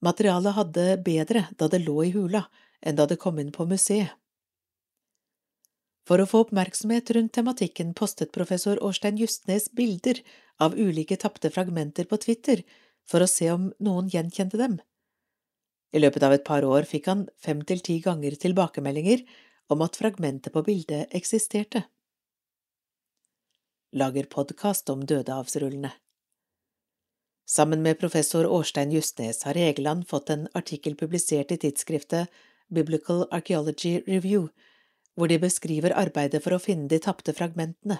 Materialet 0.00 0.56
hadde 0.56 0.84
bedre 1.04 1.44
da 1.60 1.68
det 1.68 1.82
lå 1.84 1.98
i 2.06 2.12
hula, 2.14 2.46
enn 2.80 2.96
da 2.96 3.06
det 3.06 3.20
kom 3.20 3.38
inn 3.38 3.52
på 3.52 3.66
museet. 3.68 4.16
For 6.08 6.22
å 6.22 6.26
få 6.26 6.40
oppmerksomhet 6.46 7.12
rundt 7.14 7.34
tematikken 7.36 7.92
postet 7.94 8.32
professor 8.34 8.80
Årstein 8.82 9.20
Justnes 9.20 9.68
bilder 9.76 10.22
av 10.58 10.74
ulike 10.74 11.18
tapte 11.20 11.52
fragmenter 11.52 12.08
på 12.10 12.18
Twitter 12.24 12.64
for 13.06 13.22
å 13.22 13.28
se 13.30 13.50
om 13.52 13.68
noen 13.78 14.08
gjenkjente 14.10 14.58
dem. 14.58 14.80
I 15.92 16.00
løpet 16.00 16.24
av 16.26 16.34
et 16.34 16.46
par 16.46 16.64
år 16.66 16.88
fikk 16.88 17.06
han 17.10 17.28
fem 17.44 17.62
til 17.66 17.84
ti 17.84 18.00
ganger 18.02 18.36
tilbakemeldinger 18.40 19.22
om 19.70 19.82
at 19.86 19.98
fragmentet 20.00 20.54
på 20.54 20.64
bildet 20.66 21.14
eksisterte. 21.14 21.84
Lager 24.00 24.26
podkast 24.30 24.90
om 24.90 25.02
dødehavsrullene 25.06 25.92
Sammen 27.46 27.82
med 27.82 27.98
professor 27.98 28.46
Årstein 28.46 28.92
Justnes 28.92 29.42
har 29.42 29.58
Egeland 29.58 30.08
fått 30.08 30.30
en 30.30 30.48
artikkel 30.54 30.94
publisert 30.96 31.52
i 31.52 31.58
tidsskriftet 31.58 32.30
Biblical 32.68 33.26
Archaeology 33.30 34.00
Review, 34.06 34.48
hvor 35.14 35.28
de 35.28 35.38
beskriver 35.42 35.94
arbeidet 35.96 36.42
for 36.44 36.54
å 36.54 36.62
finne 36.62 36.88
de 36.88 37.00
tapte 37.02 37.34
fragmentene. 37.34 37.98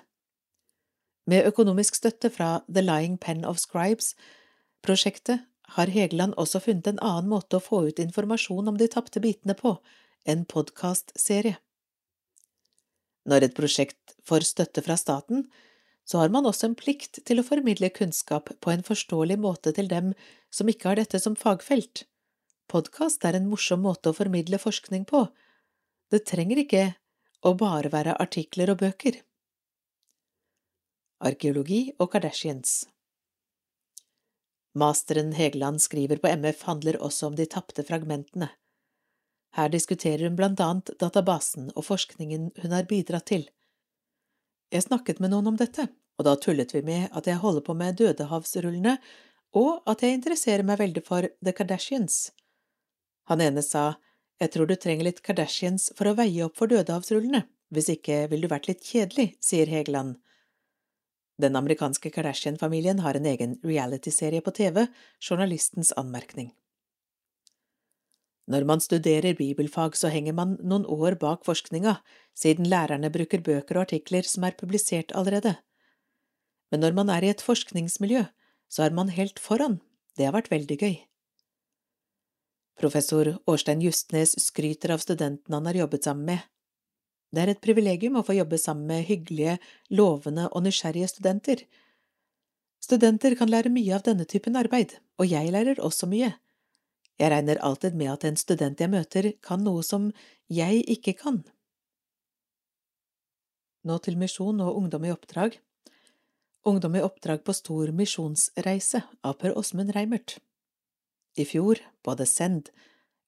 Med 1.30 1.47
økonomisk 1.47 1.99
støtte 1.99 2.30
fra 2.32 2.61
The 2.66 2.82
Lying 2.82 3.18
Pen 3.18 3.45
of 3.45 3.59
Scribes-prosjektet 3.61 5.45
har 5.76 5.93
Hegeland 5.93 6.34
også 6.41 6.62
funnet 6.64 6.88
en 6.91 7.03
annen 7.03 7.30
måte 7.30 7.59
å 7.59 7.64
få 7.64 7.84
ut 7.88 8.01
informasjon 8.03 8.70
om 8.70 8.78
de 8.78 8.88
tapte 8.91 9.22
bitene 9.22 9.55
på, 9.59 9.76
en 10.26 10.45
podkastserie. 10.45 11.59
Når 13.28 13.47
et 13.47 13.57
prosjekt 13.57 14.16
får 14.26 14.47
støtte 14.49 14.82
fra 14.82 14.97
staten, 14.99 15.45
så 16.05 16.18
har 16.18 16.32
man 16.34 16.46
også 16.46 16.70
en 16.70 16.76
plikt 16.78 17.20
til 17.26 17.40
å 17.40 17.46
formidle 17.46 17.90
kunnskap 17.94 18.51
på 18.61 18.72
en 18.72 18.84
forståelig 18.86 19.38
måte 19.38 19.72
til 19.76 19.88
dem 19.90 20.12
som 20.51 20.68
ikke 20.70 20.90
har 20.90 21.01
dette 21.01 21.20
som 21.22 21.36
fagfelt. 21.38 22.05
Podkast 22.70 23.24
er 23.26 23.38
en 23.38 23.48
morsom 23.51 23.82
måte 23.86 24.11
å 24.11 24.16
formidle 24.16 24.59
forskning 24.62 25.07
på. 25.11 25.26
Det 26.11 26.24
trenger 26.26 26.62
ikke 26.62 26.84
å 27.46 27.55
bare 27.59 27.90
være 27.92 28.18
artikler 28.22 28.72
og 28.74 28.82
bøker. 28.84 29.22
arkeologi 31.20 31.92
og 32.01 32.12
Kardashians. 32.14 32.86
Masteren 34.72 35.34
Hegeland 35.36 35.82
skriver 35.82 36.16
på 36.22 36.30
MF 36.30 36.62
handler 36.62 36.96
også 37.03 37.30
om 37.30 37.36
de 37.36 37.46
tapte 37.46 37.84
fragmentene. 37.84 38.48
Her 39.59 39.68
diskuterer 39.68 40.28
hun 40.28 40.38
blant 40.38 40.62
annet 40.62 40.92
databasen 41.03 41.72
og 41.74 41.84
forskningen 41.88 42.53
hun 42.62 42.72
har 42.76 42.86
bidratt 42.88 43.26
til. 43.32 43.48
Jeg 44.70 44.86
snakket 44.86 45.18
med 45.18 45.32
noen 45.32 45.50
om 45.50 45.56
dette, 45.58 45.88
og 46.18 46.26
da 46.26 46.36
tullet 46.38 46.70
vi 46.74 46.82
med 46.86 47.08
at 47.16 47.26
jeg 47.26 47.42
holder 47.42 47.64
på 47.66 47.74
med 47.74 47.96
Dødehavsrullene, 47.98 48.98
og 49.58 49.82
at 49.90 50.04
jeg 50.04 50.14
interesserer 50.14 50.62
meg 50.66 50.78
veldig 50.78 51.02
for 51.02 51.26
The 51.42 51.54
Kardashians. 51.56 52.28
Han 53.30 53.42
ene 53.42 53.64
sa, 53.66 53.96
jeg 54.38 54.52
tror 54.54 54.70
du 54.70 54.76
trenger 54.78 55.08
litt 55.08 55.24
Kardashians 55.26 55.90
for 55.98 56.10
å 56.10 56.14
veie 56.18 56.46
opp 56.46 56.54
for 56.60 56.70
Dødehavsrullene, 56.70 57.42
hvis 57.74 57.90
ikke 57.96 58.22
ville 58.30 58.46
du 58.46 58.52
vært 58.52 58.70
litt 58.70 58.86
kjedelig, 58.86 59.32
sier 59.42 59.70
Hegeland. 59.70 60.20
Den 61.40 61.58
amerikanske 61.58 62.12
Kardashian-familien 62.14 63.02
har 63.02 63.18
en 63.18 63.26
egen 63.26 63.58
realityserie 63.66 64.44
på 64.44 64.54
TV, 64.54 64.84
Journalistens 65.18 65.90
anmerkning. 65.98 66.52
Når 68.51 68.66
man 68.66 68.82
studerer 68.82 69.36
bibelfag, 69.38 69.94
så 69.94 70.11
henger 70.11 70.34
man 70.34 70.57
noen 70.66 70.86
år 70.90 71.14
bak 71.20 71.44
forskninga, 71.46 72.01
siden 72.34 72.66
lærerne 72.66 73.11
bruker 73.14 73.42
bøker 73.46 73.78
og 73.78 73.86
artikler 73.86 74.26
som 74.26 74.46
er 74.46 74.57
publisert 74.59 75.14
allerede. 75.14 75.55
Men 76.70 76.82
når 76.82 76.96
man 76.98 77.12
er 77.14 77.26
i 77.26 77.30
et 77.30 77.44
forskningsmiljø, 77.44 78.24
så 78.70 78.86
er 78.86 78.96
man 78.96 79.14
helt 79.14 79.38
foran, 79.38 79.78
det 80.18 80.26
har 80.26 80.34
vært 80.34 80.51
veldig 80.51 80.78
gøy. 80.82 80.96
Professor 82.80 83.36
Årstein 83.51 83.82
Justnes 83.84 84.34
skryter 84.40 84.94
av 84.94 85.03
studentene 85.05 85.59
han 85.59 85.68
har 85.68 85.82
jobbet 85.84 86.07
sammen 86.09 86.32
med. 86.32 86.46
Det 87.30 87.42
er 87.44 87.53
et 87.53 87.62
privilegium 87.62 88.16
å 88.18 88.24
få 88.26 88.34
jobbe 88.34 88.59
sammen 88.59 88.88
med 88.90 89.07
hyggelige, 89.07 89.59
lovende 89.94 90.48
og 90.51 90.64
nysgjerrige 90.66 91.11
studenter. 91.12 91.62
Studenter 92.82 93.36
kan 93.38 93.51
lære 93.53 93.70
mye 93.70 93.94
av 93.94 94.07
denne 94.09 94.26
typen 94.26 94.57
arbeid, 94.59 94.96
og 95.20 95.28
jeg 95.30 95.53
lærer 95.55 95.82
også 95.84 96.09
mye. 96.11 96.32
Jeg 97.20 97.30
regner 97.34 97.60
alltid 97.60 97.96
med 98.00 98.08
at 98.14 98.24
en 98.24 98.38
student 98.40 98.80
jeg 98.80 98.88
møter, 98.88 99.32
kan 99.44 99.60
noe 99.60 99.82
som 99.84 100.08
jeg 100.48 100.80
ikke 100.88 101.12
kan. 101.18 101.42
Nå 103.84 103.96
til 104.04 104.16
misjon 104.20 104.60
og 104.64 104.76
ungdom 104.76 105.04
i 105.04 105.12
oppdrag. 105.12 105.58
Ungdom 106.68 106.96
i 106.96 107.02
oppdrag 107.04 107.42
på 107.44 107.54
stor 107.56 107.92
misjonsreise 107.96 109.02
av 109.24 109.36
Per 109.40 109.56
Åsmund 109.56 109.92
Reimert. 109.96 110.38
I 111.36 111.44
fjor, 111.48 111.80
på 112.04 112.16
The 112.16 112.26
Send, 112.28 112.72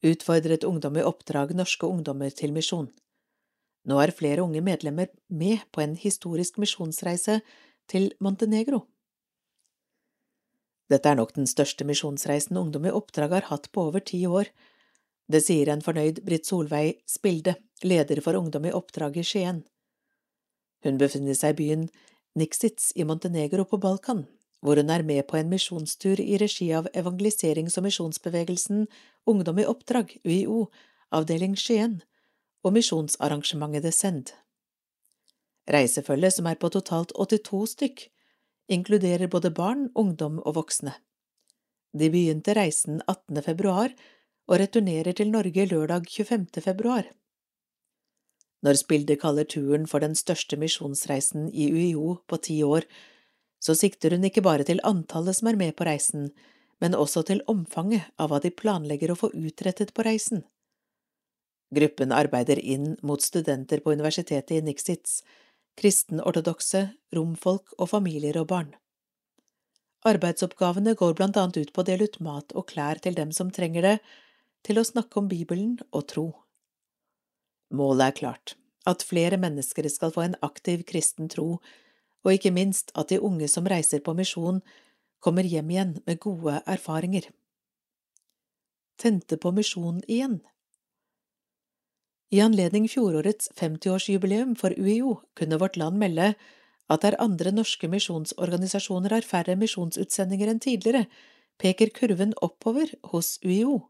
utfordret 0.05 0.65
Ungdom 0.69 0.97
i 0.97 1.05
oppdrag 1.07 1.55
norske 1.57 1.89
ungdommer 1.89 2.33
til 2.37 2.53
misjon. 2.53 2.91
Nå 3.89 3.99
er 4.01 4.15
flere 4.17 4.45
unge 4.45 4.61
medlemmer 4.65 5.13
med 5.29 5.65
på 5.73 5.85
en 5.85 5.97
historisk 5.99 6.59
misjonsreise 6.63 7.41
til 7.91 8.13
Montenegro. 8.21 8.87
Dette 10.93 11.09
er 11.09 11.17
nok 11.17 11.33
den 11.39 11.49
største 11.49 11.87
misjonsreisen 11.89 12.59
Ungdom 12.61 12.85
i 12.85 12.93
oppdrag 12.93 13.33
har 13.33 13.49
hatt 13.49 13.71
på 13.73 13.87
over 13.89 14.03
ti 14.05 14.27
år. 14.29 14.51
Det 15.33 15.41
sier 15.41 15.71
en 15.73 15.85
fornøyd 15.85 16.21
Britt 16.27 16.49
Solveig 16.49 16.99
Spilde, 17.09 17.55
leder 17.87 18.21
for 18.21 18.37
Ungdom 18.37 18.67
i 18.69 18.75
oppdrag 18.77 19.17
i 19.17 19.25
Skien. 19.25 19.63
Hun 20.85 20.99
befinner 21.01 21.39
seg 21.39 21.55
i 21.55 21.61
byen 21.63 21.89
Nixitz 22.37 22.91
i 22.99 23.07
Montenegro 23.09 23.65
på 23.69 23.79
Balkan, 23.81 24.27
hvor 24.61 24.77
hun 24.77 24.93
er 24.93 25.05
med 25.07 25.25
på 25.31 25.39
en 25.39 25.51
misjonstur 25.53 26.21
i 26.21 26.37
regi 26.41 26.69
av 26.77 26.91
evangeliserings- 26.93 27.79
og 27.79 27.87
misjonsbevegelsen 27.89 28.87
Ungdom 29.31 29.63
i 29.63 29.69
oppdrag, 29.69 30.13
UiO, 30.27 30.67
avdeling 31.15 31.57
Skien, 31.57 32.01
og 32.67 32.77
misjonsarrangementet 32.77 33.87
Descend. 33.87 34.35
Reisefølget, 35.71 36.37
som 36.37 36.49
er 36.51 36.59
på 36.59 36.69
totalt 36.75 37.15
82 37.15 37.63
stykk, 37.77 38.09
inkluderer 38.69 39.29
både 39.29 39.51
barn, 39.51 39.89
ungdom 39.95 40.39
og 40.43 40.57
voksne. 40.61 40.95
De 41.93 42.09
begynte 42.11 42.55
reisen 42.57 43.03
18. 43.07 43.43
februar 43.43 43.93
og 44.49 44.61
returnerer 44.61 45.13
til 45.17 45.31
Norge 45.33 45.67
lørdag 45.69 46.09
25. 46.09 46.47
februar. 46.65 47.09
Når 48.63 48.79
Spilde 48.79 49.17
kaller 49.19 49.45
turen 49.45 49.89
for 49.91 50.01
den 50.01 50.15
største 50.15 50.57
misjonsreisen 50.57 51.49
i 51.51 51.69
UiO 51.73 52.21
på 52.31 52.39
ti 52.47 52.63
år, 52.63 52.87
så 53.63 53.75
sikter 53.79 54.15
hun 54.15 54.25
ikke 54.27 54.43
bare 54.43 54.67
til 54.67 54.83
antallet 54.87 55.39
som 55.39 55.51
er 55.51 55.59
med 55.59 55.75
på 55.79 55.87
reisen, 55.87 56.31
men 56.83 56.95
også 56.99 57.23
til 57.27 57.43
omfanget 57.51 58.09
av 58.19 58.31
hva 58.31 58.41
de 58.43 58.51
planlegger 58.55 59.13
å 59.13 59.19
få 59.19 59.31
utrettet 59.35 59.93
på 59.95 60.07
reisen. 60.07 60.43
Gruppen 61.73 62.13
arbeider 62.13 62.59
inn 62.59 62.97
mot 63.03 63.23
studenter 63.23 63.81
på 63.81 63.95
universitetet 63.95 64.59
i 64.59 64.65
Nixitz, 64.67 65.23
kristen-ortodokse, 65.81 66.89
romfolk 67.17 67.75
og 67.79 67.91
familier 67.93 68.39
og 68.41 68.49
barn. 68.53 68.73
Arbeidsoppgavene 70.09 70.97
går 70.99 71.15
blant 71.19 71.39
annet 71.39 71.61
ut 71.63 71.73
på 71.73 71.83
å 71.83 71.87
dele 71.87 72.09
ut 72.11 72.19
mat 72.25 72.55
og 72.59 72.67
klær 72.73 72.99
til 73.03 73.15
dem 73.15 73.31
som 73.35 73.53
trenger 73.55 73.87
det, 73.87 73.97
til 74.67 74.79
å 74.79 74.87
snakke 74.87 75.19
om 75.19 75.29
Bibelen 75.31 75.77
og 75.91 76.07
tro. 76.11 76.27
Målet 77.73 78.11
er 78.11 78.19
klart, 78.19 78.55
at 78.87 79.05
flere 79.07 79.39
mennesker 79.41 79.87
skal 79.91 80.13
få 80.15 80.27
en 80.27 80.39
aktiv 80.43 80.83
kristen 80.89 81.31
tro, 81.31 81.61
og 82.23 82.35
ikke 82.35 82.55
minst 82.55 82.93
at 82.99 83.11
de 83.11 83.21
unge 83.23 83.49
som 83.51 83.67
reiser 83.67 84.03
på 84.05 84.15
misjon, 84.19 84.61
kommer 85.23 85.47
hjem 85.47 85.71
igjen 85.71 85.95
med 86.07 86.21
gode 86.23 86.59
erfaringer. 86.67 87.29
Tente 88.99 89.39
på 89.39 89.55
misjon 89.55 90.03
igjen 90.11 90.41
i 92.33 92.41
anledning 92.41 92.89
fjorårets 92.89 93.51
50-årsjubileum 93.61 94.55
for 94.57 94.73
UiO 94.73 95.19
kunne 95.37 95.59
Vårt 95.61 95.77
Land 95.77 95.99
melde 96.01 96.31
at 96.89 97.05
der 97.05 97.19
andre 97.21 97.53
norske 97.53 97.91
misjonsorganisasjoner 97.93 99.13
har 99.13 99.27
færre 99.27 99.57
misjonsutsendinger 99.61 100.49
enn 100.49 100.63
tidligere, 100.65 101.05
peker 101.61 101.93
kurven 101.93 102.33
oppover 102.41 102.89
hos 103.13 103.37
UiO. 103.45 103.83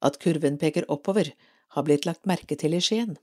At 0.00 0.16
kurven 0.22 0.56
peker 0.60 0.88
oppover, 0.92 1.32
har 1.76 1.84
blitt 1.84 2.06
lagt 2.08 2.24
merke 2.24 2.56
til 2.56 2.72
i 2.76 2.80
Skien. 2.80 3.16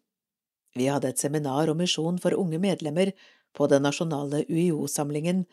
Vi 0.78 0.90
hadde 0.90 1.10
et 1.10 1.22
seminar 1.22 1.72
om 1.72 1.80
misjon 1.82 2.20
for 2.22 2.38
unge 2.38 2.60
medlemmer 2.62 3.14
på 3.58 3.66
den 3.70 3.86
nasjonale 3.86 4.44
UiO-samlingen. 4.46 5.46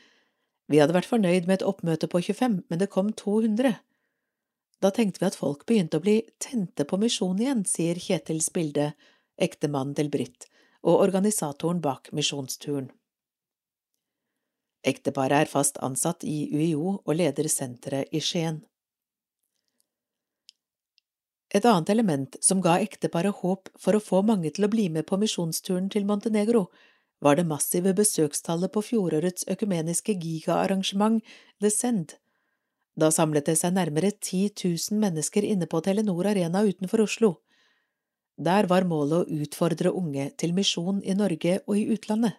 Vi 0.69 0.81
hadde 0.81 0.97
vært 0.97 1.09
fornøyd 1.09 1.49
med 1.49 1.61
et 1.61 1.69
oppmøte 1.69 2.09
på 2.13 2.21
25, 2.29 2.61
men 2.69 2.81
det 2.81 2.93
kom 2.93 3.13
200. 3.17 3.73
Da 4.81 4.91
tenkte 4.91 5.21
vi 5.21 5.29
at 5.29 5.37
folk 5.37 5.67
begynte 5.69 6.01
å 6.01 6.05
bli 6.05 6.23
tente 6.41 6.87
på 6.89 6.97
misjon 7.01 7.41
igjen, 7.41 7.67
sier 7.69 8.01
Kjetil 8.01 8.41
Spilde, 8.41 8.95
ektemannen 9.37 9.97
til 9.97 10.09
Britt 10.13 10.49
og 10.81 11.03
organisatoren 11.05 11.83
bak 11.85 12.09
misjonsturen. 12.17 12.89
Ekteparet 14.81 15.45
er 15.45 15.51
fast 15.51 15.77
ansatt 15.85 16.25
i 16.25 16.49
UiO 16.49 16.95
og 17.05 17.13
leder 17.13 17.49
senteret 17.53 18.09
i 18.17 18.23
Skien. 18.25 18.63
Et 21.53 21.67
annet 21.67 21.91
element 21.93 22.39
som 22.41 22.63
ga 22.65 22.79
ekteparet 22.81 23.43
håp 23.43 23.69
for 23.77 23.99
å 23.99 24.01
få 24.01 24.23
mange 24.25 24.53
til 24.55 24.65
å 24.65 24.73
bli 24.73 24.87
med 24.89 25.05
på 25.09 25.19
misjonsturen 25.21 25.91
til 25.93 26.07
Montenegro, 26.09 26.69
var 27.21 27.37
det 27.37 27.45
massive 27.45 27.93
besøkstallet 27.93 28.73
på 28.73 28.81
fjorårets 28.87 29.45
økumeniske 29.51 30.15
gigaarrangement 30.17 31.21
The 31.61 31.69
Send, 31.75 32.15
da 32.99 33.11
samlet 33.15 33.47
det 33.47 33.57
seg 33.61 33.75
nærmere 33.77 34.11
10 34.11 34.51
000 34.65 34.99
mennesker 35.01 35.47
inne 35.47 35.69
på 35.71 35.81
Telenor 35.85 36.27
Arena 36.33 36.63
utenfor 36.67 37.05
Oslo. 37.07 37.35
Der 38.41 38.67
var 38.71 38.87
målet 38.89 39.27
å 39.27 39.43
utfordre 39.45 39.93
unge 39.93 40.31
til 40.41 40.55
misjon 40.57 41.03
i 41.05 41.15
Norge 41.15 41.61
og 41.67 41.77
i 41.77 41.87
utlandet. 41.95 42.39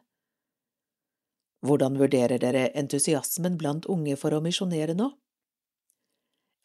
Hvordan 1.61 1.99
vurderer 2.01 2.41
dere 2.41 2.71
entusiasmen 2.77 3.57
blant 3.61 3.85
unge 3.85 4.15
for 4.17 4.33
å 4.33 4.41
misjonere 4.41 4.95
nå? 4.97 5.11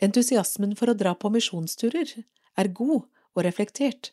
Entusiasmen 0.03 0.73
for 0.77 0.93
å 0.93 0.97
dra 0.97 1.13
på 1.17 1.29
misjonsturer 1.33 2.15
er 2.17 2.73
god 2.73 3.05
og 3.05 3.45
reflektert. 3.45 4.11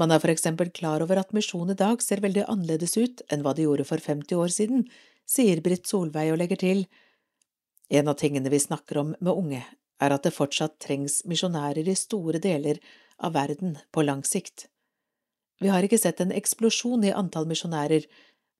Man 0.00 0.12
er 0.12 0.20
for 0.20 0.32
eksempel 0.32 0.70
klar 0.72 1.04
over 1.04 1.20
at 1.20 1.32
misjon 1.36 1.72
i 1.72 1.76
dag 1.78 2.04
ser 2.04 2.20
veldig 2.24 2.44
annerledes 2.48 2.96
ut 2.96 3.24
enn 3.32 3.44
hva 3.44 3.52
det 3.56 3.66
gjorde 3.66 3.88
for 3.88 4.00
50 4.00 4.36
år 4.40 4.52
siden, 4.52 4.84
sier 5.28 5.60
Britt 5.64 5.88
Solveig 5.88 6.32
og 6.32 6.40
legger 6.40 6.60
til, 6.60 6.84
en 7.92 8.08
av 8.08 8.14
tingene 8.20 8.48
vi 8.48 8.60
snakker 8.60 8.98
om 8.98 9.14
med 9.20 9.32
unge, 9.32 9.62
er 10.00 10.14
at 10.14 10.24
det 10.24 10.34
fortsatt 10.34 10.78
trengs 10.82 11.20
misjonærer 11.28 11.88
i 11.88 11.96
store 11.98 12.40
deler 12.42 12.80
av 13.22 13.34
verden 13.36 13.76
på 13.92 14.04
lang 14.06 14.24
sikt. 14.24 14.66
Vi 15.60 15.70
har 15.70 15.84
ikke 15.84 16.00
sett 16.00 16.20
en 16.24 16.32
eksplosjon 16.34 17.04
i 17.06 17.12
antall 17.14 17.46
misjonærer, 17.50 18.08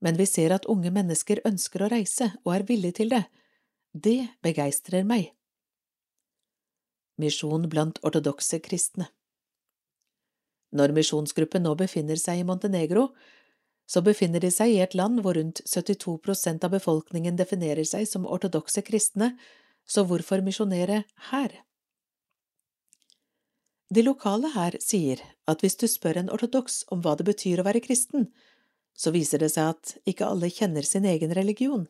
men 0.05 0.19
vi 0.19 0.27
ser 0.29 0.53
at 0.55 0.69
unge 0.71 0.93
mennesker 0.95 1.41
ønsker 1.49 1.83
å 1.83 1.91
reise 1.91 2.29
og 2.45 2.53
er 2.57 2.67
villige 2.69 3.01
til 3.01 3.15
det. 3.15 3.25
Det 3.93 4.21
begeistrer 4.45 5.07
meg. 5.09 5.33
Misjon 7.21 7.69
blant 7.73 7.99
ortodokse 8.03 8.59
kristne 8.65 9.11
Når 10.73 10.95
misjonsgruppen 10.97 11.63
nå 11.67 11.75
befinner 11.77 12.17
seg 12.17 12.41
i 12.41 12.47
Montenegro, 12.49 13.11
så 13.93 14.01
befinner 14.01 14.41
de 14.41 14.49
seg 14.55 14.73
i 14.73 14.79
et 14.81 14.95
land 14.97 15.21
hvor 15.21 15.37
rundt 15.37 15.61
72 15.69 16.15
prosent 16.25 16.63
av 16.65 16.73
befolkningen 16.73 17.37
definerer 17.37 17.85
seg 17.85 18.07
som 18.09 18.25
ortodokse 18.25 18.81
kristne, 18.87 19.35
så 19.85 20.07
hvorfor 20.09 20.41
misjonere 20.47 21.03
her? 21.29 21.59
De 23.93 24.05
lokale 24.07 24.49
her 24.55 24.79
sier 24.81 25.21
at 25.51 25.61
hvis 25.61 25.77
du 25.77 25.85
spør 25.91 26.23
en 26.23 26.31
ortodoks 26.33 26.79
om 26.95 27.03
hva 27.05 27.13
det 27.19 27.27
betyr 27.29 27.61
å 27.61 27.67
være 27.67 27.83
kristen, 27.85 28.31
så 28.97 29.13
viser 29.13 29.43
det 29.43 29.51
seg 29.53 29.75
at 29.75 29.93
ikke 30.09 30.31
alle 30.31 30.49
kjenner 30.49 30.87
sin 30.89 31.05
egen 31.09 31.35
religion. 31.37 31.85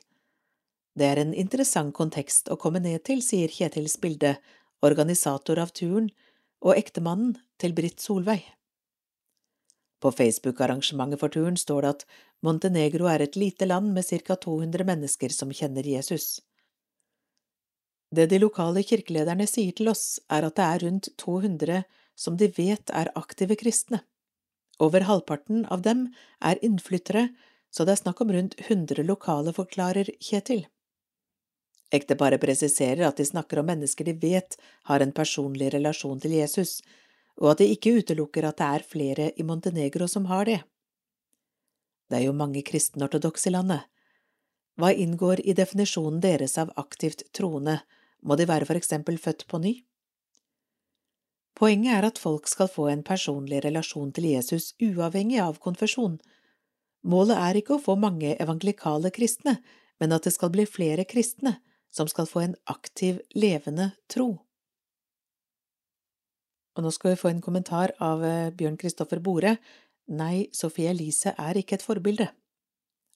Det 0.99 1.07
er 1.07 1.21
en 1.23 1.31
interessant 1.45 1.95
kontekst 1.95 2.51
å 2.51 2.59
komme 2.59 2.83
ned 2.83 3.05
til, 3.07 3.23
sier 3.23 3.53
Kjetils 3.53 3.95
bilde, 4.03 4.35
organisator 4.83 5.63
av 5.63 5.71
turen, 5.79 6.11
og 6.67 6.75
ektemannen 6.75 7.37
til 7.63 7.79
Britt 7.79 8.03
Solveig. 8.03 8.43
På 10.03 10.11
Facebook-arrangementet 10.11 11.21
for 11.21 11.31
turen 11.31 11.57
står 11.57 11.83
det 11.83 11.91
at 11.97 12.07
Montenegro 12.43 13.07
er 13.07 13.23
et 13.23 13.37
lite 13.39 13.69
land 13.71 13.93
med 13.95 14.07
ca 14.09 14.35
200 14.35 14.85
mennesker 14.89 15.31
som 15.31 15.53
kjenner 15.55 15.87
Jesus. 15.87 16.41
Det 18.13 18.27
de 18.29 18.41
lokale 18.43 18.83
kirkelederne 18.85 19.47
sier 19.47 19.73
til 19.79 19.89
oss, 19.93 20.19
er 20.29 20.45
at 20.45 20.59
det 20.59 20.65
er 20.67 20.83
rundt 20.85 21.09
200 21.23 21.85
som 22.19 22.37
de 22.37 22.51
vet 22.59 22.91
er 22.91 23.13
aktive 23.17 23.57
kristne. 23.57 24.03
Over 24.83 25.07
halvparten 25.07 25.65
av 25.71 25.85
dem 25.87 26.09
er 26.41 26.61
innflyttere, 26.67 27.29
så 27.73 27.87
det 27.87 27.95
er 27.95 28.03
snakk 28.03 28.21
om 28.21 28.33
rundt 28.35 28.59
100 28.59 29.07
lokale, 29.07 29.55
forklarer 29.57 30.11
Kjetil. 30.21 30.67
Ekteparet 31.93 32.41
presiserer 32.41 33.05
at 33.07 33.21
de 33.21 33.25
snakker 33.29 33.61
om 33.61 33.69
mennesker 33.69 34.09
de 34.09 34.17
vet 34.19 34.57
har 34.89 35.05
en 35.05 35.13
personlig 35.13 35.71
relasjon 35.75 36.21
til 36.21 36.35
Jesus, 36.41 36.81
og 37.41 37.53
at 37.53 37.63
de 37.63 37.71
ikke 37.73 37.95
utelukker 38.01 38.47
at 38.49 38.59
det 38.61 38.69
er 38.69 38.89
flere 38.89 39.31
i 39.37 39.47
Montenegro 39.47 40.09
som 40.09 40.29
har 40.31 40.49
det. 40.49 40.61
Det 42.11 42.19
er 42.19 42.27
jo 42.27 42.37
mange 42.37 42.61
kristenortodokse 42.67 43.49
i 43.49 43.55
landet. 43.55 43.87
Hva 44.77 44.93
inngår 44.93 45.41
i 45.45 45.55
definisjonen 45.57 46.21
deres 46.21 46.59
av 46.61 46.73
aktivt 46.81 47.25
troende, 47.37 47.81
må 48.23 48.37
de 48.37 48.47
være 48.49 48.69
for 48.69 48.79
eksempel 48.79 49.19
født 49.21 49.47
på 49.49 49.61
ny? 49.63 49.73
Poenget 51.59 51.95
er 51.99 52.07
at 52.09 52.21
folk 52.21 52.49
skal 52.49 52.71
få 52.73 52.89
en 52.91 53.05
personlig 53.05 53.61
relasjon 53.65 54.13
til 54.17 54.31
Jesus 54.33 54.73
uavhengig 54.83 55.41
av 55.43 55.61
konfesjon. 55.61 56.17
Målet 57.05 57.37
er 57.37 57.59
ikke 57.61 57.77
å 57.77 57.83
få 57.83 57.97
mange 58.01 58.37
evangelikale 58.41 59.13
kristne, 59.15 59.59
men 60.01 60.15
at 60.17 60.25
det 60.25 60.33
skal 60.35 60.53
bli 60.55 60.65
flere 60.67 61.05
kristne, 61.09 61.59
som 61.93 62.09
skal 62.09 62.29
få 62.29 62.45
en 62.47 62.57
aktiv, 62.73 63.21
levende 63.37 63.93
tro. 64.11 64.41
Og 66.77 66.85
nå 66.85 66.93
skal 66.95 67.13
vi 67.13 67.21
få 67.21 67.33
en 67.33 67.43
kommentar 67.45 67.93
av 68.01 68.25
eh, 68.25 68.53
Bjørn 68.57 68.79
Kristoffer 68.81 69.21
Bore. 69.21 69.57
Nei, 70.13 70.49
Sophie 70.57 70.91
Elise 70.91 71.35
er 71.39 71.59
ikke 71.61 71.79
et 71.79 71.85
forbilde. 71.85 72.31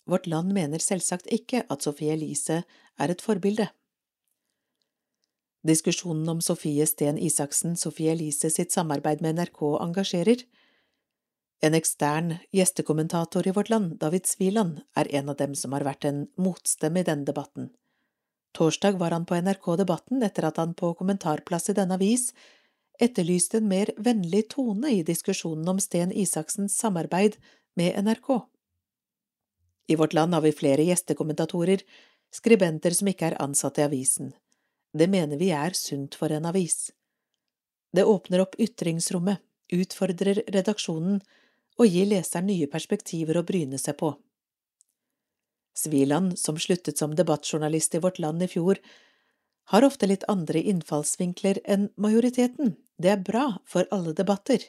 Vårt 0.06 0.28
Land 0.30 0.52
mener 0.54 0.82
selvsagt 0.82 1.26
ikke 1.34 1.64
at 1.72 1.82
Sophie 1.82 2.12
Elise 2.14 2.62
er 2.62 3.12
et 3.12 3.22
forbilde. 3.24 3.68
Diskusjonen 5.66 6.28
om 6.30 6.42
Sofie 6.44 6.86
Sten 6.86 7.18
Isaksen, 7.18 7.74
Sophie 7.74 8.12
Elise 8.12 8.52
sitt 8.54 8.70
samarbeid 8.70 9.24
med 9.24 9.40
NRK 9.40 9.62
engasjerer. 9.82 10.44
En 11.64 11.74
ekstern 11.74 12.36
gjestekommentator 12.54 13.48
i 13.48 13.54
Vårt 13.56 13.72
Land, 13.72 13.96
David 13.98 14.28
Sviland, 14.30 14.84
er 14.94 15.10
en 15.18 15.32
av 15.32 15.40
dem 15.40 15.56
som 15.58 15.72
har 15.74 15.86
vært 15.88 16.04
en 16.04 16.26
motstemme 16.38 17.02
i 17.02 17.08
denne 17.08 17.26
debatten. 17.26 17.72
Torsdag 18.54 19.00
var 19.00 19.10
han 19.16 19.26
på 19.28 19.36
NRK 19.40 19.66
Debatten 19.80 20.22
etter 20.22 20.46
at 20.48 20.60
han 20.60 20.76
på 20.76 20.92
kommentarplass 20.96 21.72
i 21.72 21.76
denne 21.76 21.98
avis 21.98 22.30
etterlyste 23.02 23.60
en 23.60 23.68
mer 23.68 23.92
vennlig 23.96 24.48
tone 24.54 24.90
i 24.90 25.02
diskusjonen 25.06 25.68
om 25.68 25.80
Sten 25.80 26.12
Isaksens 26.12 26.76
samarbeid 26.78 27.36
med 27.76 27.96
NRK. 28.04 28.40
I 29.86 29.96
vårt 29.96 30.12
land 30.12 30.34
har 30.34 30.40
vi 30.40 30.52
flere 30.52 30.82
gjestekommentatorer, 30.82 31.82
skribenter 32.34 32.90
som 32.96 33.08
ikke 33.08 33.30
er 33.30 33.40
ansatt 33.42 33.78
i 33.78 33.86
avisen. 33.86 34.32
Det 34.92 35.08
mener 35.12 35.38
vi 35.38 35.52
er 35.54 35.76
sunt 35.76 36.16
for 36.18 36.32
en 36.32 36.48
avis. 36.48 36.90
Det 37.92 38.04
åpner 38.04 38.42
opp 38.42 38.56
ytringsrommet, 38.58 39.38
utfordrer 39.72 40.42
redaksjonen 40.52 41.20
og 41.76 41.90
gir 41.90 42.08
leseren 42.08 42.48
nye 42.48 42.68
perspektiver 42.70 43.38
å 43.38 43.44
bryne 43.46 43.78
seg 43.78 43.98
på. 44.00 44.14
Sviland, 45.76 46.38
som 46.38 46.56
sluttet 46.58 46.98
som 46.98 47.14
debattjournalist 47.14 47.94
i 47.94 48.00
Vårt 48.00 48.18
Land 48.18 48.42
i 48.42 48.48
fjor, 48.48 48.80
har 49.72 49.84
ofte 49.84 50.08
litt 50.08 50.24
andre 50.30 50.62
innfallsvinkler 50.62 51.60
enn 51.64 51.90
majoriteten, 52.00 52.76
det 53.02 53.12
er 53.12 53.22
bra 53.22 53.46
for 53.68 53.88
alle 53.92 54.14
debatter. 54.16 54.62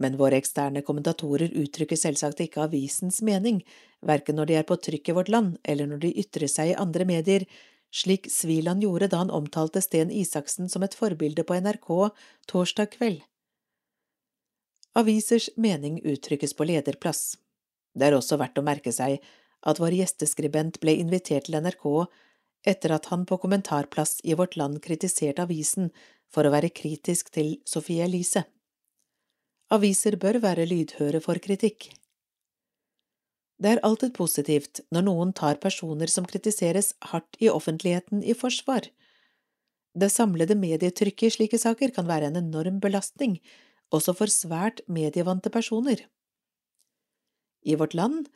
Men 0.00 0.16
våre 0.16 0.38
eksterne 0.40 0.82
kommentatorer 0.84 1.52
uttrykker 1.60 1.98
selvsagt 1.98 2.40
ikke 2.40 2.62
avisens 2.64 3.20
mening, 3.24 3.60
verken 4.00 4.38
når 4.40 4.48
de 4.48 4.56
er 4.60 4.68
på 4.68 4.78
trykk 4.80 5.10
i 5.12 5.16
Vårt 5.16 5.32
Land 5.32 5.58
eller 5.68 5.90
når 5.90 6.06
de 6.06 6.14
ytrer 6.22 6.48
seg 6.48 6.72
i 6.72 6.78
andre 6.80 7.04
medier, 7.08 7.44
slik 7.92 8.30
Sviland 8.32 8.84
gjorde 8.84 9.10
da 9.12 9.20
han 9.20 9.32
omtalte 9.34 9.82
Sten 9.84 10.12
Isaksen 10.14 10.70
som 10.72 10.86
et 10.86 10.96
forbilde 10.96 11.44
på 11.44 11.58
NRK 11.58 11.90
torsdag 12.48 12.94
kveld. 12.94 13.20
Avisers 14.96 15.50
mening 15.56 16.00
uttrykkes 16.00 16.56
på 16.56 16.66
lederplass. 16.66 17.36
Det 17.94 18.08
er 18.08 18.16
også 18.16 18.38
verdt 18.40 18.58
å 18.58 18.64
merke 18.66 18.92
seg 18.94 19.20
at 19.66 19.80
vår 19.82 19.94
gjesteskribent 20.00 20.80
ble 20.82 20.96
invitert 21.02 21.46
til 21.46 21.60
NRK 21.60 21.84
etter 22.70 22.94
at 22.96 23.10
han 23.12 23.26
på 23.28 23.38
kommentarplass 23.42 24.18
i 24.24 24.36
Vårt 24.38 24.56
Land 24.56 24.80
kritiserte 24.84 25.44
avisen 25.44 25.90
for 26.30 26.46
å 26.46 26.52
være 26.54 26.72
kritisk 26.72 27.32
til 27.34 27.56
Sophie 27.68 28.04
Elise. 28.06 28.44
Aviser 29.70 30.16
bør 30.18 30.40
være 30.42 30.66
lydhøre 30.66 31.20
for 31.22 31.38
kritikk. 31.42 31.90
Det 33.60 33.74
er 33.74 33.82
alltid 33.84 34.14
positivt 34.16 34.80
når 34.90 35.04
noen 35.06 35.34
tar 35.36 35.60
personer 35.60 36.08
som 36.08 36.24
kritiseres 36.26 36.94
hardt 37.12 37.36
i 37.44 37.50
offentligheten 37.52 38.22
i 38.24 38.34
forsvar. 38.34 38.88
Det 39.92 40.08
samlede 40.10 40.56
medietrykket 40.56 41.28
i 41.28 41.34
slike 41.34 41.58
saker 41.60 41.92
kan 41.94 42.08
være 42.08 42.30
en 42.30 42.38
enorm 42.40 42.78
belastning, 42.80 43.36
også 43.92 44.14
for 44.16 44.32
svært 44.32 44.80
medievante 44.88 45.50
personer. 45.50 46.06
I 47.66 47.76
vårt 47.76 47.94
land 47.94 48.30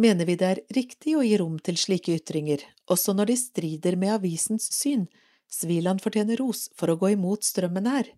mener 0.00 0.24
vi 0.24 0.38
det 0.40 0.48
er 0.48 0.62
riktig 0.72 1.16
å 1.18 1.24
gi 1.26 1.36
rom 1.40 1.58
til 1.60 1.76
slike 1.76 2.14
ytringer, 2.16 2.62
også 2.88 3.12
når 3.18 3.32
de 3.32 3.36
strider 3.36 3.98
med 4.00 4.14
avisens 4.16 4.70
syn. 4.72 5.08
Sviland 5.50 6.02
fortjener 6.02 6.38
ros 6.40 6.68
for 6.78 6.92
å 6.92 6.98
gå 7.00 7.12
imot 7.16 7.44
strømmen 7.46 7.88
her. 7.90 8.12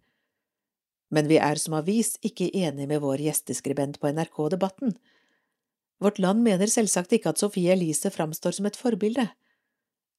Men 1.12 1.28
vi 1.28 1.38
er 1.40 1.60
som 1.60 1.76
avis 1.76 2.14
ikke 2.24 2.50
enig 2.56 2.88
med 2.88 3.02
vår 3.04 3.24
gjesteskribent 3.24 3.98
på 4.00 4.12
NRK 4.12 4.38
Debatten. 4.54 4.96
Vårt 6.02 6.18
Land 6.18 6.42
mener 6.44 6.70
selvsagt 6.72 7.12
ikke 7.14 7.32
at 7.32 7.40
Sophie 7.40 7.72
Elise 7.72 8.10
framstår 8.10 8.56
som 8.56 8.68
et 8.68 8.78
forbilde. 8.78 9.28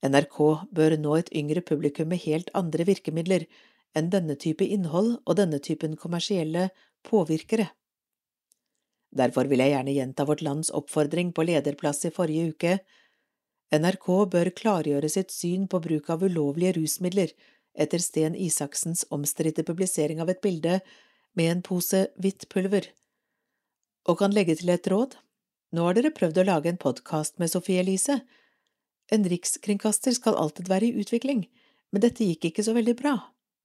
NRK 0.03 0.39
bør 0.75 0.97
nå 0.99 1.15
et 1.17 1.31
yngre 1.35 1.63
publikum 1.65 2.09
med 2.11 2.23
helt 2.25 2.51
andre 2.57 2.85
virkemidler 2.87 3.45
enn 3.97 4.09
denne 4.13 4.35
type 4.39 4.65
innhold 4.65 5.15
og 5.23 5.37
denne 5.39 5.59
typen 5.63 5.95
kommersielle 5.99 6.69
påvirkere. 7.07 7.69
Derfor 9.13 9.47
vil 9.49 9.61
jeg 9.61 9.73
gjerne 9.75 9.93
gjenta 9.93 10.25
Vårt 10.25 10.41
Lands 10.41 10.71
oppfordring 10.73 11.31
på 11.35 11.45
lederplass 11.45 12.01
i 12.07 12.13
forrige 12.13 12.53
uke. 12.53 12.77
NRK 13.73 14.07
bør 14.29 14.51
klargjøre 14.53 15.09
sitt 15.09 15.31
syn 15.33 15.65
på 15.69 15.79
bruk 15.81 16.09
av 16.13 16.21
ulovlige 16.21 16.75
rusmidler 16.77 17.31
etter 17.73 18.01
Sten 18.03 18.35
Isaksens 18.37 19.01
omstridte 19.15 19.65
publisering 19.65 20.21
av 20.21 20.29
et 20.29 20.43
bilde 20.43 20.79
med 21.33 21.49
en 21.49 21.63
pose 21.65 22.05
hvitt 22.21 22.45
pulver. 22.53 22.91
Og 24.05 24.19
kan 24.19 24.35
legge 24.35 24.59
til 24.59 24.69
et 24.69 24.89
råd. 24.91 25.17
Nå 25.73 25.87
har 25.87 25.97
dere 25.97 26.13
prøvd 26.13 26.43
å 26.43 26.47
lage 26.51 26.69
en 26.69 26.77
podkast 26.77 27.39
med 27.41 27.49
Sofie 27.49 27.81
Elise. 27.81 28.19
En 29.09 29.25
rikskringkaster 29.25 30.13
skal 30.13 30.37
alltid 30.37 30.69
være 30.69 30.91
i 30.91 31.01
utvikling, 31.01 31.47
men 31.89 32.05
dette 32.05 32.27
gikk 32.27 32.51
ikke 32.51 32.65
så 32.67 32.77
veldig 32.77 32.97
bra. 32.99 33.15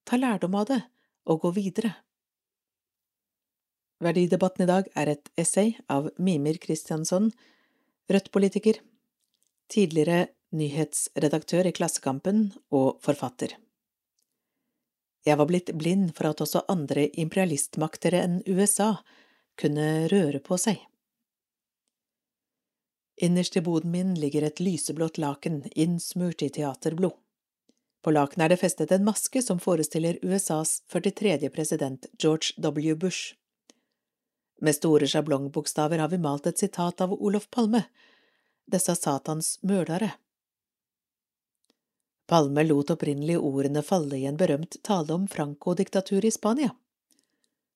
Ta 0.09 0.17
lærdom 0.17 0.57
av 0.57 0.71
det, 0.73 0.83
og 1.29 1.43
gå 1.45 1.53
videre. 1.59 1.93
Verdidebatten 4.01 4.65
i 4.65 4.71
dag 4.71 4.89
er 4.97 5.13
et 5.13 5.29
essay 5.37 5.75
av 5.91 6.09
Mimir 6.17 6.57
Kristiansson, 6.63 7.33
Rødt-politiker, 8.09 8.79
tidligere 9.73 10.29
nyhetsredaktør 10.57 11.69
i 11.69 11.75
Klassekampen 11.77 12.49
og 12.75 12.99
forfatter. 13.05 13.55
Jeg 15.27 15.37
var 15.37 15.49
blitt 15.51 15.73
blind 15.77 16.15
for 16.17 16.31
at 16.31 16.41
også 16.41 16.65
andre 16.73 17.09
imperialistmakter 17.21 18.17
enn 18.17 18.41
USA 18.49 18.95
kunne 19.61 20.09
røre 20.13 20.41
på 20.41 20.57
seg. 20.61 20.79
Innerst 23.19 23.57
i 23.59 23.65
boden 23.67 23.91
min 23.91 24.15
ligger 24.15 24.47
et 24.47 24.61
lyseblått 24.63 25.19
laken 25.19 25.65
innsmurt 25.75 26.43
i 26.47 26.53
teaterblod. 26.55 27.17
På 28.05 28.15
lakenet 28.15 28.45
er 28.45 28.53
det 28.55 28.61
festet 28.61 28.93
en 28.95 29.05
maske 29.05 29.43
som 29.43 29.59
forestiller 29.59 30.21
USAs 30.23 30.79
43. 30.93 31.51
president 31.51 32.07
George 32.15 32.55
W. 32.63 32.95
Bush. 32.95 33.35
Med 34.63 34.75
store 34.79 35.07
sjablongbokstaver 35.11 35.99
har 35.99 36.13
vi 36.15 36.23
malt 36.23 36.47
et 36.47 36.63
sitat 36.63 37.03
av 37.03 37.13
Olof 37.13 37.51
Palme, 37.51 37.83
disse 38.71 38.95
satans 38.97 39.57
mørdere. 39.63 40.13
Palme 42.29 42.65
lot 42.67 42.91
opprinnelig 42.93 43.39
ordene 43.41 43.83
falle 43.83 44.19
i 44.19 44.27
en 44.29 44.37
berømt 44.37 44.77
tale 44.85 45.15
om 45.15 45.25
Franco-diktaturet 45.33 46.29
i 46.29 46.35
Spania. 46.35 46.75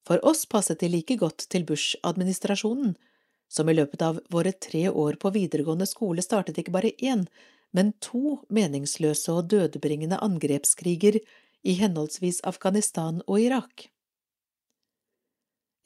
For 0.07 0.20
oss 0.26 0.45
passet 0.47 0.82
de 0.82 0.90
like 0.93 1.16
godt 1.16 1.47
til 1.49 1.64
Bush-administrasjonen, 1.64 2.97
som 3.49 3.68
i 3.68 3.76
løpet 3.76 4.03
av 4.03 4.20
våre 4.32 4.53
tre 4.53 4.88
år 4.90 5.16
på 5.20 5.32
videregående 5.32 5.86
skole 5.88 6.24
startet 6.24 6.59
ikke 6.61 6.74
bare 6.74 6.93
én, 7.01 7.26
men 7.72 7.95
to 8.05 8.38
meningsløse 8.53 9.32
og 9.32 9.49
dødbringende 9.53 10.20
angrepskriger 10.20 11.20
i 11.62 11.76
henholdsvis 11.78 12.43
Afghanistan 12.49 13.22
og 13.26 13.40
Irak. 13.40 13.88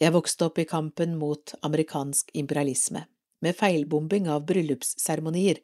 Jeg 0.02 0.12
vokste 0.12 0.48
opp 0.48 0.59
i 0.59 0.66
kampen 0.68 1.14
mot 1.20 1.54
amerikansk 1.64 2.34
imperialisme. 2.34 3.07
Med 3.45 3.57
feilbombing 3.57 4.28
av 4.32 4.47
bryllupsseremonier 4.49 5.61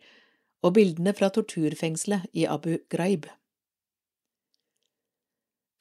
og 0.63 0.77
bildene 0.77 1.15
fra 1.17 1.31
torturfengselet 1.35 2.29
i 2.37 2.47
Abu 2.47 2.77
Ghraib. 2.93 3.27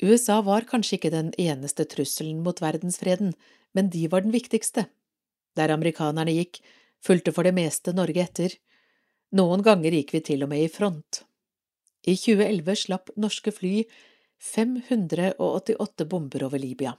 USA 0.01 0.39
var 0.41 0.65
kanskje 0.69 0.97
ikke 0.97 1.13
den 1.13 1.29
eneste 1.37 1.85
trusselen 1.85 2.41
mot 2.41 2.61
verdensfreden, 2.61 3.35
men 3.77 3.91
de 3.93 4.07
var 4.09 4.25
den 4.25 4.33
viktigste. 4.33 4.87
Der 5.55 5.73
amerikanerne 5.73 6.33
gikk, 6.33 6.61
fulgte 7.01 7.33
for 7.35 7.45
det 7.45 7.53
meste 7.53 7.93
Norge 7.93 8.23
etter. 8.23 8.55
Noen 9.37 9.61
ganger 9.65 9.93
gikk 9.93 10.15
vi 10.15 10.23
til 10.25 10.45
og 10.45 10.49
med 10.51 10.65
i 10.65 10.71
front. 10.71 11.21
I 12.01 12.15
2011 12.17 12.79
slapp 12.81 13.13
norske 13.21 13.53
fly 13.53 13.83
588 14.41 16.07
bomber 16.09 16.47
over 16.47 16.57
Libya, 16.57 16.95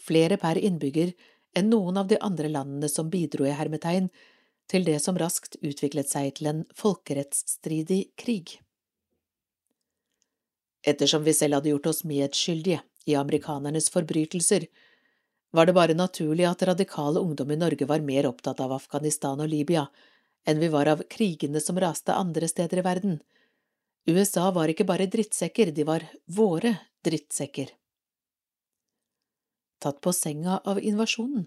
flere 0.00 0.38
per 0.40 0.56
innbygger 0.56 1.12
enn 1.56 1.70
noen 1.72 1.96
av 2.00 2.10
de 2.10 2.18
andre 2.20 2.48
landene 2.48 2.88
som 2.88 3.10
bidro 3.10 3.46
i 3.46 3.54
hermetegn 3.56 4.10
til 4.70 4.84
det 4.86 4.98
som 5.02 5.18
raskt 5.18 5.56
utviklet 5.62 6.10
seg 6.10 6.34
til 6.38 6.50
en 6.50 6.60
folkerettsstridig 6.78 8.02
krig. 8.20 8.60
Ettersom 10.86 11.26
vi 11.26 11.34
selv 11.36 11.58
hadde 11.58 11.72
gjort 11.72 11.90
oss 11.90 12.04
medskyldige 12.08 12.80
i 13.10 13.16
amerikanernes 13.18 13.90
forbrytelser, 13.92 14.68
var 15.50 15.66
det 15.66 15.74
bare 15.74 15.98
naturlig 15.98 16.46
at 16.46 16.62
radikal 16.62 17.18
ungdom 17.18 17.50
i 17.50 17.58
Norge 17.58 17.88
var 17.90 18.04
mer 18.06 18.28
opptatt 18.30 18.62
av 18.62 18.72
Afghanistan 18.76 19.42
og 19.42 19.50
Libya 19.50 19.88
enn 20.48 20.62
vi 20.62 20.70
var 20.72 20.88
av 20.88 21.02
krigene 21.10 21.60
som 21.60 21.80
raste 21.80 22.14
andre 22.14 22.48
steder 22.48 22.80
i 22.80 22.86
verden. 22.86 23.18
USA 24.08 24.46
var 24.54 24.70
ikke 24.72 24.86
bare 24.88 25.10
drittsekker, 25.10 25.74
de 25.74 25.84
var 25.84 26.06
våre 26.26 26.76
drittsekker. 27.04 27.74
Tatt 29.80 30.00
på 30.04 30.12
senga 30.12 30.60
av 30.64 30.80
invasjonen. 30.80 31.46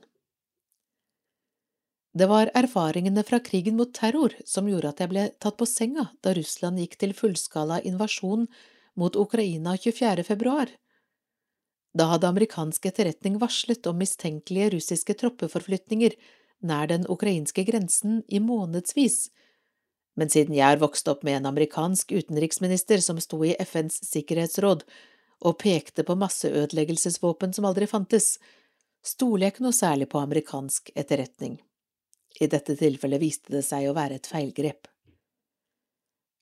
Det 2.13 2.27
var 2.29 2.51
erfaringene 2.53 3.23
fra 3.25 3.39
krigen 3.41 3.77
mot 3.77 3.93
terror 3.93 4.35
som 4.45 4.67
gjorde 4.69 4.91
at 4.93 5.01
jeg 5.01 5.09
ble 5.09 5.25
tatt 5.41 5.57
på 5.57 5.65
senga 5.69 6.07
da 6.21 6.33
Russland 6.37 6.81
gikk 6.81 6.99
til 7.01 7.15
fullskala 7.17 7.79
invasjon 7.89 8.45
mot 9.01 9.15
Ukraina 9.17 9.73
24. 9.77 10.25
februar. 10.27 10.69
Da 11.93 12.09
hadde 12.11 12.29
amerikansk 12.29 12.85
etterretning 12.89 13.39
varslet 13.41 13.85
om 13.89 13.97
mistenkelige 14.01 14.75
russiske 14.75 15.15
troppeforflytninger 15.17 16.17
nær 16.65 16.89
den 16.89 17.05
ukrainske 17.09 17.65
grensen 17.65 18.21
i 18.27 18.41
månedsvis, 18.41 19.29
men 20.17 20.29
siden 20.29 20.53
jeg 20.57 20.65
har 20.65 20.81
vokst 20.81 21.09
opp 21.09 21.23
med 21.25 21.39
en 21.39 21.49
amerikansk 21.49 22.13
utenriksminister 22.13 23.01
som 23.01 23.21
sto 23.21 23.41
i 23.45 23.55
FNs 23.61 23.99
sikkerhetsråd 24.09 24.85
og 25.43 25.59
pekte 25.59 26.05
på 26.07 26.15
masseødeleggelsesvåpen 26.19 27.53
som 27.55 27.67
aldri 27.67 27.87
fantes, 27.89 28.37
stoler 29.03 29.47
jeg 29.47 29.55
ikke 29.55 29.65
noe 29.65 29.75
særlig 29.75 30.07
på 30.11 30.21
amerikansk 30.23 30.93
etterretning. 30.95 31.57
I 32.41 32.47
dette 32.49 32.75
tilfellet 32.79 33.21
viste 33.21 33.53
det 33.53 33.65
seg 33.67 33.89
å 33.89 33.95
være 33.97 34.17
et 34.19 34.29
feilgrep. 34.29 34.87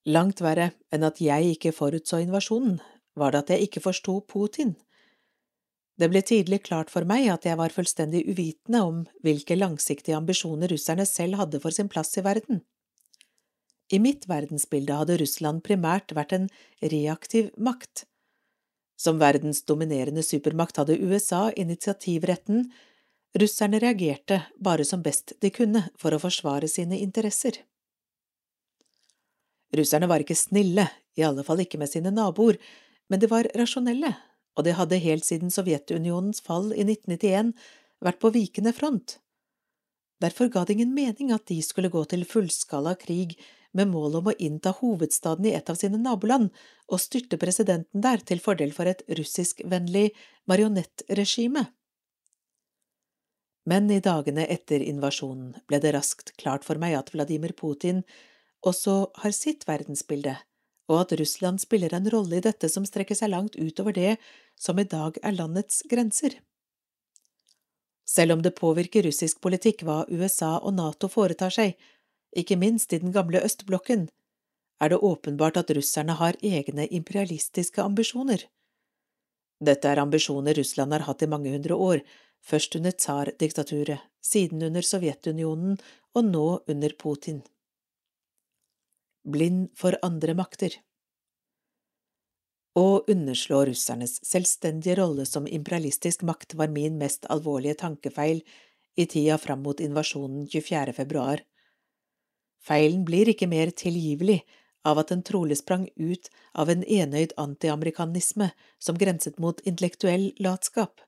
Langt 0.10 0.42
verre 0.42 0.72
enn 0.94 1.06
at 1.06 1.20
jeg 1.22 1.56
ikke 1.56 1.74
forutså 1.76 2.22
invasjonen, 2.24 2.80
var 3.18 3.34
det 3.34 3.42
at 3.44 3.52
jeg 3.54 3.68
ikke 3.68 3.84
forsto 3.84 4.22
Putin. 4.30 4.76
Det 6.00 6.08
ble 6.10 6.22
tidlig 6.26 6.64
klart 6.66 6.90
for 6.90 7.06
meg 7.06 7.28
at 7.30 7.46
jeg 7.46 7.60
var 7.60 7.74
fullstendig 7.74 8.24
uvitende 8.30 8.82
om 8.88 9.02
hvilke 9.26 9.58
langsiktige 9.58 10.18
ambisjoner 10.18 10.72
russerne 10.72 11.06
selv 11.06 11.38
hadde 11.42 11.60
for 11.62 11.76
sin 11.76 11.92
plass 11.92 12.16
i 12.18 12.24
verden. 12.26 12.64
I 13.92 14.00
mitt 14.00 14.26
verdensbilde 14.30 14.96
hadde 14.96 15.20
Russland 15.20 15.62
primært 15.68 16.16
vært 16.16 16.34
en 16.38 16.48
reaktiv 16.82 17.52
makt. 17.60 18.06
Som 19.02 19.18
verdens 19.22 19.64
dominerende 19.66 20.22
supermakt 20.24 20.78
hadde 20.78 21.00
USA 21.02 21.48
initiativretten 21.58 22.68
Russerne 23.34 23.80
reagerte 23.80 24.42
bare 24.60 24.86
som 24.86 25.02
best 25.02 25.34
de 25.40 25.50
kunne 25.56 25.86
for 26.00 26.12
å 26.12 26.20
forsvare 26.20 26.68
sine 26.68 27.00
interesser. 27.00 27.62
Russerne 29.72 30.10
var 30.12 30.20
ikke 30.20 30.36
snille, 30.36 30.90
i 31.16 31.24
alle 31.24 31.46
fall 31.48 31.64
ikke 31.64 31.80
med 31.80 31.88
sine 31.88 32.12
naboer, 32.12 32.60
men 33.08 33.24
de 33.24 33.30
var 33.32 33.48
rasjonelle, 33.56 34.12
og 34.60 34.68
de 34.68 34.76
hadde 34.76 35.00
helt 35.00 35.24
siden 35.24 35.54
Sovjetunionens 35.54 36.44
fall 36.44 36.74
i 36.76 36.84
1991 36.84 37.54
vært 38.04 38.20
på 38.20 38.34
vikende 38.36 38.76
front. 38.76 39.16
Derfor 40.22 40.52
ga 40.52 40.66
det 40.66 40.76
ingen 40.76 40.92
mening 40.94 41.32
at 41.32 41.48
de 41.48 41.62
skulle 41.64 41.92
gå 41.94 42.04
til 42.12 42.28
fullskala 42.28 42.98
krig 43.00 43.38
med 43.78 43.92
mål 43.92 44.18
om 44.20 44.30
å 44.32 44.38
innta 44.38 44.74
hovedstaden 44.78 45.48
i 45.48 45.54
et 45.56 45.70
av 45.72 45.78
sine 45.80 46.00
naboland 46.02 46.50
og 46.92 47.02
styrte 47.02 47.40
presidenten 47.42 48.04
der 48.04 48.24
til 48.28 48.42
fordel 48.44 48.74
for 48.76 48.90
et 48.90 49.04
russiskvennlig 49.08 50.10
marionettregime. 50.50 51.68
Men 53.70 53.90
i 53.94 54.02
dagene 54.02 54.48
etter 54.50 54.82
invasjonen 54.82 55.54
ble 55.70 55.80
det 55.84 55.94
raskt 55.96 56.34
klart 56.42 56.66
for 56.66 56.82
meg 56.82 56.98
at 56.98 57.12
Vladimir 57.14 57.54
Putin 57.58 58.02
også 58.66 58.96
har 59.22 59.34
sitt 59.36 59.68
verdensbilde, 59.70 60.36
og 60.90 61.04
at 61.04 61.14
Russland 61.20 61.62
spiller 61.62 61.94
en 61.96 62.10
rolle 62.10 62.40
i 62.40 62.46
dette 62.46 62.70
som 62.70 62.86
strekker 62.86 63.18
seg 63.18 63.32
langt 63.34 63.56
utover 63.56 63.96
det 63.96 64.16
som 64.60 64.80
i 64.82 64.88
dag 64.88 65.18
er 65.22 65.38
landets 65.38 65.84
grenser. 65.90 66.36
Selv 68.12 68.36
om 68.36 68.42
det 68.44 68.58
påvirker 68.58 69.06
russisk 69.08 69.40
politikk 69.46 69.86
hva 69.88 70.04
USA 70.10 70.58
og 70.60 70.76
NATO 70.76 71.08
foretar 71.08 71.54
seg, 71.54 71.78
ikke 72.38 72.58
minst 72.58 72.94
i 72.94 73.00
den 73.02 73.12
gamle 73.12 73.44
østblokken, 73.44 74.08
er 74.82 74.90
det 74.90 75.04
åpenbart 75.06 75.60
at 75.62 75.72
russerne 75.78 76.16
har 76.18 76.40
egne 76.42 76.88
imperialistiske 76.90 77.84
ambisjoner. 77.84 78.48
Dette 79.62 79.90
er 79.90 80.02
ambisjoner 80.02 80.58
Russland 80.58 80.94
har 80.96 81.06
hatt 81.06 81.22
i 81.22 81.30
mange 81.30 81.52
hundre 81.54 81.78
år, 81.78 82.00
først 82.42 82.76
under 82.80 82.96
tsardiktaturet, 82.98 84.02
siden 84.22 84.64
under 84.66 84.82
Sovjetunionen 84.82 85.78
og 86.18 86.26
nå 86.26 86.46
under 86.68 86.96
Putin. 86.98 87.44
Blind 89.22 89.70
for 89.78 89.94
andre 90.02 90.34
makter 90.34 90.80
Å 92.74 93.04
underslå 93.14 93.60
russernes 93.70 94.16
selvstendige 94.26 94.96
rolle 94.98 95.28
som 95.30 95.46
imperialistisk 95.46 96.24
makt 96.26 96.56
var 96.58 96.74
min 96.74 96.98
mest 96.98 97.28
alvorlige 97.30 97.78
tankefeil 97.84 98.42
i 98.98 99.06
tida 99.06 99.38
fram 99.38 99.62
mot 99.62 99.80
invasjonen 99.80 100.48
24. 100.50 100.96
februar. 100.98 101.44
Feilen 102.62 103.06
blir 103.06 103.30
ikke 103.32 103.50
mer 103.50 103.72
tilgivelig 103.74 104.42
av 104.86 105.02
at 105.02 105.12
den 105.14 105.24
trolig 105.26 105.58
sprang 105.60 105.88
ut 105.96 106.30
av 106.58 106.70
en 106.70 106.84
enøyd 106.84 107.34
antiamerikanisme 107.42 108.52
som 108.82 108.98
grenset 108.98 109.40
mot 109.42 109.62
intellektuell 109.66 110.32
latskap. 110.42 111.02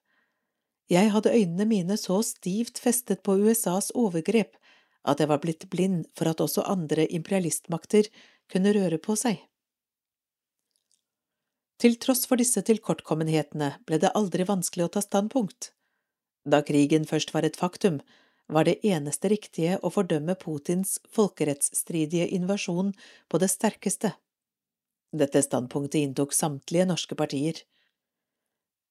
Jeg 0.92 1.14
hadde 1.14 1.34
øynene 1.34 1.66
mine 1.70 1.98
så 1.98 2.20
stivt 2.26 2.82
festet 2.82 3.24
på 3.24 3.38
USAs 3.40 3.92
overgrep 3.96 4.58
at 5.04 5.20
jeg 5.20 5.30
var 5.30 5.42
blitt 5.44 5.66
blind 5.72 6.06
for 6.18 6.30
at 6.30 6.42
også 6.44 6.66
andre 6.70 7.08
imperialistmakter 7.08 8.10
kunne 8.52 8.74
røre 8.76 9.00
på 9.02 9.16
seg. 9.20 9.40
Til 11.82 11.98
tross 12.00 12.28
for 12.30 12.40
disse 12.40 12.62
tilkortkommenhetene 12.64 13.74
ble 13.88 14.00
det 14.00 14.14
aldri 14.16 14.46
vanskelig 14.48 14.86
å 14.86 14.94
ta 14.94 15.02
standpunkt. 15.04 15.74
Da 16.48 16.62
krigen 16.64 17.08
først 17.08 17.34
var 17.34 17.44
et 17.48 17.60
faktum, 17.60 18.00
var 18.48 18.68
det 18.68 18.80
eneste 18.86 19.30
riktige 19.32 19.78
å 19.82 19.92
fordømme 19.94 20.36
Putins 20.40 20.98
folkerettsstridige 21.16 22.28
invasjon 22.36 22.92
på 23.30 23.40
det 23.42 23.50
sterkeste. 23.52 24.14
Dette 25.14 25.44
standpunktet 25.46 26.02
inntok 26.02 26.34
samtlige 26.34 26.88
norske 26.90 27.16
partier. 27.16 27.62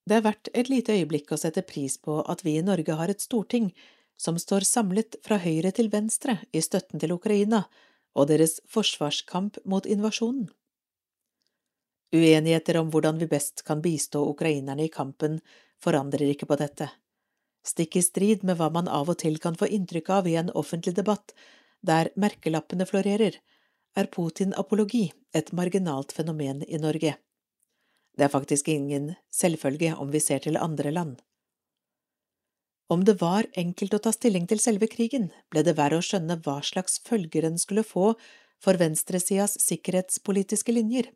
Det 0.06 0.18
er 0.18 0.24
verdt 0.24 0.50
et 0.54 0.70
lite 0.70 0.94
øyeblikk 0.96 1.34
å 1.34 1.38
sette 1.38 1.62
pris 1.66 1.98
på 1.98 2.20
at 2.22 2.42
vi 2.46 2.56
i 2.58 2.64
Norge 2.66 2.96
har 2.98 3.10
et 3.10 3.22
storting 3.22 3.70
som 4.18 4.38
står 4.38 4.66
samlet 4.66 5.18
fra 5.26 5.38
høyre 5.42 5.72
til 5.74 5.90
venstre 5.92 6.38
i 6.52 6.62
støtten 6.62 7.02
til 7.02 7.14
Ukraina 7.14 7.64
og 8.18 8.28
deres 8.30 8.58
forsvarskamp 8.70 9.58
mot 9.64 9.86
invasjonen. 9.86 10.48
Uenigheter 12.12 12.76
om 12.76 12.90
hvordan 12.92 13.18
vi 13.22 13.30
best 13.30 13.64
kan 13.64 13.80
bistå 13.80 14.20
ukrainerne 14.28 14.84
i 14.84 14.92
kampen, 14.92 15.38
forandrer 15.80 16.34
ikke 16.34 16.46
på 16.50 16.58
dette. 16.60 16.90
Stikk 17.62 17.96
i 17.96 18.02
strid 18.02 18.44
med 18.44 18.58
hva 18.58 18.68
man 18.74 18.88
av 18.90 19.10
og 19.12 19.20
til 19.22 19.38
kan 19.42 19.56
få 19.58 19.68
inntrykk 19.70 20.10
av 20.10 20.28
i 20.28 20.36
en 20.40 20.50
offentlig 20.58 20.96
debatt 20.98 21.34
der 21.82 22.10
merkelappene 22.18 22.86
florerer, 22.86 23.38
er 23.96 24.08
Putin-apologi 24.08 25.10
et 25.34 25.52
marginalt 25.52 26.14
fenomen 26.14 26.62
i 26.66 26.78
Norge. 26.80 27.16
Det 28.16 28.24
er 28.26 28.32
faktisk 28.32 28.68
ingen 28.68 29.14
selvfølge 29.32 29.94
om 29.96 30.10
vi 30.12 30.20
ser 30.20 30.42
til 30.44 30.58
andre 30.60 30.92
land. 30.92 31.20
Om 32.92 33.04
det 33.08 33.20
var 33.22 33.46
enkelt 33.56 33.94
å 33.96 34.00
ta 34.04 34.12
stilling 34.12 34.46
til 34.50 34.60
selve 34.60 34.88
krigen, 34.90 35.30
ble 35.48 35.62
det 35.64 35.78
verre 35.78 36.00
å 36.00 36.04
skjønne 36.04 36.36
hva 36.44 36.58
slags 36.66 36.98
følger 37.06 37.46
den 37.46 37.56
skulle 37.60 37.86
få 37.86 38.12
for 38.62 38.78
venstresidas 38.80 39.56
sikkerhetspolitiske 39.64 40.74
linjer. 40.74 41.08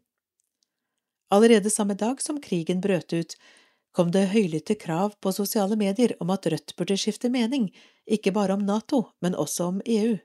Allerede 1.34 1.70
samme 1.70 1.96
dag 1.98 2.22
som 2.22 2.40
krigen 2.40 2.80
brøt 2.80 3.12
ut, 3.12 3.36
kom 3.96 4.12
det 4.12 4.28
høylytte 4.34 4.76
krav 4.76 5.16
på 5.24 5.32
sosiale 5.32 5.78
medier 5.80 6.12
om 6.20 6.30
at 6.34 6.46
Rødt 6.52 6.76
burde 6.76 6.98
skifte 7.00 7.30
mening, 7.32 7.70
ikke 8.04 8.34
bare 8.36 8.54
om 8.58 8.64
NATO, 8.68 9.06
men 9.24 9.34
også 9.34 9.70
om 9.72 9.82
EU. 9.84 10.18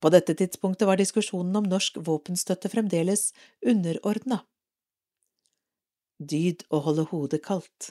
På 0.00 0.12
dette 0.12 0.32
tidspunktet 0.36 0.88
var 0.88 0.96
diskusjonen 1.00 1.56
om 1.60 1.68
norsk 1.68 2.00
våpenstøtte 2.04 2.72
fremdeles 2.72 3.30
underordna 3.64 4.42
dyd 6.16 6.64
å 6.72 6.80
holde 6.84 7.04
hodet 7.10 7.42
kaldt. 7.44 7.90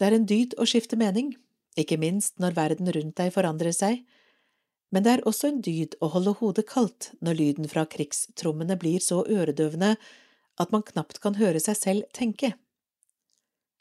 Det 0.00 0.08
er 0.08 0.16
en 0.16 0.26
dyd 0.26 0.56
å 0.58 0.66
skifte 0.66 0.98
mening, 0.98 1.34
ikke 1.78 2.00
minst 2.00 2.40
når 2.42 2.56
verden 2.56 2.90
rundt 2.90 3.16
deg 3.20 3.30
forandrer 3.34 3.74
seg, 3.76 4.00
men 4.90 5.04
det 5.06 5.12
er 5.12 5.28
også 5.28 5.52
en 5.52 5.60
dyd 5.62 5.94
å 6.02 6.08
holde 6.10 6.34
hodet 6.40 6.66
kaldt 6.66 7.12
når 7.22 7.38
lyden 7.38 7.70
fra 7.70 7.84
krigstrommene 7.86 8.74
blir 8.80 8.98
så 9.04 9.20
øredøvende 9.22 9.94
at 10.60 10.72
man 10.74 10.84
knapt 10.86 11.22
kan 11.24 11.38
høre 11.40 11.60
seg 11.62 11.78
selv 11.78 12.10
tenke. 12.16 12.52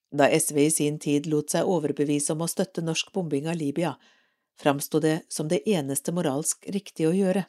Da 0.09 0.25
SV 0.33 0.57
i 0.63 0.71
sin 0.73 0.97
tid 1.01 1.27
lot 1.29 1.51
seg 1.53 1.67
overbevise 1.69 2.33
om 2.33 2.41
å 2.41 2.49
støtte 2.49 2.81
norsk 2.81 3.11
bombing 3.13 3.49
av 3.51 3.59
Libya, 3.59 3.93
framsto 4.59 5.01
det 5.03 5.21
som 5.29 5.47
det 5.51 5.61
eneste 5.69 6.13
moralsk 6.15 6.65
riktige 6.73 7.11
å 7.11 7.15
gjøre. 7.15 7.45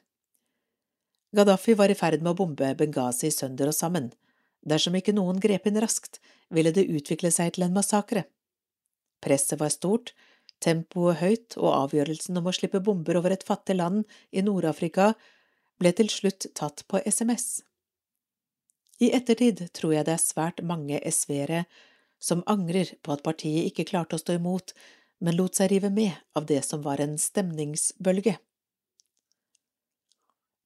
Gaddafi 1.36 1.76
var 1.78 1.92
i 1.92 1.96
ferd 1.96 2.24
med 2.24 2.34
å 2.34 2.38
bombe 2.42 2.72
Benghazi 2.76 3.30
sønder 3.30 3.70
og 3.70 3.76
sammen. 3.76 4.10
Dersom 4.66 4.96
ikke 4.98 5.14
noen 5.16 5.38
grep 5.40 5.68
inn 5.70 5.78
raskt, 5.80 6.18
ville 6.50 6.72
det 6.74 6.88
utvikle 6.90 7.30
seg 7.32 7.54
til 7.54 7.64
en 7.64 7.76
massakre. 7.76 8.26
Presset 9.24 9.60
var 9.60 9.72
stort, 9.72 10.12
tempoet 10.60 11.20
høyt, 11.22 11.56
og 11.56 11.72
avgjørelsen 11.86 12.36
om 12.40 12.50
å 12.50 12.54
slippe 12.56 12.82
bomber 12.84 13.16
over 13.20 13.32
et 13.32 13.46
fattig 13.46 13.78
land 13.78 14.04
i 14.32 14.44
Nord-Afrika 14.44 15.14
ble 15.80 15.94
til 15.96 16.10
slutt 16.12 16.50
tatt 16.58 16.84
på 16.90 17.00
SMS. 17.06 17.62
I 19.00 19.10
ettertid 19.16 19.62
tror 19.76 19.94
jeg 19.94 20.06
det 20.06 20.12
er 20.16 20.22
svært 20.22 20.60
mange 20.66 21.00
SV-ere 21.08 21.64
som 22.20 22.44
angrer 22.52 22.92
på 23.00 23.14
at 23.14 23.24
partiet 23.24 23.70
ikke 23.70 23.88
klarte 23.88 24.18
å 24.18 24.20
stå 24.20 24.36
imot, 24.36 24.74
men 25.24 25.36
lot 25.36 25.56
seg 25.56 25.72
rive 25.72 25.88
med 25.92 26.12
av 26.36 26.46
det 26.48 26.60
som 26.66 26.84
var 26.84 27.00
en 27.00 27.16
stemningsbølge. 27.20 28.36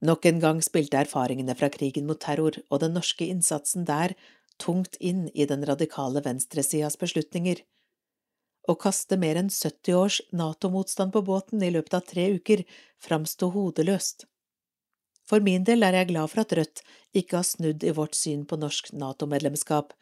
Nok 0.05 0.27
en 0.29 0.41
gang 0.43 0.59
spilte 0.67 0.99
erfaringene 1.01 1.55
fra 1.57 1.71
krigen 1.73 2.09
mot 2.11 2.21
terror 2.21 2.59
og 2.69 2.83
den 2.83 2.93
norske 2.99 3.29
innsatsen 3.31 3.87
der 3.89 4.17
tungt 4.61 4.99
inn 5.01 5.29
i 5.33 5.47
den 5.51 5.65
radikale 5.67 6.21
venstresidas 6.27 6.99
beslutninger. 7.01 7.63
Å 8.69 8.75
kaste 8.81 9.17
mer 9.21 9.39
enn 9.41 9.51
70 9.53 9.97
års 9.99 10.21
NATO-motstand 10.33 11.15
på 11.15 11.23
båten 11.25 11.63
i 11.63 11.73
løpet 11.73 11.97
av 11.99 12.07
tre 12.11 12.29
uker 12.37 12.65
framsto 13.03 13.51
hodeløst. 13.55 14.27
For 15.29 15.41
min 15.45 15.65
del 15.65 15.87
er 15.87 15.97
jeg 15.97 16.11
glad 16.13 16.31
for 16.33 16.45
at 16.45 16.53
Rødt 16.57 16.83
ikke 17.17 17.39
har 17.39 17.49
snudd 17.49 17.85
i 17.85 17.95
vårt 17.97 18.17
syn 18.19 18.45
på 18.49 18.59
norsk 18.61 18.93
NATO-medlemskap. 18.93 19.95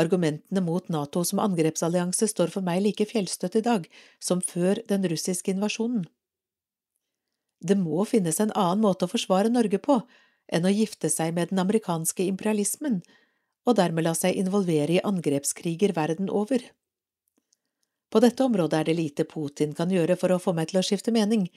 Argumentene 0.00 0.62
mot 0.64 0.88
NATO 0.90 1.22
som 1.28 1.42
angrepsallianse 1.44 2.28
står 2.30 2.52
for 2.54 2.66
meg 2.66 2.82
like 2.82 3.06
fjellstøtt 3.10 3.60
i 3.60 3.64
dag 3.66 3.88
som 4.18 4.42
før 4.42 4.80
den 4.88 5.06
russiske 5.10 5.52
invasjonen. 5.54 6.06
Det 7.64 7.76
må 7.80 8.04
finnes 8.08 8.40
en 8.40 8.52
annen 8.52 8.82
måte 8.84 9.06
å 9.06 9.12
forsvare 9.12 9.52
Norge 9.52 9.78
på 9.80 10.00
enn 10.52 10.66
å 10.66 10.72
gifte 10.72 11.08
seg 11.12 11.32
med 11.36 11.52
den 11.52 11.62
amerikanske 11.62 12.26
imperialismen 12.28 13.00
og 13.64 13.78
dermed 13.78 14.04
la 14.04 14.12
seg 14.16 14.36
involvere 14.36 14.98
i 14.98 15.04
angrepskriger 15.04 15.94
verden 15.96 16.28
over. 16.28 16.60
På 18.12 18.20
dette 18.20 18.44
området 18.44 18.80
er 18.80 18.90
det 18.90 18.98
lite 18.98 19.24
Putin 19.26 19.72
kan 19.74 19.90
gjøre 19.90 20.18
for 20.20 20.34
å 20.34 20.42
få 20.42 20.52
meg 20.54 20.70
til 20.70 20.82
å 20.82 20.84
skifte 20.86 21.14
mening. 21.14 21.48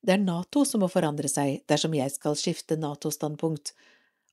Det 0.00 0.14
er 0.14 0.22
NATO 0.22 0.64
som 0.64 0.80
må 0.80 0.88
forandre 0.88 1.28
seg 1.28 1.60
dersom 1.68 1.94
jeg 1.96 2.12
skal 2.14 2.36
skifte 2.38 2.78
NATO-standpunkt, 2.80 3.74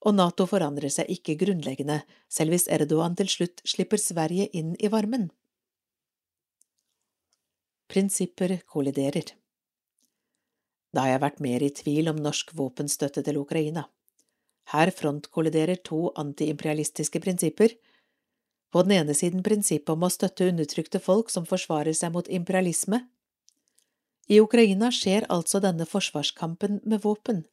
og 0.06 0.16
NATO 0.16 0.46
forandrer 0.48 0.94
seg 0.94 1.10
ikke 1.12 1.36
grunnleggende, 1.42 2.04
selv 2.30 2.54
hvis 2.54 2.70
Erdogan 2.72 3.18
til 3.20 3.30
slutt 3.32 3.64
slipper 3.68 4.00
Sverige 4.00 4.48
inn 4.56 4.76
i 4.80 4.92
varmen. 4.94 5.28
Prinsipper 7.92 8.60
kolliderer. 8.68 9.34
Da 10.94 11.04
har 11.04 11.16
jeg 11.16 11.24
vært 11.24 11.44
mer 11.44 11.64
i 11.64 11.74
tvil 11.74 12.12
om 12.12 12.20
norsk 12.22 12.54
våpenstøtte 12.56 13.24
til 13.26 13.40
Ukraina. 13.42 13.88
Her 14.72 14.92
frontkolliderer 14.92 15.80
to 15.88 16.10
antiimperialistiske 16.20 17.22
prinsipper. 17.24 17.76
På 18.72 18.84
den 18.84 18.98
ene 18.98 19.16
siden 19.16 19.44
prinsippet 19.44 19.94
om 19.94 20.04
å 20.04 20.12
støtte 20.12 20.50
undertrykte 20.52 21.00
folk 21.04 21.32
som 21.32 21.48
forsvarer 21.48 21.96
seg 21.96 22.12
mot 22.16 22.28
imperialisme. 22.28 23.06
I 24.28 24.42
Ukraina 24.44 24.90
skjer 24.92 25.26
altså 25.32 25.62
denne 25.64 25.88
forsvarskampen 25.88 26.82
med 26.84 27.02
våpen. 27.06 27.46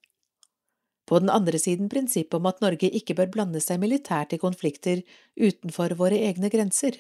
På 1.06 1.20
den 1.20 1.30
andre 1.30 1.58
siden 1.60 1.90
prinsippet 1.92 2.34
om 2.38 2.46
at 2.48 2.62
Norge 2.64 2.88
ikke 2.88 3.14
bør 3.14 3.30
blande 3.30 3.60
seg 3.60 3.80
militært 3.82 4.32
i 4.34 4.40
konflikter 4.40 5.02
utenfor 5.36 5.94
våre 6.00 6.18
egne 6.30 6.50
grenser. 6.50 6.96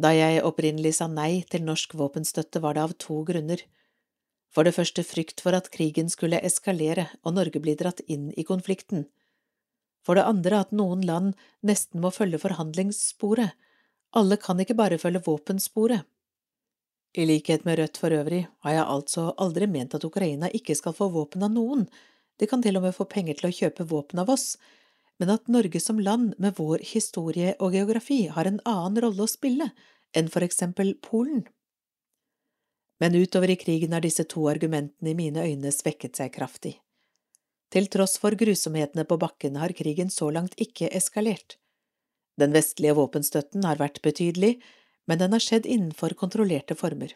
Da 0.00 0.14
jeg 0.16 0.44
opprinnelig 0.46 0.94
sa 0.96 1.10
nei 1.10 1.42
til 1.50 1.66
norsk 1.66 1.96
våpenstøtte, 1.98 2.62
var 2.64 2.78
det 2.78 2.84
av 2.86 2.94
to 3.04 3.20
grunner. 3.28 3.60
For 4.54 4.64
det 4.64 4.74
første 4.74 5.04
frykt 5.04 5.42
for 5.44 5.54
at 5.54 5.68
krigen 5.74 6.08
skulle 6.10 6.40
eskalere 6.46 7.10
og 7.20 7.36
Norge 7.36 7.60
bli 7.60 7.74
dratt 7.78 8.00
inn 8.08 8.30
i 8.38 8.46
konflikten. 8.46 9.04
For 10.06 10.16
det 10.16 10.24
andre 10.24 10.62
at 10.64 10.72
noen 10.72 11.04
land 11.04 11.34
nesten 11.66 12.00
må 12.00 12.14
følge 12.14 12.40
forhandlingssporet. 12.40 13.52
Alle 14.16 14.40
kan 14.40 14.62
ikke 14.62 14.78
bare 14.78 14.98
følge 14.98 15.22
våpensporet. 15.26 16.08
I 17.12 17.26
likhet 17.26 17.64
med 17.66 17.78
Rødt 17.78 17.98
for 17.98 18.14
øvrig 18.14 18.44
har 18.62 18.74
jeg 18.76 18.86
altså 18.86 19.30
aldri 19.42 19.66
ment 19.66 19.94
at 19.94 20.04
Ukraina 20.06 20.50
ikke 20.54 20.76
skal 20.78 20.94
få 20.94 21.08
våpen 21.10 21.42
av 21.42 21.50
noen, 21.54 21.88
de 22.38 22.46
kan 22.48 22.62
til 22.62 22.78
og 22.78 22.86
med 22.86 22.94
få 22.96 23.04
penger 23.10 23.36
til 23.36 23.50
å 23.50 23.56
kjøpe 23.56 23.88
våpen 23.90 24.22
av 24.22 24.30
oss, 24.32 24.54
men 25.20 25.32
at 25.34 25.50
Norge 25.52 25.80
som 25.82 25.98
land 26.00 26.36
med 26.40 26.56
vår 26.56 26.84
historie 26.94 27.52
og 27.60 27.74
geografi 27.76 28.22
har 28.32 28.48
en 28.48 28.60
annen 28.64 29.02
rolle 29.04 29.26
å 29.26 29.30
spille 29.30 29.68
enn 30.16 30.30
for 30.32 30.46
eksempel 30.46 30.94
Polen. 31.04 31.42
Men 33.00 33.16
utover 33.16 33.52
i 33.52 33.58
krigen 33.60 33.92
har 33.96 34.04
disse 34.04 34.24
to 34.28 34.46
argumentene 34.48 35.12
i 35.12 35.18
mine 35.18 35.44
øyne 35.44 35.72
svekket 35.72 36.20
seg 36.20 36.32
kraftig. 36.36 36.78
Til 37.70 37.86
tross 37.92 38.16
for 38.20 38.34
grusomhetene 38.36 39.04
på 39.08 39.18
bakken 39.20 39.56
har 39.60 39.72
krigen 39.76 40.10
så 40.10 40.30
langt 40.34 40.56
ikke 40.60 40.88
eskalert. 40.96 41.56
Den 42.40 42.54
vestlige 42.56 42.96
våpenstøtten 42.96 43.64
har 43.68 43.80
vært 43.80 44.00
betydelig, 44.04 44.56
men 45.08 45.18
den 45.18 45.32
har 45.32 45.42
skjedd 45.44 45.66
innenfor 45.66 46.16
kontrollerte 46.18 46.74
former. 46.74 47.14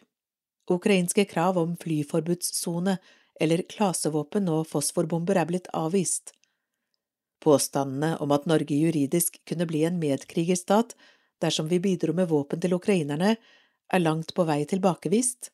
Ukrainske 0.71 1.25
krav 1.29 1.57
om 1.61 1.75
flyforbudssone 1.77 2.97
eller 3.39 3.65
klasevåpen 3.69 4.49
og 4.49 4.67
fosforbomber 4.69 5.37
er 5.37 5.49
blitt 5.49 5.69
avvist. 5.73 6.33
Påstandene 7.43 8.15
om 8.23 8.31
at 8.31 8.47
Norge 8.49 8.77
juridisk 8.77 9.37
kunne 9.45 9.67
bli 9.69 9.83
en 9.85 9.99
medkrigerstat 10.01 10.95
dersom 11.43 11.67
vi 11.69 11.81
bidro 11.83 12.15
med 12.15 12.31
våpen 12.31 12.61
til 12.63 12.73
ukrainerne, 12.73 13.35
er 13.93 14.01
langt 14.01 14.31
på 14.33 14.47
vei 14.47 14.63
tilbakevist, 14.65 15.51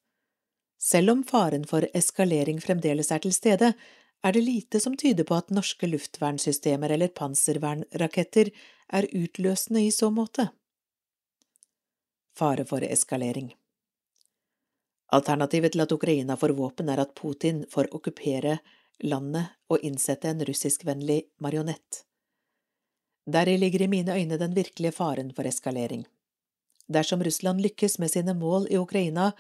selv 0.82 1.11
om 1.11 1.23
faren 1.23 1.65
for 1.69 1.86
eskalering 1.93 2.57
fremdeles 2.61 3.11
er 3.13 3.21
til 3.21 3.34
stede, 3.36 3.73
er 4.25 4.34
det 4.34 4.41
lite 4.41 4.79
som 4.82 4.95
tyder 4.97 5.27
på 5.29 5.38
at 5.38 5.53
norske 5.53 5.86
luftvernsystemer 5.89 6.93
eller 6.95 7.13
panservernraketter 7.13 8.49
er 8.97 9.07
utløsende 9.13 9.84
i 9.86 9.91
så 9.93 10.09
måte. 10.13 10.47
Fare 12.38 12.65
for 12.65 12.84
eskalering 12.84 13.51
Alternativet 15.11 15.73
til 15.73 15.84
at 15.84 15.91
Ukraina 15.91 16.38
får 16.39 16.53
våpen, 16.55 16.89
er 16.89 17.01
at 17.03 17.11
Putin 17.15 17.65
får 17.69 17.89
okkupere 17.91 18.59
landet 19.03 19.51
og 19.67 19.84
innsette 19.84 20.29
en 20.29 20.43
russiskvennlig 20.47 21.25
marionett. 21.43 22.05
Deri 23.27 23.57
ligger 23.57 23.84
i 23.84 23.89
mine 23.91 24.15
øyne 24.15 24.39
den 24.39 24.55
virkelige 24.55 24.95
faren 24.95 25.34
for 25.36 25.47
eskalering. 25.47 26.05
Dersom 26.88 27.23
Russland 27.23 27.59
lykkes 27.61 27.99
med 27.99 28.11
sine 28.11 28.34
mål 28.34 28.67
i 28.71 28.77
Ukraina, 28.77 29.32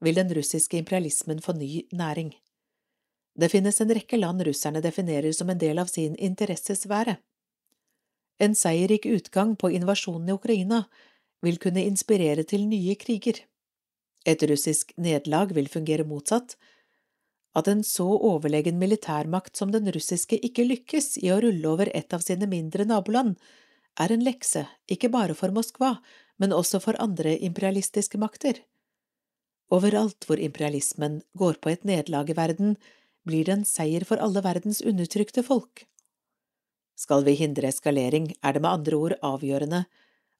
vil 0.00 0.14
den 0.14 0.32
russiske 0.34 0.78
imperialismen 0.78 1.40
få 1.40 1.52
ny 1.52 1.82
næring. 1.92 2.32
Det 3.36 3.50
finnes 3.52 3.80
en 3.80 3.92
rekke 3.92 4.16
land 4.16 4.42
russerne 4.42 4.80
definerer 4.80 5.32
som 5.32 5.50
en 5.50 5.60
del 5.60 5.78
av 5.78 5.86
sin 5.92 6.16
interessesfære. 6.16 7.16
En 8.40 8.54
seierrik 8.54 9.06
utgang 9.06 9.56
på 9.56 9.70
invasjonen 9.70 10.28
i 10.28 10.32
Ukraina 10.32 10.84
vil 11.42 11.58
kunne 11.62 11.84
inspirere 11.84 12.44
til 12.48 12.66
nye 12.70 12.94
kriger. 12.98 13.40
Et 14.26 14.42
russisk 14.46 14.92
nederlag 14.96 15.54
vil 15.56 15.68
fungere 15.70 16.06
motsatt. 16.06 16.54
At 17.58 17.68
en 17.68 17.82
så 17.84 18.06
overlegen 18.06 18.78
militærmakt 18.80 19.58
som 19.58 19.72
den 19.74 19.90
russiske 19.92 20.38
ikke 20.46 20.64
lykkes 20.64 21.18
i 21.20 21.32
å 21.34 21.40
rulle 21.42 21.68
over 21.68 21.90
et 21.92 22.14
av 22.14 22.22
sine 22.24 22.48
mindre 22.48 22.86
naboland, 22.88 23.34
er 24.00 24.12
en 24.14 24.24
lekse 24.24 24.64
ikke 24.88 25.10
bare 25.12 25.34
for 25.36 25.52
Moskva, 25.52 25.98
men 26.40 26.54
også 26.56 26.80
for 26.80 26.96
andre 27.02 27.34
imperialistiske 27.44 28.18
makter. 28.18 28.62
Overalt 29.72 30.24
hvor 30.28 30.40
imperialismen 30.40 31.20
går 31.36 31.58
på 31.60 31.72
et 31.72 31.84
nederlag 31.88 32.30
i 32.30 32.36
verden, 32.36 32.76
blir 33.28 33.44
det 33.46 33.54
en 33.58 33.68
seier 33.68 34.04
for 34.08 34.20
alle 34.22 34.42
verdens 34.44 34.80
undertrykte 34.80 35.44
folk. 35.46 35.84
Skal 36.98 37.24
vi 37.26 37.36
hindre 37.38 37.68
eskalering, 37.68 38.32
er 38.42 38.56
det 38.56 38.62
med 38.64 38.72
andre 38.72 38.98
ord 38.98 39.14
avgjørende 39.24 39.84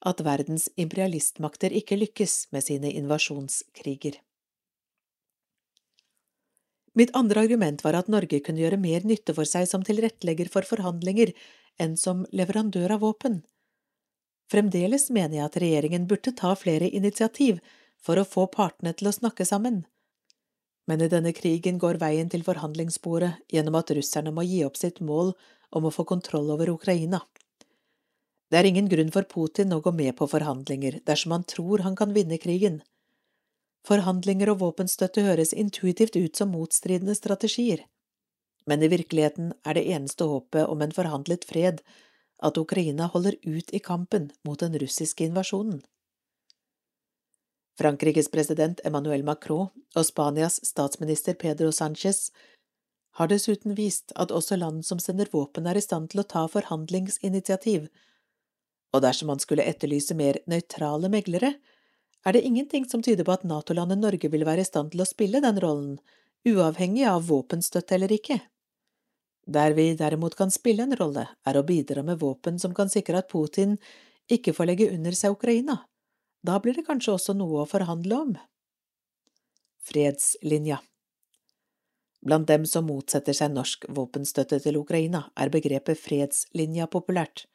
at 0.02 0.20
verdens 0.26 0.68
imperialistmakter 0.80 1.74
ikke 1.78 1.98
lykkes 2.00 2.48
med 2.54 2.66
sine 2.66 2.90
invasjonskriger. 2.98 4.18
Mitt 6.98 7.14
andre 7.16 7.46
argument 7.46 7.80
var 7.84 7.96
at 7.96 8.10
Norge 8.12 8.42
kunne 8.44 8.60
gjøre 8.60 8.80
mer 8.80 9.06
nytte 9.08 9.32
for 9.36 9.48
seg 9.48 9.64
som 9.70 9.84
tilrettelegger 9.86 10.50
for 10.52 10.66
forhandlinger 10.68 11.32
enn 11.80 11.96
som 11.96 12.26
leverandør 12.36 12.98
av 12.98 13.06
våpen. 13.06 13.40
Fremdeles 14.52 15.08
mener 15.08 15.38
jeg 15.38 15.46
at 15.46 15.56
regjeringen 15.62 16.04
burde 16.10 16.34
ta 16.36 16.52
flere 16.58 16.90
initiativ 16.90 17.62
for 18.02 18.20
å 18.20 18.26
få 18.28 18.44
partene 18.52 18.92
til 18.92 19.08
å 19.08 19.14
snakke 19.16 19.46
sammen. 19.48 19.86
Men 20.90 21.00
i 21.00 21.08
denne 21.08 21.32
krigen 21.32 21.78
går 21.80 22.00
veien 22.02 22.28
til 22.28 22.44
forhandlingsbordet 22.44 23.32
gjennom 23.54 23.78
at 23.78 23.94
russerne 23.96 24.34
må 24.34 24.44
gi 24.44 24.60
opp 24.66 24.76
sitt 24.76 25.00
mål 25.00 25.32
om 25.72 25.86
å 25.88 25.94
få 25.94 26.04
kontroll 26.04 26.50
over 26.52 26.74
Ukraina. 26.74 27.22
Det 28.52 28.58
er 28.60 28.68
ingen 28.68 28.88
grunn 28.92 29.08
for 29.08 29.24
Putin 29.24 29.72
å 29.72 29.80
gå 29.80 29.94
med 29.96 30.12
på 30.18 30.26
forhandlinger 30.28 30.98
dersom 31.08 31.32
han 31.32 31.44
tror 31.48 31.86
han 31.86 31.94
kan 31.96 32.10
vinne 32.12 32.36
krigen. 32.36 32.82
Forhandlinger 33.88 34.52
og 34.52 34.58
våpenstøtte 34.60 35.24
høres 35.24 35.54
intuitivt 35.56 36.18
ut 36.20 36.36
som 36.36 36.52
motstridende 36.52 37.16
strategier, 37.16 37.86
men 38.68 38.84
i 38.84 38.90
virkeligheten 38.92 39.54
er 39.64 39.78
det 39.78 39.86
eneste 39.96 40.28
håpet 40.28 40.68
om 40.68 40.84
en 40.84 40.92
forhandlet 40.92 41.48
fred 41.48 41.80
at 42.44 42.60
Ukraina 42.60 43.08
holder 43.14 43.40
ut 43.40 43.72
i 43.72 43.80
kampen 43.80 44.28
mot 44.44 44.60
den 44.60 44.76
russiske 44.84 45.24
invasjonen. 45.24 45.80
Frankrikes 47.80 48.28
president 48.28 48.84
Emmanuel 48.84 49.24
Macron 49.24 49.70
og 49.96 50.04
Spanias 50.04 50.60
statsminister 50.66 51.40
Pedro 51.40 51.72
Sánchez 51.72 52.28
har 53.16 53.32
dessuten 53.32 53.74
vist 53.80 54.12
at 54.12 54.30
også 54.30 54.60
land 54.60 54.84
som 54.84 55.00
sender 55.00 55.32
våpen, 55.32 55.66
er 55.66 55.80
i 55.80 55.84
stand 55.84 56.12
til 56.12 56.20
å 56.20 56.28
ta 56.28 56.44
forhandlingsinitiativ, 56.52 57.88
og 58.92 59.02
dersom 59.04 59.30
man 59.32 59.40
skulle 59.40 59.64
etterlyse 59.68 60.14
mer 60.16 60.38
nøytrale 60.50 61.08
meglere, 61.12 61.54
er 62.22 62.36
det 62.36 62.44
ingenting 62.46 62.84
som 62.88 63.02
tyder 63.02 63.26
på 63.26 63.34
at 63.34 63.46
NATO-landet 63.48 63.98
Norge 63.98 64.30
vil 64.30 64.46
være 64.46 64.62
i 64.62 64.68
stand 64.68 64.92
til 64.92 65.02
å 65.02 65.08
spille 65.08 65.40
den 65.42 65.58
rollen, 65.62 65.96
uavhengig 66.46 67.06
av 67.08 67.26
våpenstøtte 67.26 67.96
eller 67.96 68.12
ikke. 68.14 68.38
Der 69.46 69.74
vi 69.74 69.88
derimot 69.98 70.36
kan 70.38 70.52
spille 70.54 70.84
en 70.86 70.94
rolle, 70.98 71.26
er 71.46 71.58
å 71.58 71.66
bidra 71.66 72.04
med 72.06 72.20
våpen 72.20 72.60
som 72.62 72.74
kan 72.74 72.92
sikre 72.92 73.22
at 73.22 73.30
Putin 73.32 73.74
ikke 74.30 74.54
får 74.54 74.70
legge 74.70 74.92
under 74.92 75.16
seg 75.18 75.34
Ukraina. 75.34 75.80
Da 76.42 76.60
blir 76.62 76.78
det 76.78 76.86
kanskje 76.86 77.16
også 77.16 77.34
noe 77.34 77.62
å 77.62 77.68
forhandle 77.70 78.18
om. 78.18 78.32
Fredslinja 79.82 80.78
Blant 82.22 82.46
dem 82.46 82.68
som 82.70 82.86
motsetter 82.86 83.34
seg 83.34 83.50
norsk 83.50 83.88
våpenstøtte 83.90 84.60
til 84.62 84.78
Ukraina, 84.78 85.24
er 85.34 85.50
begrepet 85.50 85.98
fredslinja 85.98 86.86
populært. 86.86 87.48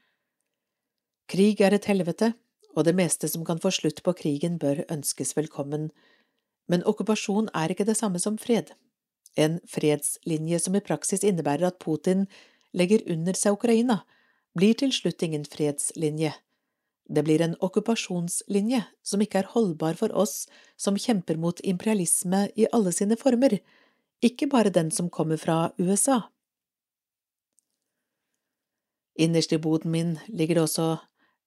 Krig 1.28 1.62
er 1.62 1.76
et 1.76 1.86
helvete, 1.86 2.34
og 2.76 2.86
det 2.88 2.96
meste 2.96 3.28
som 3.28 3.44
kan 3.46 3.60
få 3.60 3.72
slutt 3.76 4.04
på 4.04 4.14
krigen, 4.16 4.58
bør 4.58 4.86
ønskes 4.90 5.36
velkommen, 5.36 5.90
men 6.68 6.84
okkupasjon 6.88 7.50
er 7.56 7.72
ikke 7.72 7.88
det 7.88 7.98
samme 8.00 8.20
som 8.20 8.38
fred 8.40 8.72
en 9.38 9.60
fredslinje 9.70 10.60
som 10.60 10.76
i 10.76 10.84
praksis 10.84 11.24
innebærer 11.24 11.70
at 11.70 11.80
Putin 11.84 12.26
legger 12.78 13.04
under 13.12 13.38
seg 13.38 13.58
Ukraina, 13.58 14.02
blir 14.58 14.78
til 14.78 14.94
slutt 14.94 15.22
ingen 15.24 15.46
fredslinje. 15.46 16.34
Det 17.08 17.24
blir 17.24 17.42
en 17.44 17.56
okkupasjonslinje 17.64 18.82
som 19.06 19.22
ikke 19.24 19.44
er 19.44 19.52
holdbar 19.54 19.96
for 20.00 20.12
oss 20.12 20.48
som 20.76 20.98
kjemper 21.00 21.38
mot 21.40 21.62
imperialisme 21.64 22.48
i 22.58 22.68
alle 22.74 22.92
sine 22.92 23.16
former, 23.20 23.60
ikke 24.26 24.50
bare 24.50 24.74
den 24.74 24.90
som 24.92 25.12
kommer 25.14 25.38
fra 25.38 25.72
USA. 25.78 26.26
Innerst 29.18 29.54
i 29.54 29.62
boden 29.62 29.94
min 29.94 30.18
ligger 30.28 30.58
det 30.58 30.66
også 30.66 30.88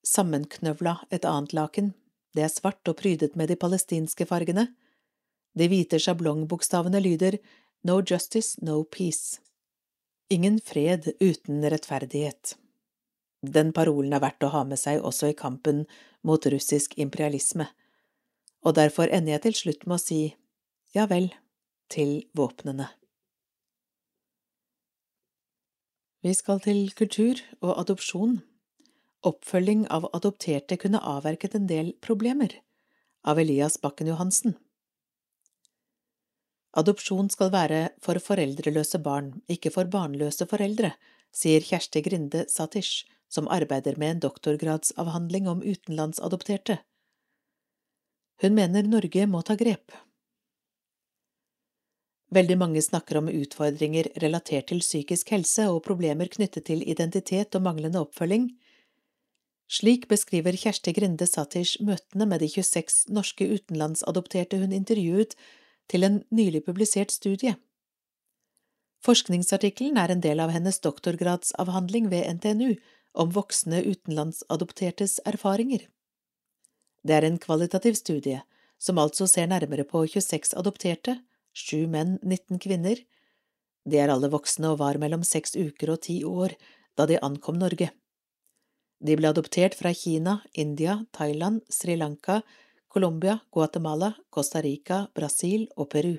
sammenknøvla 0.07 0.97
et 1.11 1.25
annet 1.25 1.53
laken, 1.53 1.91
det 2.35 2.45
er 2.45 2.53
svart 2.53 2.87
og 2.87 2.97
prydet 3.01 3.35
med 3.35 3.51
de 3.51 3.57
palestinske 3.59 4.25
fargene. 4.29 4.69
De 5.57 5.67
hvite 5.67 5.99
sjablongbokstavene 5.99 7.01
lyder 7.03 7.37
No 7.83 7.99
justice, 7.99 8.61
no 8.61 8.83
peace. 8.83 9.41
Ingen 10.29 10.61
fred 10.63 11.11
uten 11.19 11.65
rettferdighet. 11.65 12.55
Den 13.41 13.73
parolen 13.73 14.13
er 14.13 14.21
verdt 14.21 14.45
å 14.45 14.51
ha 14.53 14.61
med 14.69 14.79
seg 14.79 15.01
også 15.01 15.31
i 15.31 15.37
kampen 15.37 15.83
mot 16.23 16.45
russisk 16.53 16.93
imperialisme, 17.01 17.65
og 18.61 18.77
derfor 18.77 19.09
ender 19.09 19.35
jeg 19.35 19.45
til 19.47 19.57
slutt 19.59 19.87
med 19.87 19.97
å 19.97 20.03
si 20.03 20.21
ja 20.93 21.07
vel 21.09 21.31
til 21.91 22.21
våpnene. 22.37 22.85
Vi 26.21 26.35
skal 26.37 26.61
til 26.61 26.91
kultur 26.93 27.41
og 27.65 27.79
adopsjon. 27.81 28.43
Oppfølging 29.21 29.85
av 29.93 30.07
adopterte 30.17 30.77
kunne 30.81 30.99
avverket 31.05 31.53
en 31.55 31.67
del 31.69 31.93
problemer, 32.01 32.55
av 33.21 33.39
Elias 33.39 33.77
Bakken 33.81 34.09
Johansen. 34.09 34.55
Adopsjon 36.73 37.29
skal 37.29 37.51
være 37.53 37.81
for 38.01 38.17
foreldreløse 38.23 38.97
barn, 39.03 39.33
ikke 39.51 39.69
for 39.75 39.89
barnløse 39.91 40.47
foreldre, 40.49 40.95
sier 41.29 41.61
Kjersti 41.61 42.01
Grinde 42.01 42.45
Satish, 42.49 43.05
som 43.29 43.49
arbeider 43.51 43.99
med 44.01 44.15
en 44.15 44.23
doktorgradsavhandling 44.25 45.47
om 45.51 45.61
utenlandsadopterte. 45.61 46.79
Hun 48.41 48.57
mener 48.57 48.89
Norge 48.89 49.27
må 49.29 49.43
ta 49.45 49.53
grep. 49.59 49.93
Veldig 52.31 52.57
mange 52.57 52.81
snakker 52.81 53.19
om 53.19 53.29
utfordringer 53.29 54.07
relatert 54.23 54.71
til 54.71 54.79
psykisk 54.81 55.33
helse 55.35 55.67
og 55.69 55.83
problemer 55.85 56.31
knyttet 56.31 56.65
til 56.71 56.81
identitet 56.89 57.53
og 57.59 57.67
manglende 57.67 58.01
oppfølging. 58.01 58.49
Slik 59.71 60.09
beskriver 60.11 60.55
Kjersti 60.59 60.91
Grinde 60.91 61.23
Satish 61.29 61.79
møtene 61.79 62.25
med 62.27 62.41
de 62.43 62.49
26 62.51 63.05
norske 63.15 63.45
utenlandsadopterte 63.47 64.57
hun 64.59 64.73
intervjuet 64.75 65.37
til 65.91 66.03
en 66.03 66.17
nylig 66.27 66.65
publisert 66.65 67.13
studie. 67.15 67.55
Forskningsartikkelen 69.01 69.95
er 69.97 70.11
en 70.11 70.23
del 70.23 70.43
av 70.43 70.51
hennes 70.51 70.81
doktorgradsavhandling 70.83 72.09
ved 72.11 72.27
NTNU 72.35 72.75
om 73.23 73.31
voksne 73.31 73.79
utenlandsadoptertes 73.87 75.21
erfaringer. 75.31 75.87
Det 77.07 77.15
er 77.15 77.29
en 77.29 77.39
kvalitativ 77.39 77.95
studie, 77.97 78.43
som 78.77 78.99
altså 78.99 79.25
ser 79.27 79.47
nærmere 79.47 79.87
på 79.87 80.03
26 80.03 80.51
adopterte, 80.59 81.15
sju 81.55 81.87
menn, 81.87 82.17
19 82.21 82.59
kvinner. 82.59 82.99
De 83.87 84.03
er 84.03 84.11
alle 84.11 84.29
voksne 84.35 84.75
og 84.75 84.83
var 84.83 84.99
mellom 84.99 85.23
seks 85.23 85.55
uker 85.55 85.95
og 85.95 86.03
ti 86.11 86.21
år 86.27 86.59
da 86.99 87.07
de 87.07 87.23
ankom 87.23 87.57
Norge. 87.57 87.89
De 89.01 89.15
ble 89.17 89.31
adoptert 89.31 89.73
fra 89.77 89.93
Kina, 89.97 90.39
India, 90.53 90.99
Thailand, 91.11 91.63
Sri 91.69 91.95
Lanka, 91.97 92.41
Colombia, 92.87 93.39
Guatemala, 93.49 94.13
Costa 94.29 94.61
Rica, 94.61 95.07
Brasil 95.15 95.65
og 95.75 95.89
Peru. 95.89 96.17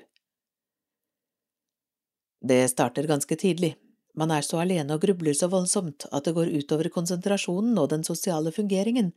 Det 2.43 2.59
starter 2.67 3.07
ganske 3.07 3.35
tidlig. 3.39 3.75
Man 4.19 4.33
er 4.35 4.43
så 4.43 4.59
alene 4.61 4.97
og 4.97 5.05
grubler 5.05 5.33
så 5.37 5.47
voldsomt 5.49 6.09
at 6.11 6.27
det 6.27 6.33
går 6.35 6.51
utover 6.59 6.89
konsentrasjonen 6.91 7.77
og 7.79 7.87
den 7.93 8.03
sosiale 8.03 8.51
fungeringen, 8.51 9.13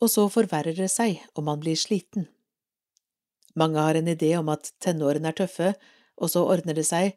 og 0.00 0.08
så 0.08 0.28
forverrer 0.32 0.76
det 0.78 0.88
seg 0.92 1.18
og 1.34 1.44
man 1.48 1.60
blir 1.60 1.76
sliten. 1.76 2.28
Mange 3.58 3.82
har 3.82 3.98
en 3.98 4.08
idé 4.08 4.30
om 4.38 4.48
at 4.48 4.70
tenårene 4.80 5.32
er 5.32 5.36
tøffe, 5.42 5.74
og 6.16 6.30
så 6.30 6.44
ordner 6.46 6.76
det 6.78 6.86
seg, 6.86 7.16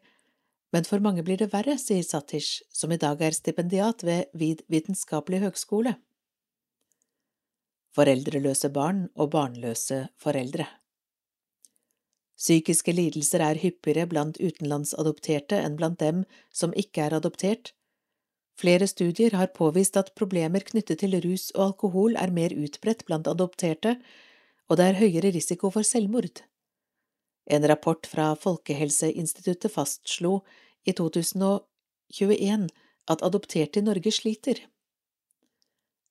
men 0.74 0.86
for 0.88 1.02
mange 1.02 1.22
blir 1.22 1.38
det 1.38 1.52
verre, 1.52 1.78
sier 1.78 2.02
Satish, 2.02 2.64
som 2.74 2.90
i 2.90 2.98
dag 2.98 3.22
er 3.22 3.36
stipendiat 3.36 4.02
ved 4.02 4.34
Vid 4.34 4.66
vitenskapelig 4.72 5.44
høgskole 5.46 5.94
foreldreløse 7.94 8.70
barn 8.74 9.06
og 9.14 9.30
barnløse 9.34 10.00
foreldre. 10.20 10.66
Psykiske 12.34 12.92
lidelser 12.92 13.44
er 13.46 13.60
hyppigere 13.62 14.08
blant 14.10 14.40
utenlandsadopterte 14.42 15.60
enn 15.62 15.76
blant 15.78 16.00
dem 16.02 16.24
som 16.52 16.74
ikke 16.74 17.06
er 17.06 17.14
adoptert. 17.20 17.70
Flere 18.58 18.86
studier 18.90 19.34
har 19.38 19.54
påvist 19.54 19.96
at 19.98 20.12
problemer 20.18 20.66
knyttet 20.66 21.00
til 21.02 21.14
rus 21.22 21.50
og 21.54 21.68
alkohol 21.68 22.18
er 22.18 22.34
mer 22.34 22.54
utbredt 22.54 23.06
blant 23.06 23.30
adopterte, 23.30 23.96
og 24.68 24.78
det 24.78 24.88
er 24.90 24.98
høyere 24.98 25.32
risiko 25.34 25.70
for 25.70 25.86
selvmord. 25.86 26.42
En 27.46 27.66
rapport 27.68 28.06
fra 28.08 28.32
Folkehelseinstituttet 28.40 29.70
fastslo 29.70 30.40
i 30.84 30.92
2021 30.92 32.68
at 33.10 33.24
adopterte 33.26 33.80
i 33.80 33.86
Norge 33.86 34.12
sliter. 34.12 34.60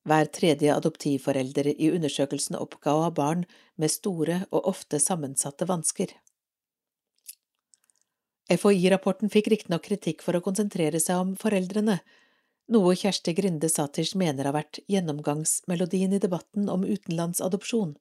Hver 0.04 0.28
tredje 0.36 0.74
adoptivforelder 0.74 1.70
i 1.72 1.88
undersøkelsen 1.94 2.58
oppga 2.60 2.92
å 2.92 3.06
ha 3.06 3.12
barn 3.14 3.46
med 3.80 3.92
store 3.92 4.42
og 4.50 4.68
ofte 4.74 5.00
sammensatte 5.00 5.64
vansker. 5.70 6.12
FHI-rapporten 8.52 9.32
fikk 9.32 9.48
riktignok 9.54 9.86
kritikk 9.86 10.20
for 10.22 10.36
å 10.36 10.42
konsentrere 10.44 11.00
seg 11.00 11.22
om 11.22 11.32
foreldrene, 11.40 12.02
noe 12.74 12.94
Kjersti 12.96 13.32
Grinde 13.36 13.68
Satish 13.72 14.14
mener 14.16 14.48
har 14.48 14.56
vært 14.56 14.80
gjennomgangsmelodien 14.88 16.12
i 16.16 16.20
debatten 16.20 16.68
om 16.72 16.84
utenlandsadopsjon. 16.84 17.94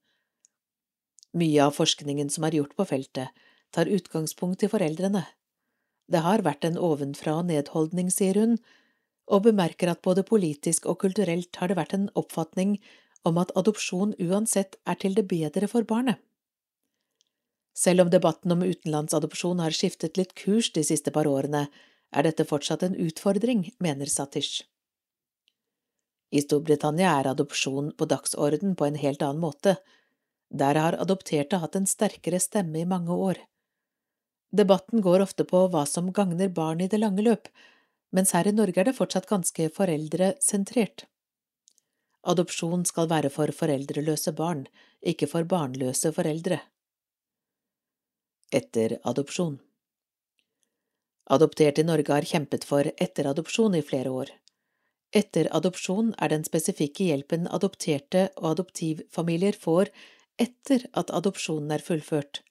Mye 1.40 1.64
av 1.66 1.74
forskningen 1.76 2.30
som 2.32 2.46
er 2.48 2.60
gjort 2.60 2.76
på 2.78 2.86
feltet, 2.88 3.32
tar 3.74 3.92
utgangspunkt 3.92 4.64
i 4.64 4.70
foreldrene. 4.72 5.24
Det 6.12 6.24
har 6.26 6.44
vært 6.44 6.66
en 6.68 6.78
ovenfra 6.78 7.38
og 7.40 7.48
nedholdning, 7.50 8.10
sier 8.12 8.40
hun, 8.40 8.58
og 9.32 9.46
bemerker 9.48 9.92
at 9.92 10.04
både 10.04 10.26
politisk 10.28 10.86
og 10.92 11.00
kulturelt 11.06 11.56
har 11.62 11.72
det 11.72 11.80
vært 11.80 11.96
en 11.96 12.10
oppfatning 12.20 12.76
om 13.24 13.40
at 13.40 13.54
adopsjon 13.60 14.12
uansett 14.20 14.76
er 14.84 15.00
til 15.00 15.16
det 15.16 15.26
bedre 15.32 15.70
for 15.72 15.88
barnet. 15.88 16.20
Selv 17.74 18.04
om 18.04 18.12
debatten 18.14 18.52
om 18.54 18.62
utenlandsadopsjon 18.62 19.64
har 19.64 19.74
skiftet 19.74 20.20
litt 20.20 20.36
kurs 20.38 20.70
de 20.76 20.84
siste 20.86 21.12
par 21.16 21.30
årene, 21.30 21.66
er 22.14 22.28
dette 22.28 22.46
fortsatt 22.46 22.84
en 22.86 23.00
utfordring, 23.00 23.72
mener 23.82 24.12
Satish. 24.12 24.68
I 26.34 26.42
Storbritannia 26.42 27.16
er 27.20 27.32
adopsjon 27.32 27.92
på 27.98 28.06
dagsorden 28.10 28.76
på 28.78 28.86
en 28.86 29.00
helt 29.02 29.22
annen 29.26 29.42
måte. 29.42 29.78
Der 30.54 30.78
har 30.78 30.98
adopterte 31.02 31.60
hatt 31.62 31.78
en 31.78 31.90
sterkere 31.90 32.40
stemme 32.42 32.82
i 32.82 32.90
mange 32.90 33.14
år. 33.14 33.42
Debatten 34.54 35.02
går 35.02 35.24
ofte 35.26 35.46
på 35.50 35.66
hva 35.74 35.86
som 35.90 36.12
gagner 36.14 36.52
barn 36.54 36.82
i 36.86 36.88
det 36.88 37.00
lange 37.02 37.26
løp, 37.26 37.50
mens 38.14 38.36
her 38.38 38.48
i 38.48 38.54
Norge 38.54 38.78
er 38.82 38.90
det 38.90 38.98
fortsatt 39.00 39.26
ganske 39.30 39.70
foreldresentrert. 39.74 41.08
Adopsjon 42.30 42.86
skal 42.86 43.10
være 43.10 43.32
for 43.34 43.52
foreldreløse 43.52 44.36
barn, 44.38 44.68
ikke 45.02 45.28
for 45.32 45.50
barnløse 45.50 46.14
foreldre. 46.16 46.62
Etter 48.54 49.00
adopsjon 49.10 49.58
Adoptert 51.34 51.80
i 51.82 51.88
Norge 51.88 52.14
har 52.14 52.30
kjempet 52.30 52.68
for 52.68 52.88
etteradopsjon 53.02 53.80
i 53.80 53.82
flere 53.82 54.12
år. 54.14 54.30
Etter 55.16 55.50
adopsjon 55.56 56.14
er 56.22 56.30
den 56.30 56.46
spesifikke 56.46 57.10
hjelpen 57.10 57.48
adopterte 57.58 58.28
og 58.38 58.52
adoptivfamilier 58.54 59.58
får 59.58 59.90
etter 60.42 60.86
at 61.00 61.14
adopsjonen 61.14 61.74
er 61.74 61.84
fullført. 61.86 62.42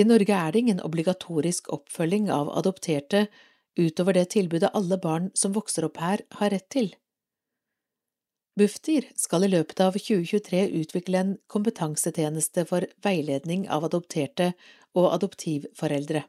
I 0.00 0.04
Norge 0.06 0.32
er 0.32 0.52
det 0.52 0.62
ingen 0.64 0.80
obligatorisk 0.80 1.68
oppfølging 1.74 2.30
av 2.32 2.48
adopterte 2.56 3.26
utover 3.76 4.16
det 4.16 4.30
tilbudet 4.32 4.72
alle 4.74 4.96
barn 5.02 5.28
som 5.36 5.52
vokser 5.52 5.84
opp 5.84 6.00
her, 6.00 6.22
har 6.40 6.52
rett 6.54 6.68
til. 6.72 6.94
Bufdir 8.58 9.06
skal 9.16 9.44
i 9.44 9.50
løpet 9.52 9.80
av 9.84 9.98
2023 10.00 10.62
utvikle 10.80 11.20
en 11.20 11.36
kompetansetjeneste 11.52 12.64
for 12.68 12.86
veiledning 13.04 13.68
av 13.72 13.86
adopterte 13.88 14.52
og 14.96 15.12
adoptivforeldre. 15.12 16.24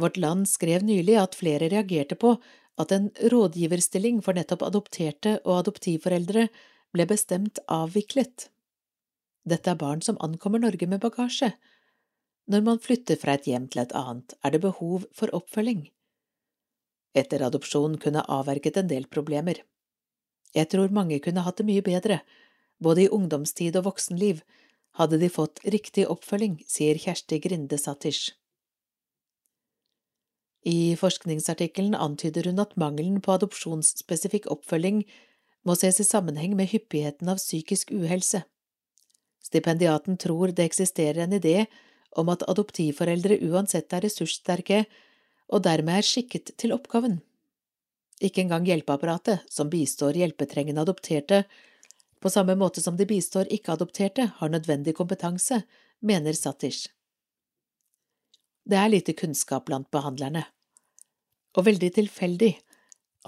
Vårt 0.00 0.16
Land 0.18 0.48
skrev 0.50 0.86
nylig 0.86 1.18
at 1.20 1.36
flere 1.38 1.68
reagerte 1.70 2.18
på 2.18 2.36
at 2.80 2.94
en 2.94 3.10
rådgiverstilling 3.30 4.22
for 4.24 4.34
nettopp 4.34 4.64
adopterte 4.66 5.36
og 5.44 5.60
adoptivforeldre 5.60 6.48
ble 6.94 7.06
bestemt 7.10 7.60
avviklet. 7.70 8.48
Dette 9.46 9.70
er 9.70 9.78
barn 9.78 10.02
som 10.02 10.18
ankommer 10.24 10.62
Norge 10.62 10.88
med 10.90 11.02
bagasje. 11.04 11.52
Når 12.50 12.64
man 12.64 12.80
flytter 12.80 13.16
fra 13.16 13.38
et 13.38 13.46
hjem 13.48 13.68
til 13.72 13.82
et 13.84 13.94
annet, 13.96 14.34
er 14.44 14.52
det 14.52 14.60
behov 14.64 15.06
for 15.16 15.32
oppfølging. 15.36 15.86
Etter 17.16 17.44
adopsjon 17.46 17.96
kunne 18.02 18.24
avverget 18.28 18.76
en 18.76 18.90
del 18.90 19.06
problemer. 19.08 19.62
Jeg 20.54 20.68
tror 20.70 20.92
mange 20.92 21.20
kunne 21.24 21.44
hatt 21.46 21.60
det 21.60 21.66
mye 21.68 21.84
bedre, 21.86 22.20
både 22.82 23.06
i 23.06 23.08
ungdomstid 23.08 23.76
og 23.80 23.88
voksenliv, 23.88 24.42
hadde 24.98 25.18
de 25.18 25.30
fått 25.32 25.62
riktig 25.64 26.06
oppfølging, 26.10 26.60
sier 26.68 26.98
Kjersti 27.00 27.40
Grinde 27.42 27.78
Satish. 27.80 28.34
I 30.64 30.94
forskningsartikkelen 30.96 31.94
antyder 31.94 32.48
hun 32.48 32.60
at 32.62 32.76
mangelen 32.80 33.20
på 33.24 33.34
adopsjonsspesifikk 33.34 34.46
oppfølging 34.52 35.02
må 35.64 35.76
ses 35.76 36.00
i 36.00 36.06
sammenheng 36.06 36.54
med 36.56 36.70
hyppigheten 36.72 37.28
av 37.28 37.40
psykisk 37.40 37.92
uhelse. 37.92 38.44
Stipendiaten 39.44 40.16
tror 40.20 40.54
det 40.56 40.64
eksisterer 40.64 41.24
en 41.24 41.36
idé 41.36 41.66
om 42.20 42.30
at 42.32 42.44
adoptivforeldre 42.48 43.40
uansett 43.48 43.92
er 43.92 44.04
ressurssterke 44.06 44.84
og 45.52 45.64
dermed 45.66 46.00
er 46.00 46.06
skikket 46.06 46.54
til 46.60 46.74
oppgaven. 46.76 47.20
Ikke 48.24 48.44
engang 48.44 48.66
hjelpeapparatet, 48.68 49.44
som 49.50 49.70
bistår 49.70 50.16
hjelpetrengende 50.20 50.84
adopterte, 50.84 51.44
på 52.22 52.30
samme 52.32 52.54
måte 52.56 52.80
som 52.80 52.96
de 52.96 53.04
bistår 53.04 53.50
ikke-adopterte, 53.52 54.30
har 54.38 54.52
nødvendig 54.52 54.94
kompetanse, 54.96 55.60
mener 56.00 56.32
Satish. 56.32 56.88
Det 58.64 58.78
er 58.80 58.88
lite 58.88 59.12
kunnskap 59.12 59.66
blant 59.68 59.90
behandlerne 59.92 60.46
og 61.54 61.66
veldig 61.68 61.90
tilfeldig 61.98 62.54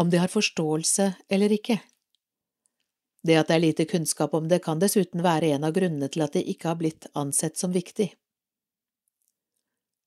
om 0.00 0.08
de 0.10 0.18
har 0.18 0.32
forståelse 0.32 1.10
eller 1.32 1.52
ikke. 1.52 1.78
Det 3.26 3.36
at 3.38 3.50
det 3.50 3.56
er 3.56 3.64
lite 3.64 3.86
kunnskap 3.90 4.34
om 4.34 4.48
det, 4.48 4.62
kan 4.64 4.80
dessuten 4.80 5.22
være 5.24 5.52
en 5.56 5.66
av 5.66 5.74
grunnene 5.76 6.08
til 6.12 6.24
at 6.26 6.36
det 6.36 6.46
ikke 6.46 6.70
har 6.70 6.78
blitt 6.80 7.08
ansett 7.18 7.58
som 7.58 7.74
viktig. 7.74 8.10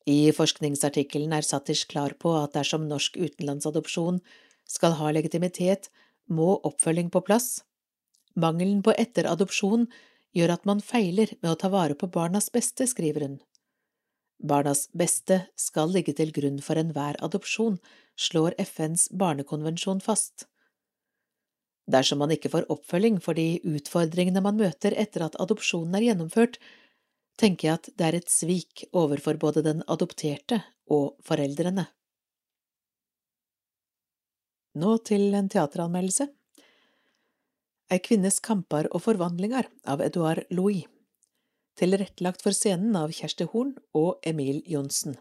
I 0.09 0.31
forskningsartikkelen 0.33 1.33
er 1.35 1.45
Satish 1.45 1.85
klar 1.91 2.15
på 2.23 2.31
at 2.39 2.55
dersom 2.57 2.87
norsk 2.89 3.17
utenlandsadopsjon 3.19 4.21
skal 4.69 4.95
ha 4.97 5.11
legitimitet, 5.13 5.89
må 6.29 6.55
oppfølging 6.65 7.09
på 7.13 7.21
plass. 7.25 7.61
Mangelen 8.39 8.81
på 8.85 8.93
etteradopsjon 8.97 9.87
gjør 10.37 10.53
at 10.55 10.65
man 10.69 10.81
feiler 10.81 11.33
med 11.41 11.51
å 11.51 11.57
ta 11.61 11.69
vare 11.73 11.97
på 11.97 12.09
barnas 12.13 12.49
beste, 12.53 12.87
skriver 12.89 13.25
hun. 13.25 13.39
Barnas 14.39 14.87
beste 14.95 15.41
skal 15.59 15.91
ligge 15.91 16.13
til 16.15 16.31
grunn 16.31 16.61
for 16.63 16.79
enhver 16.79 17.17
adopsjon, 17.25 17.79
slår 18.15 18.55
FNs 18.61 19.09
barnekonvensjon 19.11 19.99
fast. 20.05 20.47
Dersom 21.89 22.21
man 22.21 22.31
ikke 22.31 22.51
får 22.53 22.69
oppfølging 22.71 23.17
for 23.23 23.37
de 23.37 23.59
utfordringene 23.65 24.43
man 24.45 24.59
møter 24.61 24.93
etter 24.95 25.25
at 25.25 25.37
adopsjonen 25.41 25.97
er 25.97 26.05
gjennomført, 26.11 26.59
tenker 27.39 27.69
jeg 27.69 27.79
at 27.79 27.89
det 27.95 28.07
er 28.07 28.17
et 28.19 28.31
svik 28.31 28.83
overfor 28.91 29.39
både 29.39 29.63
den 29.65 29.81
adopterte 29.87 30.61
og 30.91 31.15
foreldrene. 31.25 31.87
Nå 34.79 34.97
til 35.07 35.33
en 35.33 35.49
teateranmeldelse. 35.49 36.29
Ei 37.89 37.97
kvinnes 38.05 38.37
kamper 38.45 38.87
og 38.93 39.01
forvandlingar 39.07 39.71
av 39.89 40.03
Edouard 40.05 40.45
Louis 40.53 40.85
tilrettelagt 41.79 42.43
for 42.43 42.55
scenen 42.55 42.95
av 42.99 43.13
Kjersti 43.15 43.47
Horn 43.53 43.73
og 43.95 44.19
Emil 44.27 44.59
Johnsen. 44.67 45.15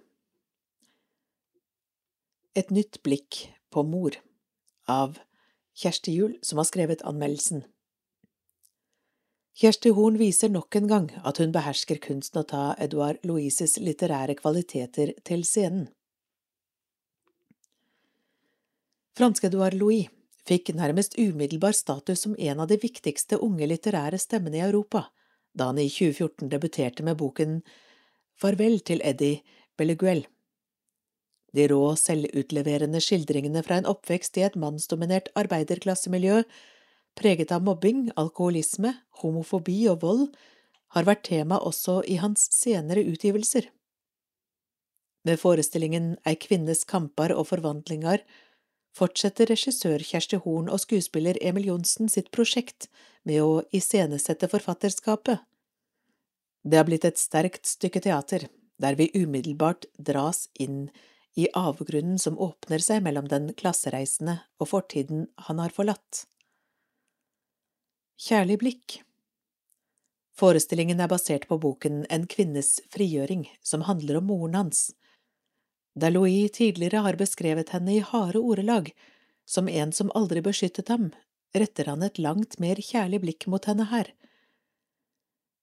Et 2.59 2.71
nytt 2.75 2.99
blikk 3.07 3.45
på 3.71 3.85
mor 3.87 4.19
av 4.91 5.21
Kjersti 5.79 6.17
Juel, 6.17 6.35
som 6.43 6.59
har 6.59 6.67
skrevet 6.67 7.05
anmeldelsen. 7.07 7.63
Kjersti 9.59 9.91
Horn 9.91 10.21
viser 10.21 10.53
nok 10.55 10.77
en 10.79 10.87
gang 10.87 11.07
at 11.27 11.41
hun 11.43 11.51
behersker 11.51 11.99
kunsten 11.99 12.39
å 12.39 12.47
ta 12.47 12.65
Edouard 12.79 13.25
Louises 13.27 13.75
litterære 13.83 14.37
kvaliteter 14.39 15.17
til 15.27 15.43
scenen. 15.43 15.89
Franske 19.19 19.49
Edouard 19.51 19.75
Louis 19.75 20.07
fikk 20.47 20.71
nærmest 20.79 21.19
umiddelbar 21.19 21.75
status 21.75 22.23
som 22.23 22.39
en 22.39 22.63
av 22.63 22.71
de 22.71 22.79
viktigste 22.79 23.41
unge 23.43 23.67
litterære 23.67 24.23
stemmene 24.23 24.61
i 24.61 24.65
Europa, 24.69 25.09
da 25.51 25.73
han 25.73 25.83
i 25.83 25.91
2014 25.91 26.55
debuterte 26.55 27.03
med 27.03 27.19
boken 27.19 27.59
Farvel 28.39 28.79
til 28.87 29.03
Eddie 29.03 29.43
Belleguel. 29.75 30.23
De 31.51 31.67
rå, 31.67 31.83
selvutleverende 31.99 33.03
skildringene 33.03 33.67
fra 33.67 33.83
en 33.83 33.91
oppvekst 33.91 34.39
i 34.39 34.47
et 34.47 34.55
mannsdominert 34.55 35.33
arbeiderklassemiljø, 35.35 36.45
preget 37.19 37.53
av 37.53 37.65
mobbing, 37.67 38.09
alkoholisme, 38.17 38.95
homofobi 39.23 39.81
og 39.91 40.03
vold, 40.05 40.29
har 40.95 41.05
vært 41.05 41.27
tema 41.29 41.59
også 41.61 42.01
i 42.09 42.17
hans 42.23 42.47
senere 42.55 43.03
utgivelser. 43.05 43.69
Med 45.27 45.41
forestillingen 45.43 46.15
Ei 46.25 46.39
kvinnes 46.41 46.85
kamper 46.89 47.35
og 47.35 47.51
forvandlinger 47.51 48.23
fortsetter 48.97 49.51
regissør 49.51 50.03
Kjersti 50.03 50.39
Horn 50.45 50.71
og 50.73 50.81
skuespiller 50.83 51.37
Emil 51.45 51.69
Johnsen 51.69 52.09
sitt 52.09 52.31
prosjekt 52.35 52.89
med 53.29 53.43
å 53.45 53.61
iscenesette 53.75 54.49
forfatterskapet. 54.49 55.43
Det 56.65 56.81
har 56.81 56.89
blitt 56.89 57.07
et 57.09 57.21
sterkt 57.21 57.69
stykke 57.69 58.03
teater, 58.05 58.49
der 58.79 58.97
vi 58.99 59.11
umiddelbart 59.15 59.87
dras 59.99 60.47
inn 60.59 60.89
i 61.39 61.47
avgrunnen 61.55 62.19
som 62.19 62.39
åpner 62.41 62.83
seg 62.83 63.05
mellom 63.05 63.29
den 63.31 63.53
klassereisende 63.59 64.41
og 64.59 64.73
fortiden 64.73 65.29
han 65.47 65.63
har 65.63 65.75
forlatt. 65.75 66.25
Kjærlig 68.19 68.57
blikk 68.59 68.95
Forestillingen 70.35 70.99
er 70.99 71.11
basert 71.11 71.45
på 71.47 71.55
boken 71.63 72.01
En 72.11 72.25
kvinnes 72.27 72.81
frigjøring, 72.91 73.45
som 73.63 73.85
handler 73.87 74.19
om 74.19 74.27
moren 74.27 74.57
hans. 74.59 74.81
Da 75.95 76.11
Louis 76.11 76.51
tidligere 76.51 77.05
har 77.05 77.19
beskrevet 77.21 77.71
henne 77.71 77.93
i 77.95 78.03
harde 78.03 78.43
ordelag, 78.43 78.91
som 79.47 79.71
en 79.71 79.95
som 79.95 80.11
aldri 80.19 80.43
beskyttet 80.43 80.91
ham, 80.91 81.13
retter 81.55 81.93
han 81.93 82.03
et 82.03 82.19
langt 82.19 82.59
mer 82.59 82.81
kjærlig 82.83 83.21
blikk 83.23 83.47
mot 83.55 83.71
henne 83.71 83.87
her. 83.93 84.11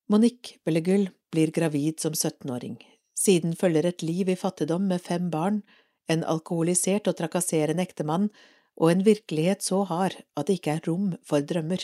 Monique 0.08 0.56
Bellegull 0.64 1.10
blir 1.36 1.52
gravid 1.52 2.00
som 2.00 2.16
17-åring. 2.16 2.80
Siden 3.20 3.52
følger 3.60 3.92
et 3.92 4.00
liv 4.04 4.32
i 4.32 4.38
fattigdom 4.40 4.88
med 4.88 5.04
fem 5.04 5.28
barn, 5.28 5.60
en 6.08 6.24
alkoholisert 6.24 7.12
og 7.12 7.20
trakasserende 7.20 7.84
ektemann 7.84 8.32
og 8.80 8.94
en 8.94 9.06
virkelighet 9.12 9.68
så 9.68 9.84
hard 9.92 10.22
at 10.38 10.48
det 10.48 10.62
ikke 10.62 10.80
er 10.80 10.84
rom 10.88 11.14
for 11.20 11.44
drømmer. 11.44 11.84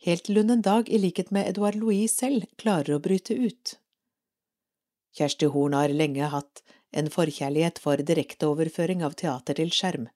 Helt 0.00 0.24
til 0.24 0.40
hun 0.40 0.50
en 0.54 0.62
dag, 0.64 0.88
i 0.88 0.98
likhet 0.98 1.28
med 1.30 1.48
Edouard 1.50 1.76
Louis 1.76 2.12
selv, 2.12 2.46
klarer 2.56 2.96
å 2.96 3.02
bryte 3.04 3.34
ut. 3.36 3.74
Kjersti 5.16 5.50
Horn 5.52 5.76
har 5.76 5.92
lenge 5.92 6.30
hatt 6.32 6.62
en 6.96 7.10
forkjærlighet 7.12 7.78
for 7.82 8.00
direkteoverføring 8.00 9.04
av 9.04 9.18
teater 9.20 9.58
til 9.60 9.72
skjerm. 9.74 10.08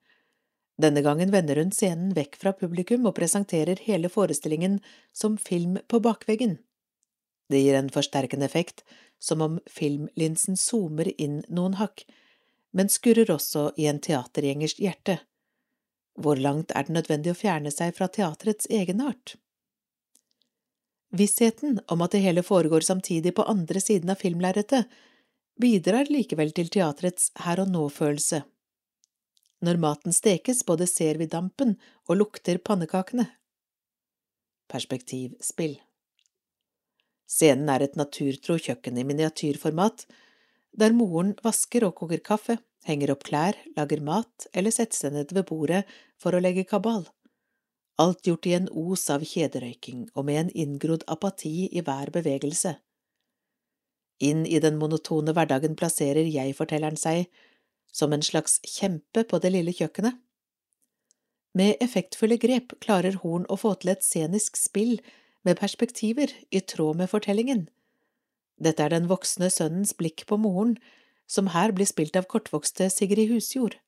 Denne 0.81 1.05
gangen 1.07 1.31
vender 1.31 1.61
hun 1.61 1.71
scenen 1.75 2.15
vekk 2.17 2.39
fra 2.41 2.55
publikum 2.57 3.05
og 3.07 3.15
presenterer 3.19 3.83
hele 3.85 4.09
forestillingen 4.11 4.81
som 5.13 5.37
film 5.37 5.77
på 5.87 6.01
bakveggen. 6.03 6.57
Det 7.53 7.61
gir 7.61 7.77
en 7.79 7.93
forsterkende 7.93 8.49
effekt, 8.49 8.83
som 9.21 9.45
om 9.45 9.61
filmlinsen 9.71 10.57
zoomer 10.57 11.13
inn 11.21 11.43
noen 11.49 11.77
hakk, 11.79 12.07
men 12.73 12.91
skurrer 12.91 13.31
også 13.31 13.69
i 13.77 13.87
en 13.87 14.01
teatergjengers 14.03 14.79
hjerte. 14.81 15.21
Hvor 16.19 16.41
langt 16.41 16.73
er 16.73 16.89
det 16.89 16.97
nødvendig 16.97 17.35
å 17.35 17.39
fjerne 17.39 17.71
seg 17.75 17.95
fra 17.95 18.09
teaterets 18.09 18.67
egenart? 18.71 19.37
Vissheten 21.15 21.79
om 21.87 22.03
at 22.03 22.15
det 22.15 22.25
hele 22.25 22.43
foregår 22.43 22.83
samtidig 22.83 23.35
på 23.37 23.47
andre 23.47 23.81
siden 23.81 24.11
av 24.11 24.19
filmlerretet, 24.19 24.89
bidrar 25.61 26.11
likevel 26.11 26.51
til 26.57 26.73
teatrets 26.75 27.31
her 27.45 27.63
og 27.63 27.71
nå-følelse. 27.71 28.43
Når 29.65 29.79
maten 29.81 30.13
stekes, 30.13 30.65
både 30.67 30.89
ser 30.91 31.21
vi 31.21 31.31
dampen 31.31 31.77
og 32.09 32.19
lukter 32.19 32.59
pannekakene. 32.59 33.29
Perspektivspill 34.69 35.79
Scenen 37.31 37.71
er 37.73 37.87
et 37.87 37.97
naturtro 37.97 38.59
kjøkken 38.61 38.99
i 38.99 39.07
miniatyrformat, 39.07 40.05
der 40.75 40.93
moren 40.93 41.33
vasker 41.47 41.87
og 41.87 41.95
koker 42.01 42.21
kaffe, 42.27 42.59
henger 42.85 43.15
opp 43.15 43.23
klær, 43.25 43.57
lager 43.79 44.03
mat 44.05 44.49
eller 44.53 44.75
setter 44.75 44.99
seg 44.99 45.15
ned 45.15 45.33
ved 45.33 45.47
bordet 45.49 45.85
for 46.21 46.35
å 46.35 46.43
legge 46.43 46.67
kabal. 46.69 47.07
Alt 47.97 48.27
gjort 48.27 48.47
i 48.47 48.55
en 48.57 48.67
os 48.75 49.07
av 49.11 49.23
kjederøyking 49.23 50.09
og 50.15 50.27
med 50.27 50.41
en 50.41 50.53
inngrodd 50.65 51.05
apati 51.11 51.69
i 51.71 51.83
hver 51.85 52.11
bevegelse. 52.15 52.75
Inn 54.25 54.43
i 54.47 54.59
den 54.63 54.79
monotone 54.81 55.35
hverdagen 55.35 55.77
plasserer 55.79 56.27
jeg-fortelleren 56.27 56.99
seg 56.99 57.29
som 57.95 58.13
en 58.13 58.23
slags 58.27 58.59
kjempe 58.67 59.23
på 59.31 59.39
det 59.43 59.53
lille 59.55 59.75
kjøkkenet. 59.75 60.19
Med 61.55 61.79
effektfulle 61.85 62.39
grep 62.43 62.75
klarer 62.83 63.21
Horn 63.23 63.47
å 63.47 63.59
få 63.61 63.77
til 63.79 63.93
et 63.93 64.03
scenisk 64.03 64.59
spill 64.59 64.97
med 65.47 65.61
perspektiver 65.61 66.33
i 66.51 66.65
tråd 66.67 66.99
med 66.99 67.11
fortellingen. 67.13 67.69
Dette 68.59 68.83
er 68.83 68.91
den 68.91 69.07
voksne 69.11 69.51
sønnens 69.55 69.95
blikk 69.95 70.27
på 70.27 70.39
moren, 70.41 70.75
som 71.31 71.53
her 71.55 71.71
blir 71.75 71.87
spilt 71.87 72.19
av 72.19 72.27
kortvokste 72.31 72.89
Sigrid 72.91 73.31
Husjord. 73.31 73.79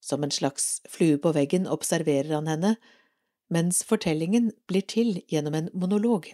Som 0.00 0.24
en 0.24 0.32
slags 0.32 0.80
flue 0.88 1.20
på 1.20 1.34
veggen 1.36 1.68
observerer 1.68 2.32
han 2.32 2.48
henne, 2.48 2.74
mens 3.50 3.82
fortellingen 3.86 4.52
blir 4.70 4.86
til 4.86 5.20
gjennom 5.28 5.56
en 5.58 5.72
monolog. 5.74 6.30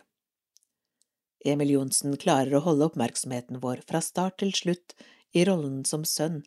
Emil 1.47 1.73
Johnsen 1.77 2.17
klarer 2.21 2.59
å 2.59 2.65
holde 2.65 2.91
oppmerksomheten 2.91 3.63
vår 3.63 3.85
fra 3.89 4.03
start 4.05 4.39
til 4.43 4.53
slutt 4.57 4.97
i 5.37 5.45
rollen 5.47 5.85
som 5.89 6.05
sønn, 6.09 6.43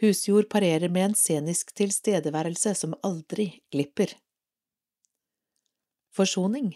Husjord 0.00 0.48
parerer 0.48 0.88
med 0.88 1.04
en 1.04 1.14
scenisk 1.14 1.70
tilstedeværelse 1.78 2.74
som 2.74 2.96
aldri 3.02 3.62
glipper. 3.70 4.16
Forsoning 6.14 6.74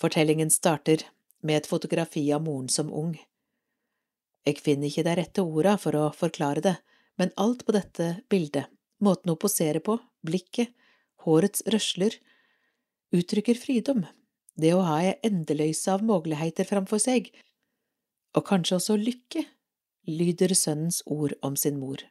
Fortellingen 0.00 0.50
starter 0.50 1.02
med 1.42 1.56
et 1.56 1.66
fotografi 1.66 2.24
av 2.32 2.44
moren 2.46 2.68
som 2.68 2.92
ung. 2.92 3.16
Jeg 4.46 4.60
finner 4.62 4.88
ikke 4.88 5.06
de 5.06 5.16
rette 5.18 5.42
orda 5.42 5.74
for 5.80 5.96
å 5.98 6.12
forklare 6.14 6.62
det, 6.62 6.76
men 7.18 7.34
alt 7.36 7.66
på 7.66 7.74
dette 7.74 8.08
bildet, 8.30 8.70
måten 9.02 9.32
hun 9.32 9.40
poserer 9.40 9.82
på, 9.82 9.98
blikket, 10.26 10.70
hårets 11.24 11.64
røsler, 11.72 12.16
uttrykker 13.14 13.58
fridom, 13.58 14.04
det 14.60 14.72
å 14.74 14.84
ha 14.86 15.00
ei 15.02 15.16
endeløyse 15.26 15.90
av 15.90 16.04
muligheter 16.06 16.68
framfor 16.68 17.02
seg, 17.02 17.30
og 18.34 18.46
kanskje 18.48 18.78
også 18.78 18.98
lykke 18.98 19.44
lyder 20.10 20.52
sønnens 20.58 21.02
ord 21.06 21.34
om 21.42 21.56
sin 21.56 21.78
mor. 21.80 22.02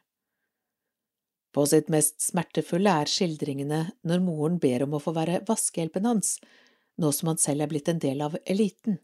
På 1.54 1.62
sitt 1.70 1.90
mest 1.92 2.18
smertefulle 2.24 2.90
er 3.04 3.10
skildringene 3.10 3.80
når 4.02 4.22
moren 4.24 4.58
ber 4.62 4.82
om 4.86 4.96
å 4.96 5.02
få 5.02 5.14
være 5.14 5.44
vaskehjelpen 5.46 6.08
hans, 6.08 6.38
nå 6.98 7.10
som 7.14 7.30
han 7.30 7.38
selv 7.38 7.64
er 7.64 7.70
blitt 7.70 7.90
en 7.90 8.02
del 8.02 8.24
av 8.26 8.34
eliten. 8.50 8.98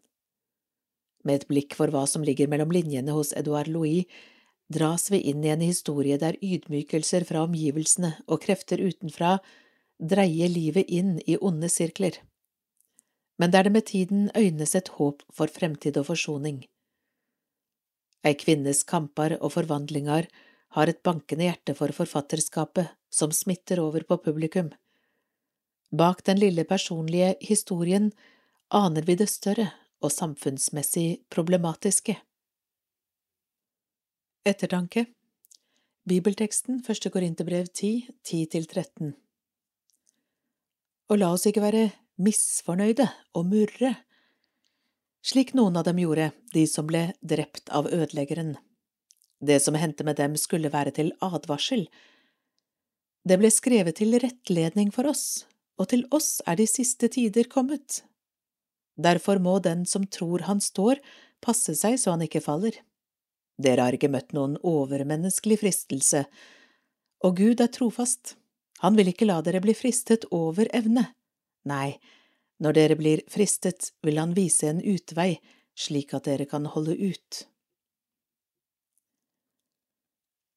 Med 1.22 1.40
et 1.40 1.48
blikk 1.50 1.76
for 1.78 1.92
hva 1.92 2.06
som 2.10 2.24
ligger 2.26 2.50
mellom 2.50 2.72
linjene 2.74 3.14
hos 3.14 3.30
Edouard 3.38 3.70
Louis, 3.70 4.08
dras 4.70 5.10
vi 5.12 5.20
inn 5.30 5.44
i 5.44 5.52
en 5.52 5.62
historie 5.62 6.18
der 6.18 6.38
ydmykelser 6.42 7.26
fra 7.28 7.44
omgivelsene 7.46 8.16
og 8.26 8.42
krefter 8.42 8.82
utenfra 8.82 9.36
dreier 10.00 10.48
livet 10.48 10.88
inn 10.88 11.18
i 11.26 11.36
onde 11.40 11.68
sirkler. 11.68 12.16
Men 13.38 13.52
der 13.52 13.64
det 13.64 13.72
med 13.72 13.86
tiden 13.86 14.30
øynes 14.36 14.74
et 14.74 14.88
håp 14.96 15.22
for 15.32 15.46
fremtid 15.46 15.96
og 15.96 16.08
forsoning. 16.10 16.64
Ei 18.24 18.34
kvinnes 18.36 18.82
kamper 18.84 19.36
og 19.40 19.52
forvandlinger 19.54 20.28
har 20.76 20.90
et 20.90 21.02
bankende 21.02 21.48
hjerte 21.48 21.74
for 21.76 21.92
forfatterskapet 21.92 22.90
som 23.10 23.32
smitter 23.32 23.80
over 23.80 24.04
på 24.04 24.18
publikum. 24.24 24.70
Bak 25.90 26.24
den 26.24 26.38
lille 26.38 26.64
personlige 26.64 27.34
historien 27.40 28.12
aner 28.70 29.02
vi 29.02 29.16
det 29.18 29.28
større 29.28 29.70
og 30.00 30.12
samfunnsmessig 30.12 31.24
problematiske. 31.32 32.16
Ettertanke 34.46 35.06
Bibelteksten 36.08 36.84
Første 36.84 37.10
Korinterbrev 37.10 37.66
10, 37.66 38.08
10–13 38.24 39.12
Og 41.10 41.18
la 41.18 41.32
oss 41.34 41.46
ikke 41.48 41.64
være 41.64 41.88
misfornøyde 42.22 43.08
og 43.34 43.48
murre, 43.50 43.94
slik 45.26 45.52
noen 45.58 45.76
av 45.80 45.86
dem 45.88 45.98
gjorde, 46.00 46.30
de 46.54 46.64
som 46.70 46.86
ble 46.88 47.10
drept 47.20 47.72
av 47.74 47.88
ødeleggeren. 47.90 48.54
Det 49.40 49.58
som 49.64 49.76
hendte 49.76 50.04
med 50.06 50.20
dem 50.20 50.36
skulle 50.38 50.70
være 50.72 50.92
til 50.96 51.10
advarsel. 51.24 51.86
Det 53.24 53.36
ble 53.40 53.50
skrevet 53.52 53.98
til 54.00 54.16
rettledning 54.20 54.92
for 54.94 55.08
oss, 55.10 55.44
og 55.80 55.90
til 55.92 56.06
oss 56.14 56.38
er 56.48 56.60
de 56.60 56.68
siste 56.68 57.10
tider 57.12 57.48
kommet. 57.52 58.02
Derfor 59.00 59.40
må 59.40 59.58
den 59.64 59.86
som 59.88 60.06
tror 60.06 60.44
han 60.48 60.60
står, 60.60 61.00
passe 61.40 61.74
seg 61.76 61.96
så 62.00 62.14
han 62.14 62.24
ikke 62.24 62.44
faller. 62.44 62.76
Dere 63.60 63.88
har 63.88 63.96
ikke 63.96 64.12
møtt 64.12 64.32
noen 64.36 64.56
overmenneskelig 64.64 65.60
fristelse, 65.60 66.24
og 67.24 67.36
Gud 67.36 67.60
er 67.60 67.72
trofast, 67.72 68.36
han 68.80 68.96
vil 68.96 69.12
ikke 69.12 69.28
la 69.28 69.40
dere 69.44 69.60
bli 69.64 69.74
fristet 69.76 70.26
over 70.34 70.70
evne. 70.76 71.06
Nei, 71.68 71.98
når 72.60 72.76
dere 72.76 72.96
blir 72.96 73.22
fristet, 73.28 73.92
vil 74.04 74.20
han 74.20 74.34
vise 74.36 74.68
en 74.70 74.80
utvei, 74.80 75.34
slik 75.76 76.14
at 76.16 76.28
dere 76.28 76.48
kan 76.48 76.68
holde 76.68 76.96
ut. 76.96 77.44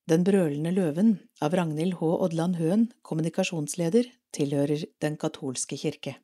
Den 0.07 0.25
brølende 0.27 0.73
løven 0.75 1.13
av 1.43 1.55
Ragnhild 1.55 1.95
H. 2.01 2.09
Odland 2.25 2.59
Høen, 2.59 2.89
kommunikasjonsleder, 3.07 4.09
tilhører 4.35 4.83
Den 4.99 5.15
katolske 5.19 5.77
kirke. 5.79 6.17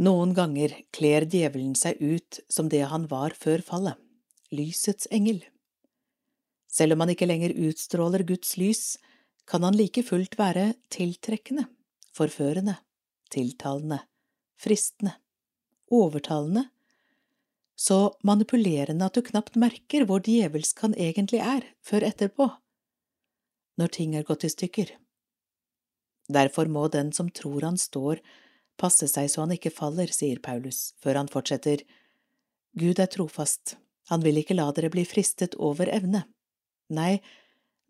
Noen 0.00 0.34
ganger 0.36 0.74
kler 0.96 1.24
djevelen 1.28 1.72
seg 1.76 2.00
ut 2.00 2.40
som 2.48 2.68
det 2.72 2.82
han 2.92 3.08
var 3.08 3.36
før 3.36 3.64
fallet, 3.64 3.96
lysets 4.52 5.08
engel. 5.12 5.40
Selv 6.70 6.94
om 6.94 7.02
han 7.02 7.12
ikke 7.12 7.28
lenger 7.28 7.56
utstråler 7.68 8.22
Guds 8.26 8.56
lys, 8.60 8.96
kan 9.50 9.66
han 9.66 9.76
like 9.76 10.04
fullt 10.06 10.38
være 10.38 10.72
tiltrekkende 10.94 11.66
forførende, 12.12 12.76
tiltalende, 13.30 14.00
fristende, 14.58 15.12
overtalende, 15.90 16.68
så 17.76 18.12
manipulerende 18.22 19.06
at 19.06 19.16
du 19.16 19.24
knapt 19.24 19.56
merker 19.56 20.04
hvor 20.08 20.20
djevelsk 20.24 20.82
han 20.84 20.96
egentlig 21.00 21.40
er 21.40 21.64
før 21.86 22.04
etterpå, 22.10 22.50
når 23.80 23.94
ting 23.96 24.16
er 24.16 24.26
gått 24.28 24.44
i 24.44 24.52
stykker. 24.52 24.92
Derfor 26.30 26.68
må 26.68 26.88
den 26.92 27.14
som 27.16 27.30
tror 27.32 27.64
han 27.64 27.78
står, 27.80 28.20
passe 28.80 29.08
seg 29.08 29.30
så 29.32 29.46
han 29.46 29.54
ikke 29.56 29.72
faller, 29.72 30.12
sier 30.12 30.42
Paulus, 30.44 30.92
før 31.00 31.22
han 31.22 31.32
fortsetter, 31.32 31.82
Gud 32.78 33.00
er 33.02 33.08
trofast, 33.10 33.78
han 34.12 34.22
vil 34.22 34.42
ikke 34.42 34.54
la 34.58 34.68
dere 34.76 34.92
bli 34.92 35.06
fristet 35.08 35.56
over 35.56 35.88
evne. 35.90 36.26
Nei, 36.90 37.20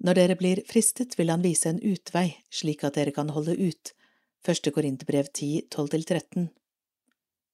når 0.05 0.17
dere 0.17 0.37
blir 0.37 0.63
fristet, 0.69 1.17
vil 1.19 1.33
han 1.33 1.45
vise 1.45 1.69
en 1.69 1.81
utvei, 1.81 2.29
slik 2.53 2.85
at 2.85 2.97
dere 3.01 3.15
kan 3.17 3.33
holde 3.35 3.57
ut, 3.57 3.95
Første 4.41 4.73
Korinterbrev 4.73 5.27
10, 5.37 5.67
12–13 5.69 6.47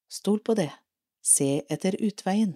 Stol 0.07 0.39
på 0.47 0.55
det, 0.55 0.71
se 1.19 1.65
etter 1.67 1.97
utveien. 1.99 2.53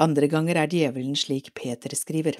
Andre 0.00 0.30
ganger 0.32 0.62
er 0.62 0.72
djevelen 0.72 1.18
slik 1.20 1.52
Peter 1.54 1.92
skriver. 1.94 2.38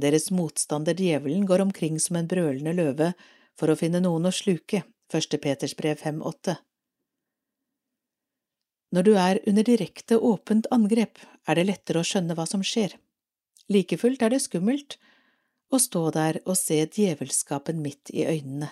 Deres 0.00 0.30
motstander 0.34 0.96
djevelen 0.96 1.44
går 1.46 1.66
omkring 1.66 2.00
som 2.00 2.16
en 2.16 2.30
brølende 2.30 2.72
løve 2.72 3.12
for 3.60 3.70
å 3.70 3.76
finne 3.78 4.00
noen 4.00 4.26
å 4.26 4.32
sluke, 4.34 4.82
Første 5.12 5.38
Peters 5.38 5.76
brev 5.76 6.00
5, 6.00 6.24
Når 8.94 9.02
du 9.02 9.16
er 9.18 9.40
under 9.50 9.66
direkte 9.66 10.20
åpent 10.22 10.68
angrep, 10.70 11.18
er 11.48 11.58
det 11.58 11.66
lettere 11.66 12.04
å 12.04 12.06
skjønne 12.06 12.36
hva 12.38 12.44
som 12.46 12.62
skjer. 12.62 12.94
Like 13.66 13.98
fullt 13.98 14.22
er 14.22 14.30
det 14.30 14.44
skummelt 14.44 14.98
å 15.74 15.80
stå 15.82 16.04
der 16.14 16.38
og 16.44 16.54
se 16.60 16.78
djevelskapen 16.86 17.80
midt 17.82 18.12
i 18.14 18.22
øynene. 18.28 18.70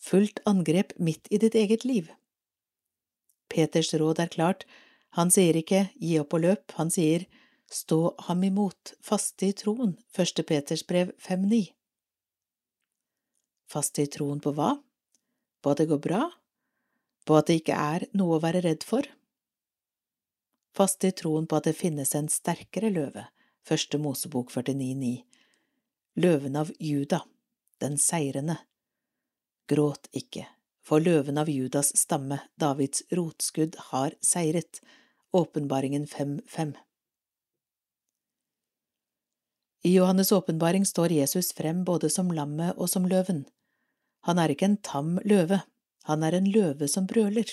Fullt 0.00 0.40
angrep 0.48 0.96
midt 0.96 1.28
i 1.30 1.42
ditt 1.42 1.58
eget 1.58 1.84
liv. 1.84 2.08
Peters 3.52 3.92
råd 4.00 4.22
er 4.24 4.32
klart, 4.32 4.64
han 5.18 5.30
sier 5.30 5.58
ikke 5.60 5.84
gi 6.00 6.16
opp 6.22 6.32
og 6.32 6.46
løp, 6.46 6.72
han 6.78 6.88
sier 6.90 7.26
stå 7.72 8.14
ham 8.28 8.44
imot, 8.48 8.94
faste 9.04 9.50
i 9.50 9.56
troen, 9.56 9.98
første 10.08 10.44
Peters 10.48 10.86
brev 10.88 11.12
5.9. 11.20 11.66
Faste 13.68 14.06
i 14.06 14.08
troen 14.12 14.40
på 14.40 14.54
hva? 14.56 14.78
På 15.60 15.72
at 15.72 15.82
det 15.82 15.90
går 15.92 16.00
bra? 16.00 16.22
På 17.24 17.38
at 17.38 17.50
det 17.50 17.60
ikke 17.62 17.76
er 17.78 18.06
noe 18.18 18.38
å 18.38 18.42
være 18.42 18.64
redd 18.64 18.86
for? 18.86 19.06
Fast 20.76 21.04
i 21.04 21.12
troen 21.12 21.46
på 21.46 21.58
at 21.58 21.68
det 21.68 21.76
finnes 21.78 22.14
en 22.18 22.30
sterkere 22.32 22.90
løve, 22.90 23.26
første 23.68 24.00
Mosebok 24.00 24.50
49.9 24.50 25.20
løven 26.14 26.56
av 26.56 26.72
Juda, 26.78 27.22
den 27.80 27.98
seirende. 27.98 28.58
Gråt 29.68 30.08
ikke, 30.12 30.46
for 30.84 31.00
løven 31.00 31.38
av 31.40 31.48
Judas 31.48 31.92
stamme, 31.96 32.40
Davids 32.60 33.04
rotskudd, 33.12 33.78
har 33.92 34.16
seiret. 34.20 34.82
Åpenbaringen 35.32 36.04
5.5. 36.06 36.74
I 39.82 39.94
Johannes' 39.96 40.32
åpenbaring 40.32 40.84
står 40.86 41.12
Jesus 41.16 41.54
frem 41.56 41.84
både 41.84 42.10
som 42.12 42.28
lammet 42.30 42.76
og 42.76 42.90
som 42.92 43.08
løven. 43.08 43.46
Han 44.28 44.38
er 44.38 44.52
ikke 44.52 44.68
en 44.68 44.76
tam 44.84 45.16
løve, 45.24 45.62
han 46.08 46.22
er 46.22 46.36
en 46.36 46.48
løve 46.50 46.88
som 46.88 47.06
brøler. 47.06 47.48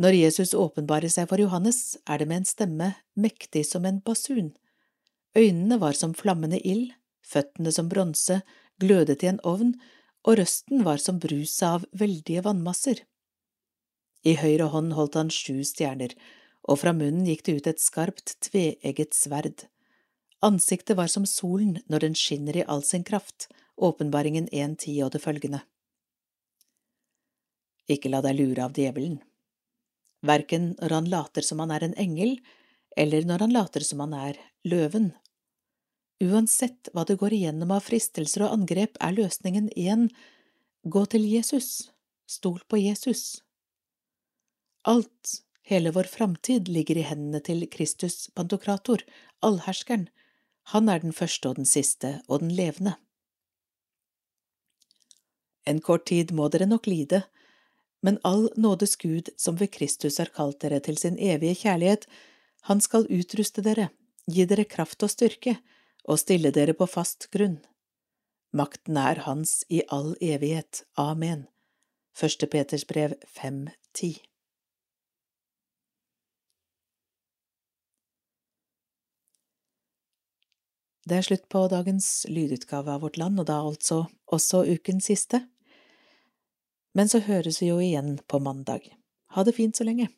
Når 0.00 0.16
Jesus 0.18 0.54
åpenbarer 0.58 1.10
seg 1.12 1.28
for 1.30 1.38
Johannes, 1.38 1.96
er 2.06 2.18
det 2.18 2.28
med 2.30 2.42
en 2.42 2.48
stemme 2.48 2.90
mektig 3.14 3.62
som 3.68 3.86
en 3.86 4.00
basun. 4.02 4.52
Øynene 5.38 5.78
var 5.82 5.94
som 5.94 6.14
flammende 6.14 6.58
ild, 6.66 6.92
føttene 7.22 7.72
som 7.72 7.88
bronse, 7.90 8.40
glødet 8.82 9.22
i 9.22 9.30
en 9.30 9.42
ovn, 9.46 9.74
og 10.24 10.38
røsten 10.40 10.82
var 10.86 10.98
som 11.02 11.20
bruset 11.22 11.66
av 11.68 11.84
veldige 11.92 12.42
vannmasser. 12.46 13.04
I 14.24 14.34
høyre 14.40 14.70
hånd 14.72 14.94
holdt 14.96 15.18
han 15.20 15.30
sju 15.30 15.62
stjerner, 15.68 16.14
og 16.64 16.80
fra 16.80 16.94
munnen 16.96 17.26
gikk 17.28 17.44
det 17.44 17.56
ut 17.58 17.70
et 17.74 17.82
skarpt, 17.82 18.38
tveegget 18.46 19.14
sverd. 19.14 19.66
Ansiktet 20.44 20.96
var 20.96 21.10
som 21.12 21.26
solen 21.28 21.78
når 21.92 22.06
den 22.06 22.18
skinner 22.18 22.56
i 22.56 22.64
all 22.66 22.82
sin 22.84 23.04
kraft, 23.04 23.50
åpenbaringen 23.76 24.48
1.10 24.48 25.04
og 25.04 25.12
det 25.14 25.22
følgende. 25.22 25.60
Ikke 27.90 28.10
la 28.12 28.22
deg 28.24 28.38
lure 28.38 28.64
av 28.64 28.76
djevelen. 28.76 29.18
Verken 30.24 30.72
når 30.80 30.94
han 30.96 31.10
later 31.12 31.44
som 31.44 31.60
han 31.60 31.72
er 31.74 31.84
en 31.84 31.98
engel, 32.00 32.38
eller 32.96 33.26
når 33.28 33.44
han 33.44 33.52
later 33.52 33.84
som 33.84 34.00
han 34.04 34.14
er 34.16 34.38
løven. 34.64 35.12
Uansett 36.24 36.88
hva 36.94 37.04
du 37.04 37.16
går 37.20 37.34
igjennom 37.36 37.74
av 37.74 37.84
fristelser 37.84 38.46
og 38.46 38.54
angrep, 38.60 38.96
er 39.00 39.16
løsningen 39.16 39.68
én– 39.76 40.08
gå 40.94 41.00
til 41.08 41.24
Jesus, 41.24 41.90
stol 42.28 42.60
på 42.68 42.76
Jesus. 42.76 43.42
Alt, 44.84 45.40
hele 45.64 45.94
vår 45.96 46.10
framtid, 46.12 46.68
ligger 46.68 47.00
i 47.00 47.06
hendene 47.08 47.40
til 47.40 47.64
Kristus 47.72 48.28
Pantokrator, 48.36 49.00
allherskeren, 49.40 50.10
han 50.72 50.88
er 50.88 51.00
den 51.00 51.12
første 51.12 51.50
og 51.50 51.58
den 51.60 51.68
siste 51.68 52.18
og 52.28 52.40
den 52.40 52.52
levende. 52.52 52.94
En 55.64 55.80
kort 55.80 56.06
tid 56.08 56.32
må 56.36 56.50
dere 56.52 56.68
nok 56.68 56.88
lide, 56.88 57.22
men 58.04 58.18
all 58.22 58.50
nådes 58.60 58.96
Gud 59.00 59.30
som 59.40 59.56
ved 59.56 59.72
Kristus 59.72 60.18
har 60.20 60.28
kalt 60.36 60.60
dere 60.60 60.80
til 60.84 60.98
sin 61.00 61.16
evige 61.16 61.56
kjærlighet, 61.62 62.04
han 62.68 62.80
skal 62.84 63.08
utruste 63.08 63.64
dere, 63.64 63.88
gi 64.28 64.44
dere 64.48 64.66
kraft 64.68 65.02
og 65.06 65.12
styrke, 65.12 65.56
og 66.04 66.20
stille 66.20 66.52
dere 66.52 66.76
på 66.76 66.88
fast 66.88 67.30
grunn. 67.32 67.62
Makten 68.52 69.00
er 69.00 69.24
hans 69.24 69.62
i 69.72 69.80
all 69.88 70.12
evighet. 70.20 70.84
Amen. 71.00 71.46
Første 72.14 72.46
Peters 72.46 72.84
brev 72.84 73.16
5.10 73.40 74.20
Det 81.04 81.16
er 81.18 81.24
slutt 81.26 81.48
på 81.52 81.66
dagens 81.68 82.24
lydutgave 82.32 82.92
av 82.92 83.02
Vårt 83.04 83.18
Land, 83.20 83.40
og 83.40 83.48
da 83.48 83.58
altså 83.60 84.06
også 84.32 84.62
ukens 84.64 85.10
siste. 85.10 85.42
Men 86.94 87.10
så 87.10 87.18
høres 87.26 87.62
vi 87.62 87.72
jo 87.72 87.80
igjen 87.82 88.18
på 88.30 88.38
mandag. 88.38 88.86
Ha 89.34 89.42
det 89.44 89.56
fint 89.56 89.76
så 89.76 89.86
lenge. 89.86 90.08